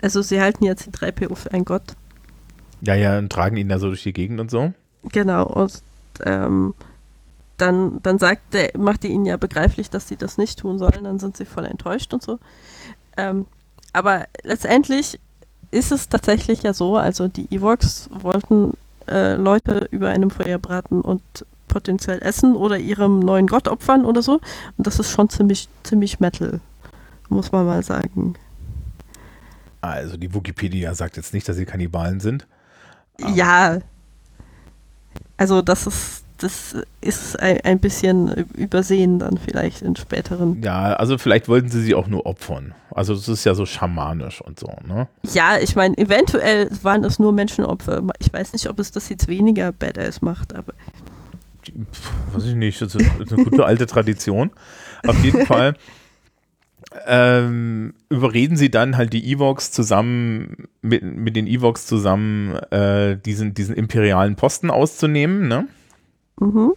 Also 0.00 0.22
sie 0.22 0.40
halten 0.40 0.64
ja 0.64 0.72
C3PO 0.72 1.34
für 1.34 1.52
einen 1.52 1.64
Gott. 1.64 1.94
Ja, 2.82 2.94
ja, 2.94 3.18
und 3.18 3.30
tragen 3.30 3.56
ihn 3.56 3.68
da 3.68 3.78
so 3.78 3.88
durch 3.88 4.02
die 4.02 4.12
Gegend 4.12 4.40
und 4.40 4.50
so. 4.50 4.72
Genau, 5.12 5.46
und 5.46 5.82
ähm, 6.24 6.74
dann, 7.56 8.02
dann 8.02 8.18
sagt 8.18 8.54
der, 8.54 8.70
macht 8.76 9.02
die 9.02 9.08
ihnen 9.08 9.26
ja 9.26 9.36
begreiflich, 9.36 9.90
dass 9.90 10.08
sie 10.08 10.16
das 10.16 10.38
nicht 10.38 10.58
tun 10.58 10.78
sollen, 10.78 11.04
dann 11.04 11.18
sind 11.18 11.36
sie 11.36 11.44
voll 11.46 11.64
enttäuscht 11.64 12.12
und 12.12 12.22
so. 12.22 12.38
Ähm, 13.16 13.46
aber 13.92 14.26
letztendlich 14.42 15.18
ist 15.70 15.90
es 15.90 16.08
tatsächlich 16.08 16.62
ja 16.62 16.74
so, 16.74 16.96
also 16.96 17.28
die 17.28 17.50
Evox 17.54 18.10
wollten 18.12 18.74
äh, 19.08 19.34
Leute 19.34 19.88
über 19.90 20.08
einem 20.08 20.30
Feuer 20.30 20.58
braten 20.58 21.00
und 21.00 21.22
potenziell 21.68 22.20
essen 22.22 22.54
oder 22.56 22.78
ihrem 22.78 23.20
neuen 23.20 23.46
Gott 23.46 23.68
opfern 23.68 24.04
oder 24.04 24.22
so. 24.22 24.40
Und 24.76 24.86
das 24.86 24.98
ist 24.98 25.10
schon 25.10 25.28
ziemlich, 25.28 25.68
ziemlich 25.82 26.20
Metal, 26.20 26.60
muss 27.28 27.52
man 27.52 27.66
mal 27.66 27.82
sagen. 27.82 28.34
Also 29.80 30.16
die 30.16 30.32
Wikipedia 30.32 30.94
sagt 30.94 31.16
jetzt 31.16 31.34
nicht, 31.34 31.48
dass 31.48 31.56
sie 31.56 31.64
Kannibalen 31.64 32.20
sind. 32.20 32.46
Ja. 33.34 33.78
Also 35.36 35.62
das 35.62 35.86
ist 35.86 36.25
das 36.38 36.76
ist 37.00 37.38
ein, 37.40 37.60
ein 37.62 37.78
bisschen 37.78 38.46
übersehen 38.54 39.18
dann 39.18 39.38
vielleicht 39.38 39.82
in 39.82 39.96
späteren. 39.96 40.62
Ja, 40.62 40.94
also 40.94 41.18
vielleicht 41.18 41.48
wollten 41.48 41.68
sie 41.68 41.82
sie 41.82 41.94
auch 41.94 42.06
nur 42.06 42.26
opfern. 42.26 42.74
Also 42.90 43.14
es 43.14 43.28
ist 43.28 43.44
ja 43.44 43.54
so 43.54 43.66
schamanisch 43.66 44.40
und 44.40 44.58
so, 44.58 44.68
ne? 44.86 45.08
Ja, 45.32 45.58
ich 45.58 45.76
meine, 45.76 45.96
eventuell 45.98 46.70
waren 46.82 47.04
es 47.04 47.18
nur 47.18 47.32
Menschenopfer. 47.32 48.02
Ich 48.18 48.32
weiß 48.32 48.52
nicht, 48.52 48.68
ob 48.68 48.78
es 48.78 48.90
das 48.90 49.08
jetzt 49.08 49.28
weniger 49.28 49.72
Badass 49.72 50.22
macht, 50.22 50.54
aber. 50.54 50.74
Weiß 52.32 52.44
ich 52.44 52.54
nicht, 52.54 52.80
das 52.80 52.94
ist 52.94 53.32
eine 53.32 53.44
gute 53.44 53.64
alte 53.64 53.86
Tradition. 53.86 54.50
Auf 55.06 55.22
jeden 55.24 55.46
Fall 55.46 55.74
ähm, 57.06 57.94
überreden 58.08 58.56
sie 58.56 58.70
dann 58.70 58.96
halt 58.96 59.12
die 59.12 59.32
Evox 59.32 59.72
zusammen, 59.72 60.68
mit, 60.82 61.02
mit 61.02 61.36
den 61.36 61.46
Evox 61.46 61.86
zusammen, 61.86 62.54
äh, 62.70 63.16
diesen, 63.18 63.54
diesen 63.54 63.74
imperialen 63.74 64.36
Posten 64.36 64.70
auszunehmen, 64.70 65.48
ne? 65.48 65.66
Mhm. 66.40 66.72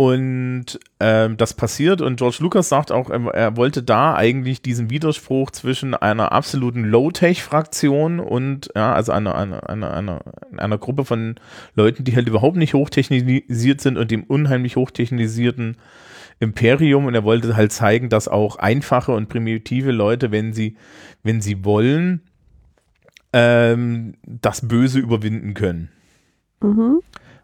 Und 0.00 0.80
ähm, 0.98 1.36
das 1.36 1.52
passiert 1.52 2.00
und 2.00 2.16
George 2.16 2.38
Lucas 2.40 2.70
sagt 2.70 2.90
auch, 2.90 3.10
er, 3.10 3.58
wollte 3.58 3.82
da 3.82 4.14
eigentlich 4.14 4.62
diesen 4.62 4.88
Widerspruch 4.88 5.50
zwischen 5.50 5.92
einer 5.92 6.32
absoluten 6.32 6.84
Low-Tech-Fraktion 6.84 8.18
und 8.18 8.70
ja, 8.74 8.94
also 8.94 9.12
einer, 9.12 9.34
einer, 9.34 9.68
einer, 9.68 9.92
einer, 9.92 10.20
einer 10.56 10.78
Gruppe 10.78 11.04
von 11.04 11.34
Leuten, 11.74 12.04
die 12.04 12.16
halt 12.16 12.28
überhaupt 12.28 12.56
nicht 12.56 12.72
hochtechnisiert 12.72 13.82
sind 13.82 13.98
und 13.98 14.10
dem 14.10 14.24
unheimlich 14.24 14.76
hochtechnisierten 14.76 15.76
Imperium 16.38 17.04
und 17.04 17.14
er 17.14 17.24
wollte 17.24 17.54
halt 17.54 17.70
zeigen, 17.70 18.08
dass 18.08 18.26
auch 18.26 18.56
einfache 18.56 19.12
und 19.12 19.28
primitive 19.28 19.92
Leute, 19.92 20.30
wenn 20.30 20.54
sie, 20.54 20.78
wenn 21.22 21.42
sie 21.42 21.62
wollen, 21.62 22.22
ähm, 23.34 24.14
das 24.24 24.66
Böse 24.66 24.98
überwinden 24.98 25.52
können. 25.52 25.90
Mhm. 26.62 27.00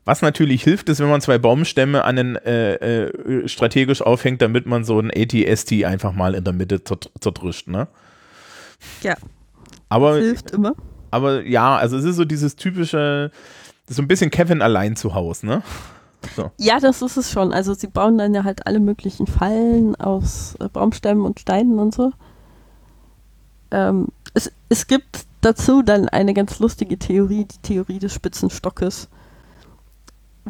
Was 0.07 0.23
natürlich 0.23 0.63
hilft, 0.63 0.89
ist, 0.89 1.01
wenn 1.01 1.11
man 1.11 1.21
zwei 1.21 1.37
Baumstämme 1.37 2.05
an 2.05 2.15
den, 2.15 2.37
äh, 2.37 2.75
äh, 2.75 3.49
strategisch 3.49 4.03
aufhängt, 4.03 4.41
damit 4.41 4.65
man 4.65 4.85
so 4.85 5.01
ein 5.01 5.11
ATST 5.11 5.85
einfach 5.85 6.13
mal 6.13 6.37
in 6.37 6.45
der 6.45 6.53
Mitte 6.53 6.81
zerdrischt, 6.85 7.67
ne? 7.67 7.89
Ja. 9.03 9.17
Aber, 9.89 10.15
das 10.15 10.25
hilft 10.25 10.51
immer. 10.53 10.75
Aber 11.11 11.45
ja, 11.45 11.77
also 11.77 11.97
es 11.97 12.05
ist 12.05 12.15
so 12.15 12.25
dieses 12.25 12.55
typische, 12.55 13.33
so 13.89 14.01
ein 14.01 14.07
bisschen 14.07 14.31
Kevin 14.31 14.63
allein 14.63 14.95
zu 14.95 15.13
Hause, 15.13 15.45
ne? 15.45 15.63
So. 16.37 16.53
Ja, 16.57 16.79
das 16.79 17.03
ist 17.03 17.17
es 17.17 17.33
schon. 17.33 17.53
Also 17.53 17.75
sie 17.75 17.89
bauen 17.89 18.17
dann 18.17 18.33
ja 18.33 18.45
halt 18.45 18.65
alle 18.65 18.79
möglichen 18.79 19.27
Fallen 19.27 19.97
aus 19.97 20.55
äh, 20.61 20.69
Baumstämmen 20.69 21.25
und 21.25 21.41
Steinen 21.41 21.81
und 21.81 21.93
so. 21.93 22.13
Ähm, 23.73 24.07
es, 24.35 24.53
es 24.69 24.87
gibt 24.87 25.27
dazu 25.41 25.83
dann 25.83 26.09
eine 26.09 26.33
ganz 26.33 26.61
lustige 26.61 26.97
Theorie, 26.97 27.45
die 27.45 27.59
Theorie 27.63 27.99
des 27.99 28.15
Spitzenstockes 28.15 29.09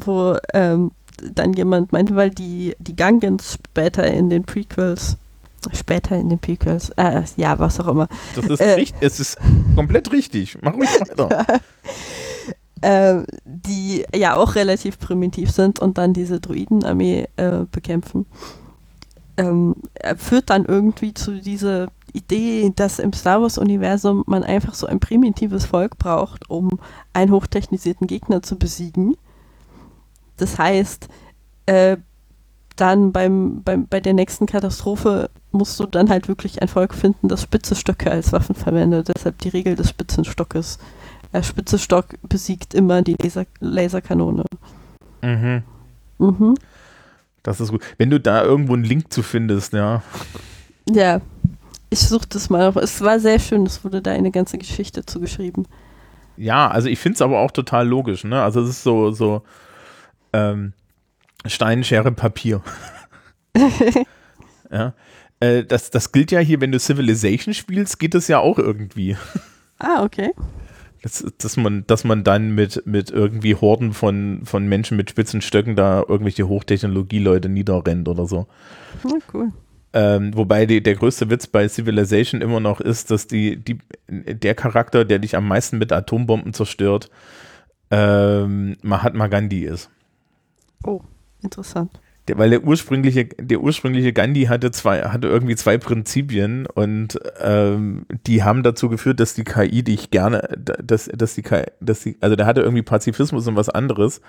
wo 0.05 0.37
ähm, 0.53 0.91
dann 1.35 1.53
jemand 1.53 1.93
meinte, 1.93 2.15
weil 2.17 2.31
die, 2.31 2.77
die 2.79 2.97
Gungans 2.97 3.59
später 3.69 4.07
in 4.07 4.31
den 4.31 4.45
Prequels, 4.45 5.17
später 5.73 6.17
in 6.17 6.29
den 6.29 6.39
Prequels, 6.39 6.91
äh, 6.97 7.23
ja, 7.37 7.59
was 7.59 7.81
auch 7.81 7.89
immer. 7.89 8.09
Das 8.35 8.47
ist 8.47 8.61
äh, 8.61 8.73
richtig, 8.73 8.97
es 9.01 9.21
ist 9.21 9.39
komplett 9.75 10.13
richtig. 10.13 10.59
Mach 10.61 10.75
ruhig 10.75 10.89
weiter. 11.01 11.47
äh, 12.83 13.23
die 13.45 14.05
ja 14.15 14.37
auch 14.37 14.55
relativ 14.55 14.99
primitiv 14.99 15.51
sind 15.51 15.79
und 15.79 15.99
dann 15.99 16.13
diese 16.13 16.41
Druidenarmee 16.41 17.29
äh, 17.37 17.65
bekämpfen. 17.71 18.27
Ähm, 19.39 19.77
führt 20.17 20.49
dann 20.49 20.65
irgendwie 20.65 21.13
zu 21.13 21.41
dieser 21.41 21.89
Idee, 22.15 22.73
dass 22.75 22.99
im 22.99 23.13
Star 23.13 23.43
Wars-Universum 23.43 24.25
man 24.27 24.43
einfach 24.43 24.73
so 24.73 24.87
ein 24.87 24.99
primitives 24.99 25.67
Volk 25.67 25.99
braucht, 25.99 26.49
um 26.49 26.79
einen 27.13 27.31
hochtechnisierten 27.31 28.07
Gegner 28.07 28.43
zu 28.43 28.57
besiegen. 28.57 29.17
Das 30.37 30.59
heißt, 30.59 31.09
äh, 31.67 31.97
dann 32.77 33.13
beim, 33.13 33.63
beim, 33.63 33.87
bei 33.87 34.01
der 34.01 34.13
nächsten 34.13 34.47
Katastrophe 34.47 35.31
musst 35.51 35.81
du 35.81 35.87
dann 35.87 36.11
halt 36.11 36.29
wirklich 36.29 36.61
ein 36.61 36.69
Volk 36.69 36.95
finden, 36.95 37.29
das 37.29 37.43
spitze 37.43 37.75
Stöcke 37.75 38.11
als 38.11 38.33
Waffen 38.33 38.55
verwendet. 38.55 39.09
Deshalb 39.15 39.39
die 39.39 39.49
Regel 39.49 39.75
des 39.77 39.89
Spitzenstockes. 39.89 40.79
Der 41.33 41.43
spitze 41.43 41.79
Stock 41.79 42.07
besiegt 42.23 42.75
immer 42.75 43.03
die 43.03 43.17
Laser 43.21 43.47
Laserkanone. 43.61 44.45
Mhm. 45.23 45.63
Mhm. 46.19 46.55
Das 47.43 47.61
ist 47.61 47.71
gut. 47.71 47.83
Wenn 47.99 48.11
du 48.11 48.21
da 48.21 48.43
irgendwo 48.43 48.75
einen 48.75 48.85
Link 48.85 49.13
zu 49.13 49.23
findest, 49.23 49.73
ja. 49.73 50.03
Ja, 50.89 51.21
ich 51.91 52.01
suche 52.01 52.27
das 52.29 52.51
mal. 52.51 52.73
Es 52.79 53.01
war 53.01 53.21
sehr 53.21 53.39
schön, 53.39 53.65
es 53.67 53.85
wurde 53.85 54.03
da 54.03 54.13
eine 54.13 54.31
ganze 54.31 54.59
Geschichte 54.59 55.05
zugeschrieben. 55.05 55.67
Ja, 56.37 56.69
also 56.69 56.89
ich 56.89 56.99
finde 56.99 57.17
es 57.17 57.23
aber 57.23 57.41
auch 57.41 57.51
total 57.51 57.89
logisch, 57.89 58.25
ne? 58.25 58.43
Also 58.43 58.61
es 58.63 58.71
ist 58.71 58.83
so, 58.83 59.11
so, 59.11 59.43
ähm, 60.33 60.73
Stein, 61.47 61.85
Schere, 61.85 62.13
Papier. 62.13 62.63
ja. 64.71 64.95
Äh, 65.41 65.65
das, 65.65 65.91
das 65.91 66.13
gilt 66.13 66.31
ja 66.31 66.41
hier, 66.41 66.61
wenn 66.61 66.73
du 66.73 66.79
Civilization 66.79 67.55
spielst, 67.55 67.99
geht 67.99 68.15
das 68.15 68.29
ja 68.29 68.39
auch 68.39 68.59
irgendwie. 68.59 69.17
Ah, 69.79 70.03
okay. 70.03 70.33
Das, 71.03 71.25
dass, 71.39 71.57
man, 71.57 71.87
dass 71.87 72.05
man 72.05 72.25
dann 72.25 72.55
mit, 72.55 72.83
mit 72.87 73.11
irgendwie 73.11 73.55
Horden 73.55 73.93
von, 73.93 74.41
von 74.45 74.67
Menschen 74.67 74.97
mit 74.97 75.11
spitzen 75.11 75.43
Stöcken 75.43 75.77
da 75.77 76.03
irgendwelche 76.07 76.49
Hochtechnologie-Leute 76.49 77.49
niederrennt 77.49 78.09
oder 78.09 78.27
so. 78.27 78.47
Ja, 79.05 79.19
cool. 79.33 79.53
Ähm, 79.93 80.37
wobei 80.37 80.67
die, 80.67 80.83
der 80.83 80.95
größte 80.95 81.31
Witz 81.31 81.47
bei 81.47 81.69
Civilization 81.69 82.41
immer 82.41 82.61
noch 82.61 82.81
ist, 82.81 83.11
dass 83.11 83.27
die, 83.29 83.57
die, 83.57 83.79
der 84.09 84.55
Charakter, 84.55 85.05
der 85.05 85.19
dich 85.19 85.37
am 85.37 85.47
meisten 85.47 85.79
mit 85.79 85.93
Atombomben 85.93 86.53
zerstört, 86.53 87.09
ähm, 87.91 88.77
Mahatma 88.83 89.29
Gandhi 89.29 89.65
ist. 89.65 89.91
Oh, 90.85 91.01
interessant. 91.43 92.01
Der, 92.29 92.39
weil 92.39 92.51
der 92.51 92.65
ursprüngliche, 92.65 93.27
der 93.27 93.61
ursprüngliche 93.61 94.13
Gandhi 94.13 94.47
hatte 94.47 94.73
zwei, 94.73 95.03
hatte 95.03 95.29
irgendwie 95.29 95.55
zwei 95.55 95.79
Prinzipien 95.79 96.67
und 96.67 97.21
ähm, 97.41 98.05
die 98.27 98.43
haben 98.43 98.65
dazu 98.65 98.89
geführt, 98.89 99.21
dass 99.21 99.35
die 99.35 99.45
KI 99.45 99.85
dich 99.85 100.11
gerne, 100.11 100.49
dass, 100.59 101.07
dass 101.07 101.35
die 101.35 101.43
KI, 101.43 101.67
dass 101.81 102.01
die, 102.01 102.17
also 102.21 102.35
der 102.35 102.47
hatte 102.47 102.63
irgendwie 102.63 102.83
Pazifismus 102.83 103.47
und 103.47 103.55
was 103.55 103.69
anderes. 103.69 104.21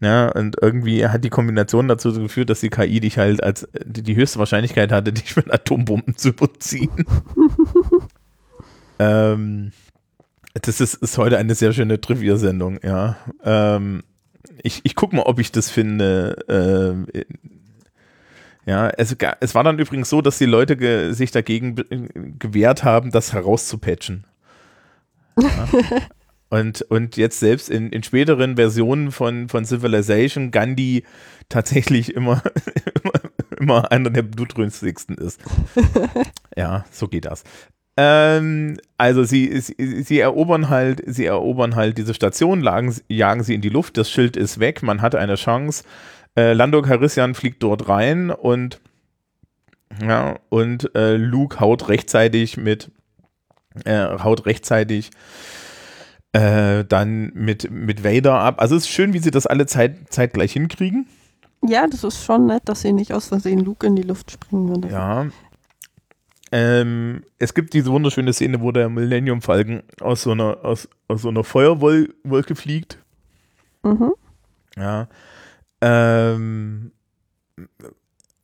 Ja, 0.00 0.30
und 0.30 0.56
irgendwie 0.60 1.06
hat 1.06 1.22
die 1.22 1.30
Kombination 1.30 1.86
dazu 1.86 2.12
geführt, 2.12 2.50
dass 2.50 2.60
die 2.60 2.70
KI 2.70 3.00
dich 3.00 3.18
halt 3.18 3.44
als 3.44 3.68
die, 3.84 4.02
die 4.02 4.16
höchste 4.16 4.40
Wahrscheinlichkeit 4.40 4.90
hatte, 4.90 5.12
dich 5.12 5.36
mit 5.36 5.52
Atombomben 5.52 6.16
zu 6.16 6.30
überziehen. 6.30 6.88
ähm, 8.98 9.72
das 10.54 10.80
ist, 10.80 10.94
ist 10.94 11.16
heute 11.16 11.38
eine 11.38 11.54
sehr 11.54 11.72
schöne 11.72 12.00
Trivia-Sendung, 12.00 12.80
ja. 12.82 13.18
Ähm, 13.44 14.02
ich, 14.62 14.80
ich 14.84 14.94
gucke 14.94 15.16
mal, 15.16 15.22
ob 15.22 15.38
ich 15.38 15.52
das 15.52 15.70
finde. 15.70 17.06
Äh, 17.14 17.24
ja, 18.66 18.88
es, 18.90 19.16
es 19.40 19.54
war 19.54 19.64
dann 19.64 19.78
übrigens 19.78 20.10
so, 20.10 20.20
dass 20.20 20.38
die 20.38 20.46
Leute 20.46 20.76
ge, 20.76 21.12
sich 21.12 21.30
dagegen 21.30 21.76
gewehrt 22.38 22.84
haben, 22.84 23.10
das 23.10 23.32
herauszupatchen. 23.32 24.26
Ja. 25.38 25.68
und, 26.50 26.82
und 26.82 27.16
jetzt 27.16 27.40
selbst 27.40 27.70
in, 27.70 27.90
in 27.90 28.02
späteren 28.02 28.56
Versionen 28.56 29.12
von, 29.12 29.48
von 29.48 29.64
Civilization 29.64 30.50
Gandhi 30.50 31.04
tatsächlich 31.48 32.14
immer, 32.14 32.42
immer, 33.02 33.12
immer 33.58 33.92
einer 33.92 34.10
der 34.10 34.22
blutrünstigsten 34.22 35.16
ist. 35.16 35.40
ja, 36.56 36.84
so 36.90 37.08
geht 37.08 37.24
das. 37.24 37.44
Ähm, 38.02 38.78
also 38.96 39.24
sie, 39.24 39.60
sie, 39.60 40.02
sie, 40.02 40.18
erobern 40.20 40.70
halt, 40.70 41.02
sie 41.06 41.26
erobern 41.26 41.76
halt 41.76 41.98
diese 41.98 42.14
Station, 42.14 42.62
lagen, 42.62 42.96
jagen 43.08 43.42
sie 43.42 43.54
in 43.54 43.60
die 43.60 43.68
Luft, 43.68 43.98
das 43.98 44.10
Schild 44.10 44.38
ist 44.38 44.58
weg, 44.58 44.82
man 44.82 45.02
hat 45.02 45.14
eine 45.14 45.34
Chance. 45.34 45.84
Äh, 46.34 46.54
Lando 46.54 46.80
Carissian 46.80 47.34
fliegt 47.34 47.62
dort 47.62 47.90
rein 47.90 48.30
und 48.30 48.80
ja, 50.02 50.38
und 50.48 50.94
äh, 50.94 51.16
Luke 51.16 51.60
haut 51.60 51.88
rechtzeitig 51.90 52.56
mit, 52.56 52.90
äh, 53.84 54.06
haut 54.06 54.46
rechtzeitig 54.46 55.10
äh, 56.32 56.86
dann 56.86 57.32
mit, 57.34 57.70
mit 57.70 58.02
Vader 58.02 58.38
ab. 58.38 58.62
Also 58.62 58.76
es 58.76 58.84
ist 58.84 58.90
schön, 58.90 59.12
wie 59.12 59.18
sie 59.18 59.30
das 59.30 59.46
alle 59.46 59.66
Zeit, 59.66 60.10
zeitgleich 60.10 60.54
hinkriegen. 60.54 61.06
Ja, 61.66 61.86
das 61.86 62.02
ist 62.02 62.24
schon 62.24 62.46
nett, 62.46 62.62
dass 62.64 62.80
sie 62.80 62.94
nicht 62.94 63.12
aus 63.12 63.26
Versehen 63.26 63.58
Luke 63.58 63.86
in 63.86 63.94
die 63.94 64.02
Luft 64.02 64.30
springen. 64.30 64.70
Oder 64.70 64.88
ja, 64.88 65.26
ähm, 66.52 67.22
es 67.38 67.54
gibt 67.54 67.74
diese 67.74 67.90
wunderschöne 67.90 68.32
Szene, 68.32 68.60
wo 68.60 68.72
der 68.72 68.88
Millennium 68.88 69.40
Falcon 69.40 69.82
aus 70.00 70.22
so 70.22 70.32
einer, 70.32 70.64
aus, 70.64 70.88
aus 71.06 71.22
so 71.22 71.28
einer 71.28 71.44
Feuerwolke 71.44 72.54
fliegt. 72.54 72.98
Mhm. 73.82 74.12
Ja. 74.76 75.08
Ähm, 75.80 76.92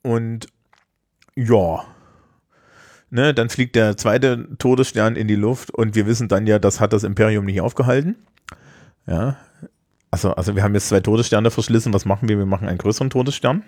und 0.01 0.47
ja. 1.35 1.85
Ne, 3.09 3.33
dann 3.33 3.49
fliegt 3.49 3.75
der 3.75 3.95
zweite 3.95 4.57
Todesstern 4.57 5.15
in 5.15 5.27
die 5.27 5.35
Luft 5.35 5.71
und 5.71 5.95
wir 5.95 6.07
wissen 6.07 6.27
dann 6.27 6.45
ja, 6.45 6.59
das 6.59 6.81
hat 6.81 6.91
das 6.91 7.03
Imperium 7.03 7.45
nicht 7.45 7.61
aufgehalten. 7.61 8.15
Ja. 9.05 9.37
Also, 10.11 10.33
also 10.33 10.55
wir 10.55 10.63
haben 10.63 10.73
jetzt 10.73 10.89
zwei 10.89 10.99
Todessterne 10.99 11.51
verschlissen. 11.51 11.93
Was 11.93 12.05
machen 12.05 12.27
wir? 12.27 12.37
Wir 12.37 12.45
machen 12.45 12.67
einen 12.67 12.77
größeren 12.77 13.09
Todesstern. 13.09 13.63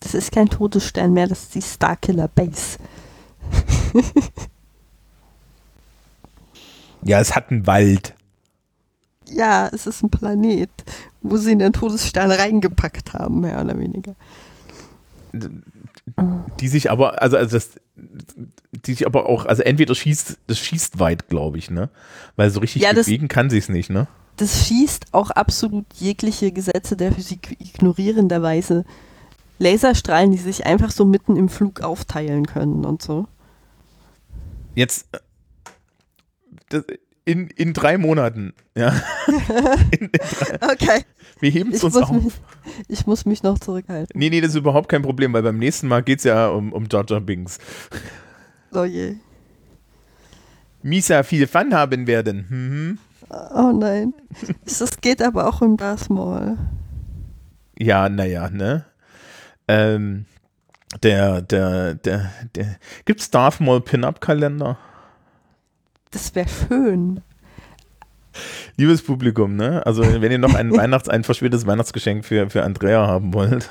Das 0.00 0.14
ist 0.14 0.32
kein 0.32 0.48
Todesstern 0.48 1.12
mehr, 1.12 1.28
das 1.28 1.44
ist 1.44 1.54
die 1.54 1.62
Starkiller 1.62 2.28
Base. 2.28 2.78
ja, 7.02 7.20
es 7.20 7.34
hat 7.34 7.50
einen 7.50 7.66
Wald. 7.66 8.14
Ja, 9.28 9.68
es 9.72 9.86
ist 9.86 10.02
ein 10.02 10.10
Planet, 10.10 10.70
wo 11.22 11.36
sie 11.36 11.52
einen 11.52 11.72
Todesstern 11.72 12.30
reingepackt 12.30 13.14
haben, 13.14 13.40
mehr 13.40 13.60
oder 13.62 13.78
weniger. 13.78 14.14
Die 16.60 16.68
sich 16.68 16.90
aber, 16.90 17.22
also, 17.22 17.36
also 17.36 17.56
das, 17.56 17.70
die 17.94 18.92
sich 18.92 19.06
aber 19.06 19.26
auch, 19.26 19.46
also 19.46 19.62
entweder 19.62 19.94
schießt, 19.94 20.38
das 20.46 20.58
schießt 20.58 20.98
weit, 20.98 21.28
glaube 21.28 21.58
ich, 21.58 21.70
ne? 21.70 21.88
Weil 22.36 22.50
so 22.50 22.60
richtig 22.60 22.82
ja, 22.82 22.92
bewegen 22.92 23.28
kann 23.28 23.48
sie 23.48 23.58
es 23.58 23.68
nicht, 23.68 23.88
ne? 23.88 24.08
Das 24.36 24.66
schießt 24.66 25.06
auch 25.12 25.30
absolut 25.30 25.86
jegliche 25.94 26.52
Gesetze 26.52 26.96
der 26.96 27.12
Physik 27.12 27.56
ignorierenderweise. 27.60 28.84
Laserstrahlen, 29.58 30.32
die 30.32 30.38
sich 30.38 30.66
einfach 30.66 30.90
so 30.90 31.04
mitten 31.04 31.36
im 31.36 31.48
Flug 31.48 31.82
aufteilen 31.82 32.46
können 32.46 32.84
und 32.84 33.02
so 33.02 33.28
jetzt 34.74 35.06
äh, 36.72 36.80
in, 37.24 37.48
in 37.48 37.72
drei 37.72 37.98
Monaten, 37.98 38.52
ja. 38.76 38.88
in, 39.90 40.06
in 40.06 40.10
drei. 40.10 40.72
Okay. 40.72 41.04
Wir 41.40 41.50
heben 41.50 41.72
es 41.72 41.84
uns 41.84 41.96
auf. 41.96 42.10
Mich, 42.10 42.32
ich 42.88 43.06
muss 43.06 43.24
mich 43.26 43.42
noch 43.42 43.58
zurückhalten. 43.58 44.18
Nee, 44.18 44.30
nee, 44.30 44.40
das 44.40 44.50
ist 44.50 44.56
überhaupt 44.56 44.88
kein 44.88 45.02
Problem, 45.02 45.32
weil 45.32 45.42
beim 45.42 45.58
nächsten 45.58 45.88
Mal 45.88 46.02
geht 46.02 46.18
es 46.18 46.24
ja 46.24 46.48
um, 46.48 46.72
um 46.72 46.86
Jar 46.90 47.04
Jar 47.08 47.20
Binks. 47.20 47.58
Oh 48.72 48.84
je. 48.84 49.16
Misa 50.82 51.22
viel 51.22 51.46
Fun 51.46 51.74
haben 51.74 52.06
werden. 52.06 52.46
Mhm. 52.48 52.98
Oh 53.54 53.72
nein. 53.72 54.14
Es 54.64 55.00
geht 55.00 55.22
aber 55.22 55.46
auch 55.46 55.62
um 55.62 55.76
Darth 55.76 56.10
Maul. 56.10 56.58
Ja, 57.78 58.08
naja, 58.08 58.50
ne? 58.50 58.84
Ähm, 59.68 60.26
der, 61.02 61.42
der, 61.42 61.94
der, 61.94 62.32
der. 62.54 62.76
Gibt's 63.04 63.30
Darth 63.30 63.60
Maul 63.60 63.80
Pin-Up-Kalender? 63.80 64.78
Das 66.10 66.34
wäre 66.34 66.48
schön. 66.48 67.22
Liebes 68.76 69.02
Publikum, 69.02 69.56
ne? 69.56 69.84
Also, 69.86 70.02
wenn 70.02 70.32
ihr 70.32 70.38
noch 70.38 70.54
ein 70.54 70.70
Weihnachts-, 70.76 71.08
ein 71.08 71.24
verspätetes 71.24 71.66
Weihnachtsgeschenk 71.66 72.24
für, 72.24 72.50
für 72.50 72.62
Andrea 72.62 73.06
haben 73.06 73.32
wollt, 73.34 73.70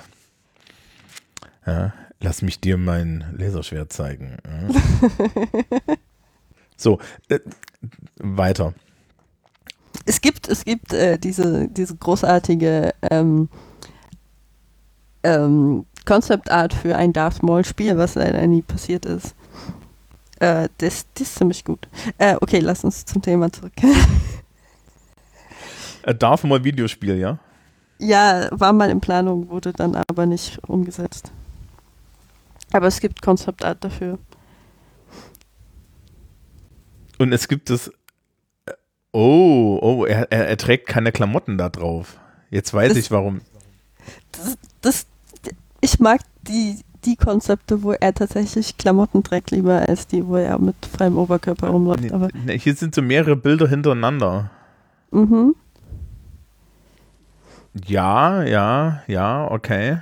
ja, 1.65 1.93
lass 2.19 2.41
mich 2.41 2.59
dir 2.59 2.77
mein 2.77 3.25
Laserschwert 3.37 3.93
zeigen. 3.93 4.37
Ja. 4.45 5.95
so, 6.77 6.99
äh, 7.29 7.39
weiter. 8.17 8.73
Es 10.05 10.21
gibt, 10.21 10.47
es 10.47 10.65
gibt 10.65 10.93
äh, 10.93 11.19
diese, 11.19 11.67
diese 11.67 11.95
großartige 11.95 12.93
ähm, 13.09 13.49
ähm, 15.23 15.85
Concept 16.05 16.51
Art 16.51 16.73
für 16.73 16.95
ein 16.95 17.13
Darth 17.13 17.43
Maul 17.43 17.63
Spiel, 17.63 17.97
was 17.97 18.15
leider 18.15 18.45
nie 18.47 18.61
passiert 18.61 19.05
ist. 19.05 19.35
Äh, 20.39 20.69
das, 20.79 21.05
das 21.13 21.27
ist 21.27 21.35
ziemlich 21.35 21.63
gut. 21.63 21.87
Äh, 22.17 22.35
okay, 22.41 22.59
lass 22.59 22.83
uns 22.83 23.05
zum 23.05 23.21
Thema 23.21 23.51
zurück. 23.51 23.73
Darth 26.19 26.43
Maul 26.43 26.63
Videospiel, 26.63 27.17
ja? 27.17 27.37
Ja, 27.99 28.47
war 28.51 28.73
mal 28.73 28.89
in 28.89 28.99
Planung, 28.99 29.49
wurde 29.49 29.73
dann 29.73 29.95
aber 29.95 30.25
nicht 30.25 30.57
umgesetzt. 30.67 31.31
Aber 32.73 32.87
es 32.87 32.99
gibt 32.99 33.21
Concept 33.21 33.63
Art 33.63 33.83
dafür. 33.83 34.17
Und 37.19 37.33
es 37.33 37.47
gibt 37.47 37.69
es. 37.69 37.89
Äh, 38.65 38.73
oh, 39.11 39.77
oh, 39.81 40.05
er, 40.05 40.31
er, 40.31 40.47
er 40.47 40.57
trägt 40.57 40.87
keine 40.87 41.11
Klamotten 41.11 41.59
da 41.59 41.69
drauf. 41.69 42.19
Jetzt 42.49 42.73
weiß 42.73 42.89
das, 42.89 42.97
ich 42.97 43.11
warum. 43.11 43.41
Das, 44.31 44.57
das, 44.81 45.05
ich 45.81 45.99
mag 45.99 46.21
die, 46.47 46.79
die 47.05 47.15
Konzepte, 47.15 47.83
wo 47.83 47.91
er 47.91 48.13
tatsächlich 48.13 48.77
Klamotten 48.77 49.23
trägt, 49.23 49.51
lieber 49.51 49.87
als 49.87 50.07
die, 50.07 50.25
wo 50.25 50.35
er 50.35 50.59
mit 50.59 50.75
freiem 50.85 51.17
Oberkörper 51.17 51.69
rumläuft. 51.69 52.11
Aber 52.11 52.29
Hier 52.47 52.75
sind 52.75 52.95
so 52.95 53.01
mehrere 53.01 53.35
Bilder 53.35 53.67
hintereinander. 53.67 54.51
Mhm. 55.11 55.55
Ja, 57.85 58.43
ja, 58.43 59.01
ja, 59.07 59.49
okay. 59.49 60.01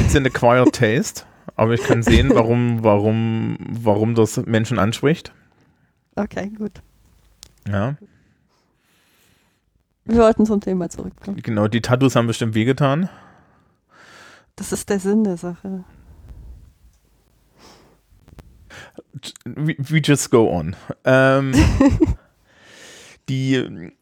It's 0.00 0.16
an 0.16 0.26
acquired 0.26 0.72
taste, 0.74 1.24
aber 1.56 1.74
ich 1.74 1.82
kann 1.82 2.02
sehen, 2.02 2.30
warum, 2.34 2.82
warum, 2.82 3.58
warum 3.70 4.14
das 4.14 4.38
Menschen 4.46 4.78
anspricht. 4.78 5.32
Okay, 6.16 6.50
gut. 6.56 6.82
Ja. 7.68 7.96
Wir 10.06 10.18
wollten 10.18 10.46
zum 10.46 10.60
Thema 10.60 10.88
zurückkommen. 10.88 11.38
Genau, 11.42 11.68
die 11.68 11.80
Tattoos 11.80 12.16
haben 12.16 12.26
bestimmt 12.26 12.54
wehgetan. 12.54 13.08
Das 14.56 14.72
ist 14.72 14.88
der 14.88 15.00
Sinn 15.00 15.24
der 15.24 15.36
Sache. 15.36 15.84
We, 19.44 19.76
we 19.78 19.98
just 19.98 20.30
go 20.30 20.50
on. 20.50 20.76
Ähm, 21.04 21.52
die 23.28 23.92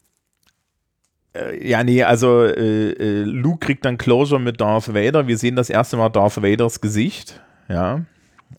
Äh, 1.33 1.67
ja, 1.67 1.83
nee, 1.83 2.03
also 2.03 2.43
äh, 2.43 2.91
äh, 2.91 3.23
Luke 3.23 3.65
kriegt 3.65 3.85
dann 3.85 3.97
Closure 3.97 4.39
mit 4.39 4.61
Darth 4.61 4.93
Vader. 4.93 5.27
Wir 5.27 5.37
sehen 5.37 5.55
das 5.55 5.69
erste 5.69 5.97
Mal 5.97 6.09
Darth 6.09 6.41
Vaders 6.41 6.81
Gesicht. 6.81 7.41
Ja. 7.69 8.05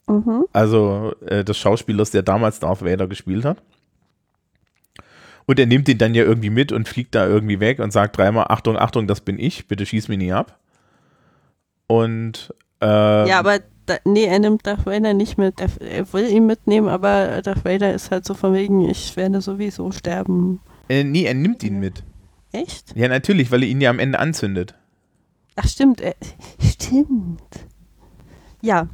Mhm. 0.08 0.44
Also 0.52 1.14
äh, 1.26 1.44
des 1.44 1.56
Schauspielers, 1.56 2.10
der 2.10 2.22
damals 2.22 2.60
Darth 2.60 2.84
Vader 2.84 3.06
gespielt 3.06 3.44
hat. 3.44 3.62
Und 5.46 5.58
er 5.58 5.66
nimmt 5.66 5.88
ihn 5.88 5.98
dann 5.98 6.14
ja 6.14 6.24
irgendwie 6.24 6.50
mit 6.50 6.72
und 6.72 6.88
fliegt 6.88 7.14
da 7.14 7.26
irgendwie 7.26 7.60
weg 7.60 7.78
und 7.78 7.92
sagt 7.92 8.16
dreimal: 8.16 8.46
Achtung, 8.48 8.78
Achtung, 8.78 9.06
das 9.06 9.20
bin 9.20 9.38
ich, 9.38 9.68
bitte 9.68 9.86
schieß 9.86 10.08
mich 10.08 10.18
nie 10.18 10.32
ab. 10.32 10.58
Und. 11.86 12.54
Ähm, 12.80 13.26
ja, 13.26 13.38
aber 13.38 13.60
da, 13.86 13.96
nee, 14.04 14.24
er 14.24 14.38
nimmt 14.38 14.66
Darth 14.66 14.86
Vader 14.86 15.14
nicht 15.14 15.38
mit. 15.38 15.60
Er, 15.60 15.68
er, 15.80 16.12
will 16.12 16.28
ihn 16.28 16.46
mitnehmen, 16.46 16.88
aber 16.88 17.42
Darth 17.42 17.64
Vader 17.64 17.92
ist 17.92 18.10
halt 18.10 18.24
so 18.24 18.34
von 18.34 18.54
wegen: 18.54 18.88
Ich 18.88 19.16
werde 19.16 19.40
sowieso 19.40 19.90
sterben. 19.92 20.60
Äh, 20.88 21.04
nee, 21.04 21.24
er 21.24 21.34
nimmt 21.34 21.62
ihn 21.62 21.78
mit. 21.80 22.02
Echt? 22.52 22.94
Ja, 22.96 23.08
natürlich, 23.08 23.50
weil 23.50 23.62
er 23.62 23.68
ihn 23.68 23.80
ja 23.80 23.90
am 23.90 23.98
Ende 23.98 24.18
anzündet. 24.18 24.74
Ach, 25.56 25.66
stimmt. 25.66 26.00
Er, 26.00 26.14
stimmt. 26.60 27.40
Ja. 28.60 28.88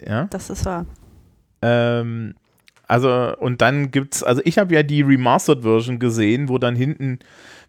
Ja. 0.00 0.24
Das 0.24 0.50
ist 0.50 0.64
wahr. 0.64 0.86
Ähm, 1.62 2.34
also, 2.88 3.36
und 3.38 3.60
dann 3.60 3.90
gibt's, 3.90 4.22
also 4.22 4.40
ich 4.44 4.58
habe 4.58 4.74
ja 4.74 4.82
die 4.82 5.02
Remastered 5.02 5.62
Version 5.62 5.98
gesehen, 5.98 6.48
wo 6.48 6.58
dann 6.58 6.74
hinten 6.74 7.18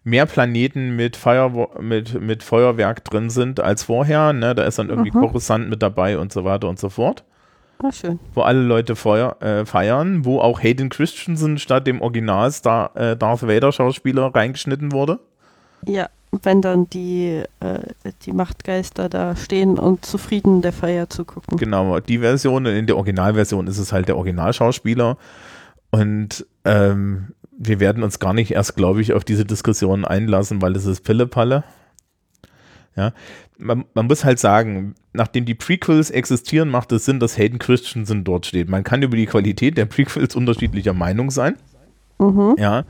mehr 0.02 0.26
Planeten 0.26 0.96
mit, 0.96 1.16
Feuer, 1.16 1.68
mit, 1.80 2.20
mit 2.20 2.42
Feuerwerk 2.42 3.04
drin 3.04 3.28
sind 3.28 3.60
als 3.60 3.84
vorher. 3.84 4.32
Ne? 4.32 4.54
Da 4.54 4.64
ist 4.64 4.78
dann 4.78 4.88
irgendwie 4.88 5.10
mhm. 5.10 5.20
Coruscant 5.20 5.68
mit 5.68 5.82
dabei 5.82 6.18
und 6.18 6.32
so 6.32 6.44
weiter 6.44 6.68
und 6.68 6.78
so 6.78 6.88
fort. 6.88 7.24
Ah, 7.82 7.92
schön. 7.92 8.18
Wo 8.34 8.42
alle 8.42 8.60
Leute 8.60 8.96
Feuer, 8.96 9.40
äh, 9.40 9.64
feiern, 9.64 10.24
wo 10.24 10.40
auch 10.40 10.62
Hayden 10.62 10.88
Christensen 10.88 11.58
statt 11.58 11.86
dem 11.86 12.02
Original 12.02 12.50
Star, 12.50 12.94
äh, 12.96 13.16
Darth 13.16 13.46
Vader 13.46 13.72
Schauspieler 13.72 14.34
reingeschnitten 14.34 14.92
wurde. 14.92 15.20
Ja, 15.86 16.08
wenn 16.42 16.62
dann 16.62 16.88
die, 16.88 17.42
äh, 17.60 17.80
die 18.22 18.32
Machtgeister 18.32 19.08
da 19.08 19.34
stehen 19.36 19.78
und 19.78 20.04
zufrieden 20.04 20.62
der 20.62 20.72
Feier 20.72 21.10
zugucken. 21.10 21.58
Genau, 21.58 21.98
die 22.00 22.18
Version, 22.18 22.66
in 22.66 22.86
der 22.86 22.96
Originalversion 22.96 23.66
ist 23.66 23.78
es 23.78 23.92
halt 23.92 24.08
der 24.08 24.16
Originalschauspieler. 24.16 25.16
Und 25.90 26.46
ähm, 26.64 27.28
wir 27.58 27.80
werden 27.80 28.02
uns 28.02 28.18
gar 28.18 28.32
nicht 28.32 28.52
erst, 28.52 28.76
glaube 28.76 29.00
ich, 29.02 29.12
auf 29.12 29.24
diese 29.24 29.44
Diskussion 29.44 30.04
einlassen, 30.04 30.62
weil 30.62 30.76
es 30.76 30.86
ist 30.86 31.02
Pillepalle. 31.02 31.64
Ja, 32.96 33.12
man, 33.58 33.84
man, 33.94 34.06
muss 34.06 34.24
halt 34.24 34.38
sagen, 34.38 34.94
nachdem 35.12 35.44
die 35.44 35.54
Prequels 35.54 36.10
existieren, 36.10 36.68
macht 36.68 36.92
es 36.92 37.04
Sinn, 37.04 37.20
dass 37.20 37.38
Hayden 37.38 37.58
Christensen 37.58 38.24
dort 38.24 38.46
steht. 38.46 38.68
Man 38.68 38.84
kann 38.84 39.02
über 39.02 39.16
die 39.16 39.26
Qualität 39.26 39.76
der 39.76 39.86
Prequels 39.86 40.34
unterschiedlicher 40.34 40.92
Meinung 40.92 41.30
sein. 41.30 41.56
Mhm. 42.18 42.54
Ja, 42.58 42.84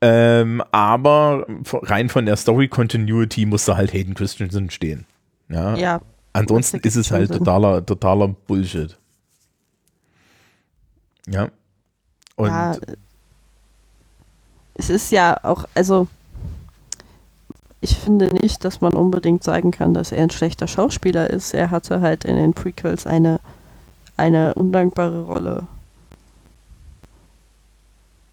ähm, 0.00 0.62
aber 0.70 1.46
rein 1.72 2.08
von 2.08 2.26
der 2.26 2.36
Story 2.36 2.68
Continuity 2.68 3.46
musste 3.46 3.76
halt 3.76 3.92
Hayden 3.92 4.14
Christensen 4.14 4.70
stehen. 4.70 5.06
Ja. 5.48 5.74
ja 5.76 6.00
Ansonsten 6.32 6.78
ist 6.78 6.96
es 6.96 7.10
halt 7.10 7.32
totaler, 7.32 7.84
totaler 7.84 8.28
Bullshit. 8.28 8.96
Ja. 11.26 11.48
Und 12.36 12.48
ja, 12.48 12.76
es 14.74 14.90
ist 14.90 15.10
ja 15.10 15.36
auch, 15.42 15.64
also 15.74 16.06
ich 17.80 17.96
finde 17.96 18.26
nicht, 18.34 18.64
dass 18.64 18.80
man 18.80 18.92
unbedingt 18.92 19.42
sagen 19.42 19.72
kann, 19.72 19.94
dass 19.94 20.12
er 20.12 20.22
ein 20.22 20.30
schlechter 20.30 20.66
Schauspieler 20.66 21.30
ist. 21.30 21.54
Er 21.54 21.70
hatte 21.70 22.00
halt 22.00 22.24
in 22.24 22.36
den 22.36 22.54
Prequels 22.54 23.06
eine, 23.06 23.40
eine 24.16 24.54
undankbare 24.54 25.22
Rolle. 25.22 25.64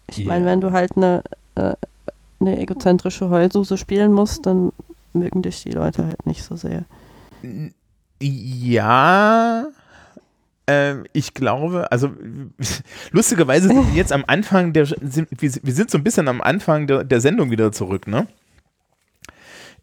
Ich 0.08 0.18
yeah. 0.18 0.28
meine, 0.28 0.46
wenn 0.46 0.60
du 0.60 0.70
halt 0.70 0.96
eine 0.96 1.22
äh, 1.56 1.74
eine 2.40 2.58
egozentrische 2.58 3.30
Heulsuse 3.30 3.76
spielen 3.76 4.12
musst, 4.12 4.46
dann 4.46 4.72
mögen 5.12 5.42
dich 5.42 5.62
die 5.62 5.70
Leute 5.70 6.06
halt 6.06 6.26
nicht 6.26 6.42
so 6.42 6.56
sehr. 6.56 6.84
Ja, 8.20 9.66
äh, 10.66 10.96
ich 11.12 11.34
glaube, 11.34 11.90
also 11.90 12.10
lustigerweise 13.10 13.68
sind 13.68 13.88
wir 13.88 13.94
jetzt 13.94 14.12
am 14.12 14.24
Anfang 14.26 14.72
der, 14.72 14.88
wir, 14.88 15.74
sind 15.74 15.90
so 15.90 15.98
ein 15.98 16.04
bisschen 16.04 16.28
am 16.28 16.40
Anfang 16.40 16.86
der, 16.86 17.04
der 17.04 17.20
Sendung 17.20 17.50
wieder 17.50 17.72
zurück, 17.72 18.06
ne? 18.06 18.26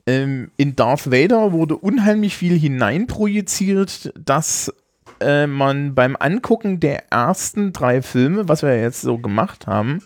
Ähm, 0.05 0.51
in 0.57 0.75
Darth 0.75 1.09
Vader 1.09 1.53
wurde 1.53 1.77
unheimlich 1.77 2.35
viel 2.35 2.59
hineinprojiziert, 2.59 4.13
dass 4.19 4.73
äh, 5.21 5.47
man 5.47 5.95
beim 5.95 6.17
Angucken 6.19 6.81
der 6.81 7.09
ersten 7.09 7.71
drei 7.71 8.01
Filme, 8.01 8.49
was 8.49 8.63
wir 8.63 8.77
jetzt 8.77 9.01
so 9.01 9.17
gemacht 9.17 9.65
haben, 9.65 10.01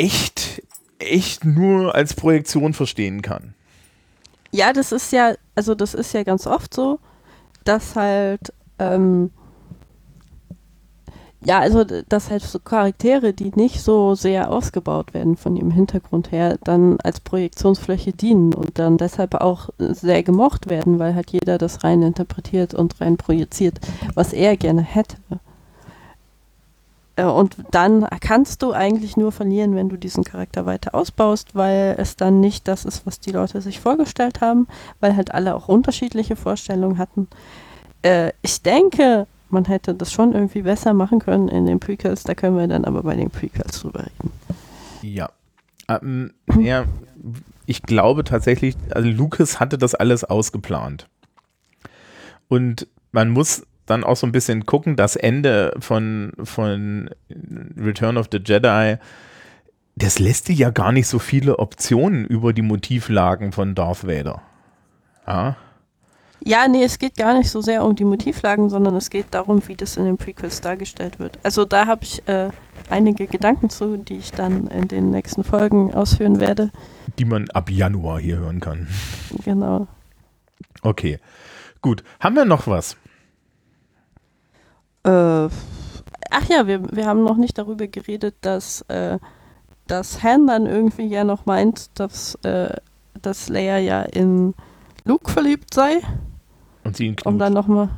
echt, 0.00 0.62
echt 0.98 1.44
nur 1.44 1.94
als 1.94 2.14
Projektion 2.14 2.72
verstehen 2.72 3.22
kann. 3.22 3.54
Ja, 4.50 4.72
das 4.72 4.92
ist 4.92 5.12
ja, 5.12 5.34
also 5.54 5.74
das 5.74 5.94
ist 5.94 6.12
ja 6.12 6.22
ganz 6.22 6.46
oft 6.46 6.74
so, 6.74 6.98
dass 7.64 7.94
halt, 7.94 8.52
ähm, 8.78 9.30
ja, 11.44 11.60
also 11.60 11.84
dass 11.84 12.30
halt 12.30 12.42
so 12.42 12.58
Charaktere, 12.58 13.32
die 13.32 13.52
nicht 13.54 13.80
so 13.80 14.14
sehr 14.14 14.50
ausgebaut 14.50 15.14
werden 15.14 15.36
von 15.36 15.56
ihrem 15.56 15.70
Hintergrund 15.70 16.32
her, 16.32 16.58
dann 16.64 16.98
als 17.00 17.20
Projektionsfläche 17.20 18.12
dienen 18.12 18.52
und 18.52 18.78
dann 18.78 18.98
deshalb 18.98 19.34
auch 19.34 19.70
sehr 19.78 20.22
gemocht 20.22 20.68
werden, 20.68 20.98
weil 20.98 21.14
halt 21.14 21.30
jeder 21.30 21.56
das 21.56 21.84
rein 21.84 22.02
interpretiert 22.02 22.74
und 22.74 23.00
rein 23.00 23.16
projiziert, 23.16 23.80
was 24.14 24.32
er 24.32 24.56
gerne 24.56 24.82
hätte. 24.82 25.16
Äh, 27.20 27.24
und 27.24 27.56
dann 27.70 28.06
kannst 28.20 28.62
du 28.62 28.72
eigentlich 28.72 29.16
nur 29.16 29.32
verlieren, 29.32 29.74
wenn 29.74 29.88
du 29.88 29.96
diesen 29.96 30.24
Charakter 30.24 30.66
weiter 30.66 30.94
ausbaust, 30.94 31.54
weil 31.54 31.94
es 31.98 32.16
dann 32.16 32.40
nicht 32.40 32.66
das 32.68 32.84
ist, 32.84 33.06
was 33.06 33.20
die 33.20 33.32
Leute 33.32 33.60
sich 33.60 33.80
vorgestellt 33.80 34.40
haben, 34.40 34.66
weil 35.00 35.16
halt 35.16 35.34
alle 35.34 35.54
auch 35.54 35.68
unterschiedliche 35.68 36.36
Vorstellungen 36.36 36.98
hatten. 36.98 37.28
Äh, 38.02 38.32
ich 38.42 38.62
denke, 38.62 39.26
man 39.50 39.66
hätte 39.66 39.94
das 39.94 40.12
schon 40.12 40.32
irgendwie 40.32 40.62
besser 40.62 40.94
machen 40.94 41.18
können 41.18 41.48
in 41.48 41.66
den 41.66 41.80
Prequels, 41.80 42.22
da 42.22 42.34
können 42.34 42.56
wir 42.56 42.68
dann 42.68 42.84
aber 42.84 43.02
bei 43.02 43.16
den 43.16 43.30
Prequels 43.30 43.80
drüber 43.80 44.00
reden. 44.00 44.32
Ja. 45.02 45.30
Ähm, 45.88 46.32
ja, 46.58 46.84
ich 47.66 47.82
glaube 47.82 48.24
tatsächlich, 48.24 48.76
also 48.90 49.08
Lucas 49.08 49.60
hatte 49.60 49.76
das 49.76 49.94
alles 49.94 50.24
ausgeplant. 50.24 51.08
Und 52.48 52.86
man 53.12 53.30
muss 53.30 53.64
dann 53.90 54.04
auch 54.04 54.16
so 54.16 54.26
ein 54.26 54.32
bisschen 54.32 54.66
gucken, 54.66 54.96
das 54.96 55.16
Ende 55.16 55.74
von, 55.80 56.32
von 56.42 57.10
Return 57.76 58.16
of 58.16 58.28
the 58.30 58.38
Jedi, 58.44 58.96
das 59.96 60.18
lässt 60.18 60.48
dir 60.48 60.54
ja 60.54 60.70
gar 60.70 60.92
nicht 60.92 61.08
so 61.08 61.18
viele 61.18 61.58
Optionen 61.58 62.24
über 62.24 62.52
die 62.52 62.62
Motivlagen 62.62 63.52
von 63.52 63.74
Darth 63.74 64.06
Vader. 64.06 64.42
Ja. 65.26 65.56
Ja, 66.42 66.66
nee, 66.68 66.82
es 66.82 66.98
geht 66.98 67.16
gar 67.16 67.36
nicht 67.36 67.50
so 67.50 67.60
sehr 67.60 67.84
um 67.84 67.94
die 67.94 68.04
Motivlagen, 68.04 68.70
sondern 68.70 68.96
es 68.96 69.10
geht 69.10 69.26
darum, 69.32 69.62
wie 69.68 69.76
das 69.76 69.98
in 69.98 70.06
den 70.06 70.16
Prequels 70.16 70.62
dargestellt 70.62 71.18
wird. 71.18 71.38
Also 71.42 71.66
da 71.66 71.86
habe 71.86 72.02
ich 72.04 72.26
äh, 72.28 72.48
einige 72.88 73.26
Gedanken 73.26 73.68
zu, 73.68 73.98
die 73.98 74.16
ich 74.16 74.32
dann 74.32 74.66
in 74.68 74.88
den 74.88 75.10
nächsten 75.10 75.44
Folgen 75.44 75.92
ausführen 75.92 76.40
werde. 76.40 76.70
Die 77.18 77.26
man 77.26 77.50
ab 77.50 77.68
Januar 77.70 78.20
hier 78.20 78.38
hören 78.38 78.60
kann. 78.60 78.88
Genau. 79.44 79.86
Okay, 80.80 81.18
gut. 81.82 82.02
Haben 82.20 82.36
wir 82.36 82.46
noch 82.46 82.66
was? 82.66 82.96
Äh, 85.04 85.10
ach 86.30 86.48
ja, 86.48 86.66
wir, 86.66 86.82
wir 86.90 87.06
haben 87.06 87.24
noch 87.24 87.36
nicht 87.36 87.58
darüber 87.58 87.86
geredet, 87.86 88.36
dass, 88.40 88.82
äh, 88.82 89.18
dass 89.86 90.22
Han 90.22 90.46
dann 90.46 90.66
irgendwie 90.66 91.06
ja 91.06 91.24
noch 91.24 91.46
meint, 91.46 91.98
dass, 91.98 92.34
äh, 92.42 92.74
dass 93.20 93.48
Leia 93.48 93.78
ja 93.78 94.02
in 94.02 94.54
Luke 95.04 95.30
verliebt 95.30 95.74
sei. 95.74 96.00
Und 96.84 96.96
sie 96.96 97.06
ihn 97.06 97.16
knutscht. 97.16 97.26
Um 97.26 97.38
dann 97.38 97.52
nochmal. 97.52 97.90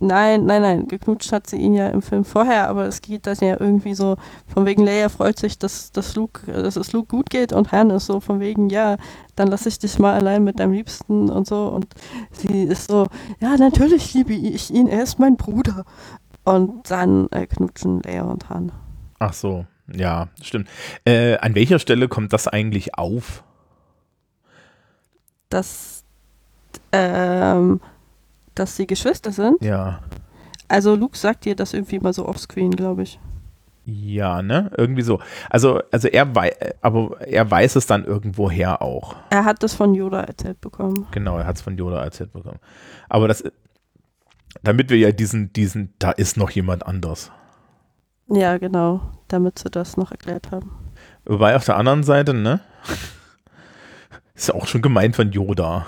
Nein, 0.00 0.46
nein, 0.46 0.62
nein, 0.62 0.86
geknutscht 0.86 1.32
hat 1.32 1.48
sie 1.48 1.56
ihn 1.56 1.74
ja 1.74 1.88
im 1.88 2.02
Film 2.02 2.24
vorher, 2.24 2.68
aber 2.68 2.86
es 2.86 3.02
geht 3.02 3.26
dann 3.26 3.36
ja 3.40 3.60
irgendwie 3.60 3.94
so, 3.94 4.16
von 4.46 4.64
wegen 4.64 4.84
Leia 4.84 5.08
freut 5.08 5.40
sich, 5.40 5.58
dass, 5.58 5.90
dass, 5.90 6.14
Luke, 6.14 6.52
dass 6.52 6.76
es 6.76 6.92
Luke 6.92 7.08
gut 7.08 7.30
geht 7.30 7.52
und 7.52 7.72
Han 7.72 7.90
ist 7.90 8.06
so 8.06 8.20
von 8.20 8.38
wegen, 8.38 8.70
ja, 8.70 8.96
dann 9.34 9.48
lasse 9.48 9.68
ich 9.68 9.80
dich 9.80 9.98
mal 9.98 10.14
allein 10.14 10.44
mit 10.44 10.60
deinem 10.60 10.72
Liebsten 10.72 11.28
und 11.28 11.48
so 11.48 11.66
und 11.66 11.88
sie 12.30 12.62
ist 12.62 12.88
so, 12.88 13.08
ja, 13.40 13.56
natürlich 13.56 14.14
liebe 14.14 14.34
ich 14.34 14.72
ihn, 14.72 14.86
er 14.86 15.02
ist 15.02 15.18
mein 15.18 15.36
Bruder. 15.36 15.84
Und 16.44 16.90
dann 16.90 17.28
äh, 17.32 17.46
knutschen 17.46 18.00
Leia 18.02 18.22
und 18.22 18.48
Han. 18.48 18.72
Ach 19.18 19.32
so, 19.32 19.66
ja, 19.92 20.28
stimmt. 20.40 20.68
Äh, 21.04 21.36
an 21.38 21.54
welcher 21.54 21.78
Stelle 21.78 22.08
kommt 22.08 22.32
das 22.32 22.46
eigentlich 22.48 22.94
auf? 22.94 23.42
Das, 25.50 26.04
ähm, 26.92 27.80
dass 28.58 28.76
sie 28.76 28.86
Geschwister 28.86 29.32
sind? 29.32 29.62
Ja. 29.62 30.00
Also 30.68 30.94
Luke 30.94 31.16
sagt 31.16 31.44
dir 31.44 31.56
das 31.56 31.72
irgendwie 31.72 31.98
mal 31.98 32.12
so 32.12 32.26
offscreen, 32.26 32.70
glaube 32.70 33.02
ich. 33.02 33.18
Ja, 33.90 34.42
ne? 34.42 34.70
Irgendwie 34.76 35.00
so. 35.00 35.18
Also, 35.48 35.80
also 35.90 36.08
er 36.08 36.34
weiß, 36.34 36.52
aber 36.82 37.22
er 37.22 37.50
weiß 37.50 37.76
es 37.76 37.86
dann 37.86 38.04
irgendwoher 38.04 38.82
auch. 38.82 39.16
Er 39.30 39.46
hat 39.46 39.62
das 39.62 39.74
von 39.74 39.94
Yoda 39.94 40.20
erzählt 40.20 40.60
bekommen. 40.60 41.06
Genau, 41.10 41.38
er 41.38 41.46
hat 41.46 41.56
es 41.56 41.62
von 41.62 41.78
Yoda 41.78 42.04
erzählt 42.04 42.34
bekommen. 42.34 42.58
Aber 43.08 43.28
das, 43.28 43.42
damit 44.62 44.90
wir 44.90 44.98
ja 44.98 45.10
diesen, 45.10 45.54
diesen, 45.54 45.94
da 45.98 46.10
ist 46.10 46.36
noch 46.36 46.50
jemand 46.50 46.86
anders. 46.86 47.32
Ja, 48.28 48.58
genau, 48.58 49.00
damit 49.28 49.58
sie 49.58 49.70
das 49.70 49.96
noch 49.96 50.10
erklärt 50.10 50.50
haben. 50.50 50.70
Wobei 51.24 51.56
auf 51.56 51.64
der 51.64 51.76
anderen 51.76 52.02
Seite, 52.02 52.34
ne? 52.34 52.60
Ist 54.34 54.48
ja 54.48 54.54
auch 54.54 54.66
schon 54.66 54.82
gemeint 54.82 55.16
von 55.16 55.32
Yoda. 55.32 55.86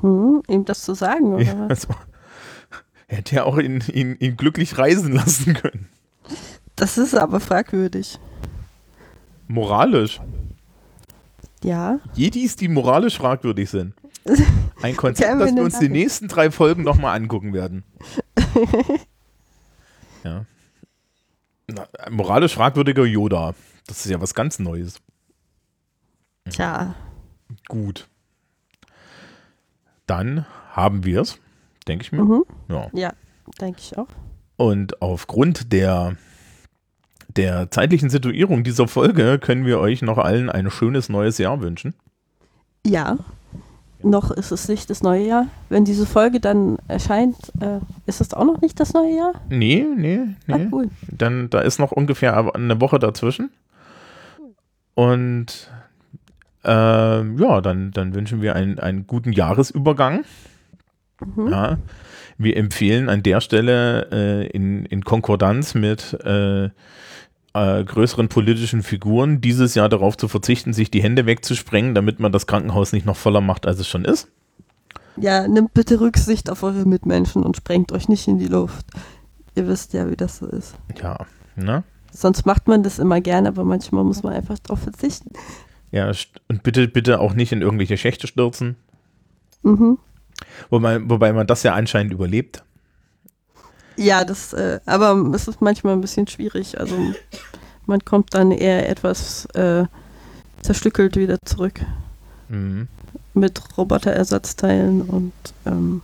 Hm, 0.00 0.42
ihm 0.48 0.64
das 0.64 0.82
zu 0.82 0.94
sagen, 0.94 1.34
oder 1.34 1.42
Ja, 1.44 1.58
was? 1.60 1.70
also, 1.70 1.88
er 3.08 3.16
hätte 3.18 3.36
ja 3.36 3.44
auch 3.44 3.58
ihn, 3.58 3.82
ihn, 3.92 4.16
ihn 4.18 4.36
glücklich 4.36 4.78
reisen 4.78 5.12
lassen 5.12 5.54
können. 5.54 5.88
Das 6.76 6.98
ist 6.98 7.14
aber 7.14 7.40
fragwürdig. 7.40 8.18
Moralisch. 9.48 10.20
Ja. 11.64 11.98
Jedis, 12.14 12.54
die 12.56 12.68
moralisch 12.68 13.16
fragwürdig 13.18 13.68
sind. 13.70 13.94
Ein 14.82 14.96
Konzept, 14.96 15.40
das 15.40 15.54
wir 15.54 15.62
uns 15.62 15.78
die 15.78 15.88
nächsten 15.88 16.28
drei 16.28 16.50
Folgen 16.50 16.82
nochmal 16.84 17.16
angucken 17.16 17.52
werden. 17.52 17.82
ja. 20.24 20.44
Na, 21.66 21.86
moralisch 22.10 22.54
fragwürdiger 22.54 23.04
Yoda. 23.04 23.54
Das 23.86 24.04
ist 24.04 24.10
ja 24.10 24.20
was 24.20 24.34
ganz 24.34 24.58
Neues. 24.58 25.00
Tja. 26.50 26.94
Gut. 27.68 28.06
Dann 30.08 30.44
haben 30.72 31.04
wir 31.04 31.20
es, 31.20 31.38
denke 31.86 32.02
ich 32.02 32.10
mir. 32.12 32.24
Mhm. 32.24 32.44
Ja. 32.68 32.88
Ja, 32.92 33.12
denke 33.60 33.78
ich 33.80 33.96
auch. 33.96 34.08
Und 34.56 35.00
aufgrund 35.00 35.72
der, 35.72 36.16
der 37.36 37.70
zeitlichen 37.70 38.10
Situierung 38.10 38.64
dieser 38.64 38.88
Folge 38.88 39.38
können 39.38 39.64
wir 39.66 39.78
euch 39.78 40.02
noch 40.02 40.18
allen 40.18 40.50
ein 40.50 40.68
schönes 40.70 41.08
neues 41.08 41.38
Jahr 41.38 41.60
wünschen. 41.60 41.94
Ja. 42.84 43.18
Noch 44.02 44.30
ist 44.30 44.52
es 44.52 44.68
nicht 44.68 44.90
das 44.90 45.02
neue 45.02 45.26
Jahr. 45.26 45.46
Wenn 45.68 45.84
diese 45.84 46.06
Folge 46.06 46.38
dann 46.40 46.78
erscheint, 46.86 47.36
äh, 47.60 47.80
ist 48.06 48.20
es 48.20 48.32
auch 48.32 48.44
noch 48.44 48.60
nicht 48.60 48.78
das 48.78 48.94
neue 48.94 49.16
Jahr? 49.16 49.32
Nee, 49.48 49.84
nee, 49.96 50.20
Ah, 50.48 50.58
nee. 50.58 50.68
cool. 50.70 50.88
Dann, 51.10 51.50
da 51.50 51.60
ist 51.60 51.80
noch 51.80 51.90
ungefähr 51.90 52.54
eine 52.54 52.80
Woche 52.80 53.00
dazwischen. 53.00 53.50
Und 54.94 55.70
ähm, 56.68 57.38
ja, 57.38 57.60
dann, 57.62 57.90
dann 57.92 58.14
wünschen 58.14 58.42
wir 58.42 58.54
einen, 58.54 58.78
einen 58.78 59.06
guten 59.06 59.32
Jahresübergang. 59.32 60.24
Mhm. 61.24 61.48
Ja. 61.48 61.78
Wir 62.36 62.56
empfehlen 62.56 63.08
an 63.08 63.22
der 63.22 63.40
Stelle 63.40 64.08
äh, 64.12 64.46
in, 64.48 64.84
in 64.86 65.02
Konkordanz 65.02 65.74
mit 65.74 66.12
äh, 66.24 66.66
äh, 66.66 67.84
größeren 67.84 68.28
politischen 68.28 68.82
Figuren 68.82 69.40
dieses 69.40 69.74
Jahr 69.74 69.88
darauf 69.88 70.16
zu 70.16 70.28
verzichten, 70.28 70.72
sich 70.72 70.90
die 70.90 71.02
Hände 71.02 71.26
wegzusprengen, 71.26 71.94
damit 71.94 72.20
man 72.20 72.30
das 72.30 72.46
Krankenhaus 72.46 72.92
nicht 72.92 73.06
noch 73.06 73.16
voller 73.16 73.40
macht, 73.40 73.66
als 73.66 73.80
es 73.80 73.88
schon 73.88 74.04
ist. 74.04 74.28
Ja, 75.16 75.48
nimmt 75.48 75.74
bitte 75.74 76.00
Rücksicht 76.00 76.50
auf 76.50 76.62
eure 76.62 76.86
Mitmenschen 76.86 77.42
und 77.42 77.56
sprengt 77.56 77.90
euch 77.90 78.08
nicht 78.08 78.28
in 78.28 78.38
die 78.38 78.46
Luft. 78.46 78.86
Ihr 79.56 79.66
wisst 79.66 79.92
ja, 79.94 80.08
wie 80.08 80.16
das 80.16 80.38
so 80.38 80.46
ist. 80.46 80.76
Ja, 81.02 81.26
ne? 81.56 81.82
Sonst 82.12 82.46
macht 82.46 82.68
man 82.68 82.82
das 82.82 82.98
immer 82.98 83.20
gerne, 83.20 83.48
aber 83.48 83.64
manchmal 83.64 84.04
muss 84.04 84.22
man 84.22 84.32
einfach 84.32 84.58
darauf 84.60 84.80
verzichten. 84.80 85.30
Ja, 85.90 86.10
und 86.48 86.62
bitte, 86.62 86.86
bitte 86.88 87.20
auch 87.20 87.32
nicht 87.34 87.52
in 87.52 87.62
irgendwelche 87.62 87.96
Schächte 87.96 88.26
stürzen. 88.26 88.76
Mhm. 89.62 89.98
Wobei, 90.70 91.00
wobei 91.08 91.32
man 91.32 91.46
das 91.46 91.62
ja 91.62 91.74
anscheinend 91.74 92.12
überlebt. 92.12 92.62
Ja, 93.96 94.24
das, 94.24 94.52
äh, 94.52 94.80
aber 94.86 95.14
es 95.34 95.48
ist 95.48 95.60
manchmal 95.60 95.94
ein 95.94 96.00
bisschen 96.00 96.28
schwierig. 96.28 96.78
Also 96.78 96.94
man 97.86 98.04
kommt 98.04 98.34
dann 98.34 98.52
eher 98.52 98.88
etwas 98.88 99.46
äh, 99.54 99.86
zerstückelt 100.62 101.16
wieder 101.16 101.38
zurück 101.44 101.80
Mhm. 102.50 102.88
mit 103.34 103.60
Roboterersatzteilen 103.76 105.02
und 105.02 105.32
ähm, 105.66 106.00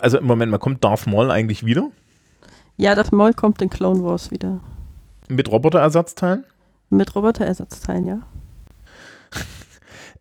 Also 0.00 0.18
im 0.18 0.26
Moment, 0.26 0.50
man 0.50 0.60
kommt 0.60 0.82
Darth 0.84 1.06
Maul 1.06 1.30
eigentlich 1.30 1.64
wieder 1.64 1.90
ja, 2.78 2.94
das 2.94 3.12
Maul 3.12 3.32
kommt 3.34 3.60
in 3.62 3.68
Clone 3.70 4.02
Wars 4.02 4.30
wieder. 4.30 4.58
mit 5.28 5.50
Roboterersatzteilen. 5.50 6.44
Mit 6.92 7.14
Roboterersatzteilen, 7.14 8.06
ja. 8.06 8.18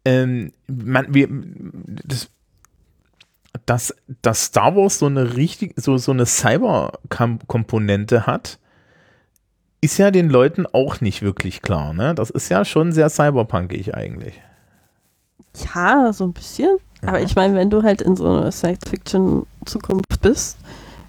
Ähm, 0.04 0.52
man, 0.68 1.14
wir, 1.14 1.28
das, 1.30 2.32
dass, 3.68 3.94
dass 4.24 4.46
Star 4.46 4.76
Wars 4.76 4.98
so 4.98 5.06
eine 5.06 5.36
richtig, 5.36 5.76
so, 5.80 5.96
so 6.00 6.12
eine 6.12 6.26
Cyber-Komponente 6.26 8.26
hat, 8.26 8.58
ist 9.80 10.00
ja 10.00 10.10
den 10.10 10.28
Leuten 10.30 10.66
auch 10.66 11.02
nicht 11.02 11.22
wirklich 11.22 11.62
klar, 11.62 11.94
ne? 11.94 12.16
Das 12.16 12.32
ist 12.32 12.50
ja 12.50 12.66
schon 12.66 12.94
sehr 12.94 13.12
cyberpunkig 13.12 13.94
eigentlich. 13.94 14.42
Ja, 15.76 16.12
so 16.14 16.24
ein 16.24 16.34
bisschen. 16.34 16.78
Aber 17.04 17.20
Mhm. 17.20 17.26
ich 17.26 17.36
meine, 17.36 17.54
wenn 17.54 17.70
du 17.70 17.84
halt 17.84 18.02
in 18.02 18.16
so 18.16 18.26
einer 18.26 18.52
Science-Fiction-Zukunft 18.52 20.20
bist, 20.22 20.58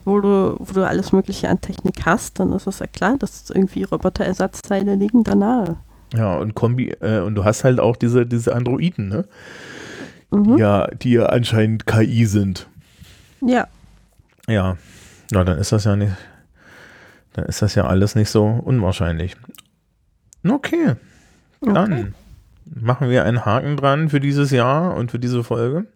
wo 0.05 0.20
du, 0.20 0.57
wo 0.59 0.72
du 0.72 0.86
alles 0.86 1.12
Mögliche 1.12 1.48
an 1.48 1.61
Technik 1.61 2.05
hast, 2.07 2.40
dann 2.40 2.53
ist 2.53 2.66
es 2.66 2.78
ja 2.80 2.86
klar, 2.86 3.16
dass 3.18 3.50
irgendwie 3.50 3.84
Roboterersatzteile 3.84 4.94
liegen 4.94 5.24
da 5.24 5.34
nahe. 5.34 5.76
Ja, 6.14 6.36
und 6.36 6.55
Kombi, 6.55 6.90
äh, 7.00 7.20
und 7.20 7.34
du 7.34 7.44
hast 7.44 7.64
halt 7.64 7.80
auch 7.80 7.96
diese, 7.96 8.26
diese 8.26 8.55
Androiden, 8.55 9.09
ne? 9.09 9.24
Mhm. 10.30 10.59
Ja, 10.59 10.86
die 10.88 11.12
ja 11.12 11.26
anscheinend 11.26 11.86
KI 11.86 12.26
sind. 12.26 12.68
Ja. 13.40 13.66
Ja, 14.48 14.76
na, 15.30 15.44
dann 15.44 15.59
ist 15.59 15.72
das 15.72 15.84
ja 15.84 15.96
nicht, 15.96 16.12
dann 17.32 17.44
ist 17.46 17.62
das 17.62 17.74
ja 17.74 17.86
alles 17.86 18.14
nicht 18.14 18.28
so 18.30 18.44
unwahrscheinlich. 18.44 19.36
Okay, 20.46 20.96
dann 21.61 21.92
Okay. 21.92 22.07
machen 22.64 23.09
wir 23.09 23.24
einen 23.24 23.44
Haken 23.44 23.76
dran 23.76 24.09
für 24.09 24.20
dieses 24.20 24.50
Jahr 24.50 24.96
und 24.96 25.11
für 25.12 25.18
diese 25.18 25.44
Folge 25.44 25.86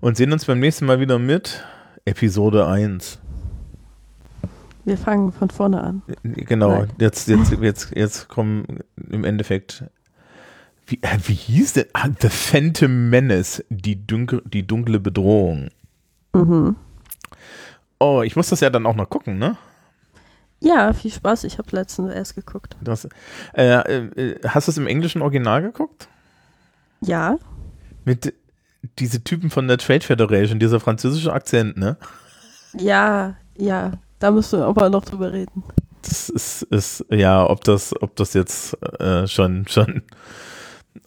und 0.00 0.16
sehen 0.16 0.32
uns 0.32 0.44
beim 0.44 0.58
nächsten 0.58 0.86
Mal 0.86 1.00
wieder 1.00 1.18
mit 1.18 1.64
Episode 2.06 2.66
1. 2.66 3.18
Wir 4.84 4.98
fangen 4.98 5.32
von 5.32 5.48
vorne 5.48 5.82
an. 5.82 6.02
Genau, 6.22 6.80
Nein. 6.80 6.92
jetzt, 6.98 7.28
jetzt, 7.28 7.52
jetzt, 7.52 7.96
jetzt 7.96 8.28
kommen 8.28 8.80
im 9.10 9.24
Endeffekt, 9.24 9.84
wie, 10.86 10.98
äh, 11.00 11.18
wie 11.24 11.32
hieß 11.32 11.72
der? 11.72 11.86
Ah, 11.94 12.08
The 12.20 12.28
Phantom 12.28 13.08
Menace, 13.08 13.64
die, 13.70 14.06
dunkle, 14.06 14.42
die 14.44 14.66
dunkle 14.66 15.00
Bedrohung. 15.00 15.70
Mhm. 16.34 16.76
Oh, 17.98 18.20
ich 18.22 18.36
muss 18.36 18.50
das 18.50 18.60
ja 18.60 18.68
dann 18.68 18.84
auch 18.84 18.96
noch 18.96 19.08
gucken, 19.08 19.38
ne? 19.38 19.56
Ja, 20.60 20.92
viel 20.92 21.10
Spaß. 21.10 21.44
Ich 21.44 21.56
habe 21.56 21.68
letztens 21.72 22.12
erst 22.12 22.34
geguckt. 22.34 22.76
Das, 22.82 23.08
äh, 23.54 23.62
äh, 23.64 24.40
hast 24.46 24.68
du 24.68 24.72
es 24.72 24.76
im 24.76 24.86
englischen 24.86 25.22
Original 25.22 25.62
geguckt? 25.62 26.08
Ja. 27.00 27.38
Mit 28.04 28.34
diese 28.98 29.22
Typen 29.22 29.50
von 29.50 29.68
der 29.68 29.78
Trade 29.78 30.04
Federation, 30.04 30.58
dieser 30.58 30.80
französische 30.80 31.32
Akzent, 31.32 31.76
ne? 31.76 31.96
Ja, 32.78 33.36
ja. 33.56 33.92
Da 34.18 34.30
müssen 34.30 34.60
wir 34.60 34.66
aber 34.66 34.88
noch 34.88 35.04
drüber 35.04 35.32
reden. 35.32 35.64
Das 36.02 36.28
ist, 36.28 36.62
ist 36.62 37.04
ja, 37.10 37.48
ob 37.48 37.64
das, 37.64 37.94
ob 38.00 38.16
das 38.16 38.34
jetzt 38.34 38.74
äh, 39.00 39.26
schon, 39.26 39.66
schon 39.68 40.02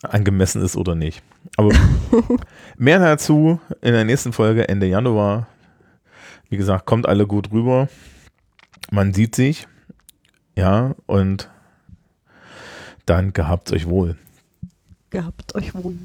angemessen 0.03 0.61
ist 0.61 0.75
oder 0.75 0.95
nicht. 0.95 1.21
Aber 1.55 1.71
mehr 2.77 2.99
dazu 2.99 3.59
in 3.81 3.93
der 3.93 4.03
nächsten 4.03 4.33
Folge 4.33 4.67
Ende 4.67 4.87
Januar. 4.87 5.47
Wie 6.49 6.57
gesagt, 6.57 6.85
kommt 6.85 7.07
alle 7.07 7.27
gut 7.27 7.51
rüber. 7.51 7.89
Man 8.91 9.13
sieht 9.13 9.35
sich. 9.35 9.67
Ja, 10.55 10.95
und 11.05 11.49
dann 13.05 13.33
gehabt 13.33 13.71
euch 13.71 13.87
wohl. 13.87 14.15
Gehabt 15.09 15.55
euch 15.55 15.73
wohl. 15.75 15.97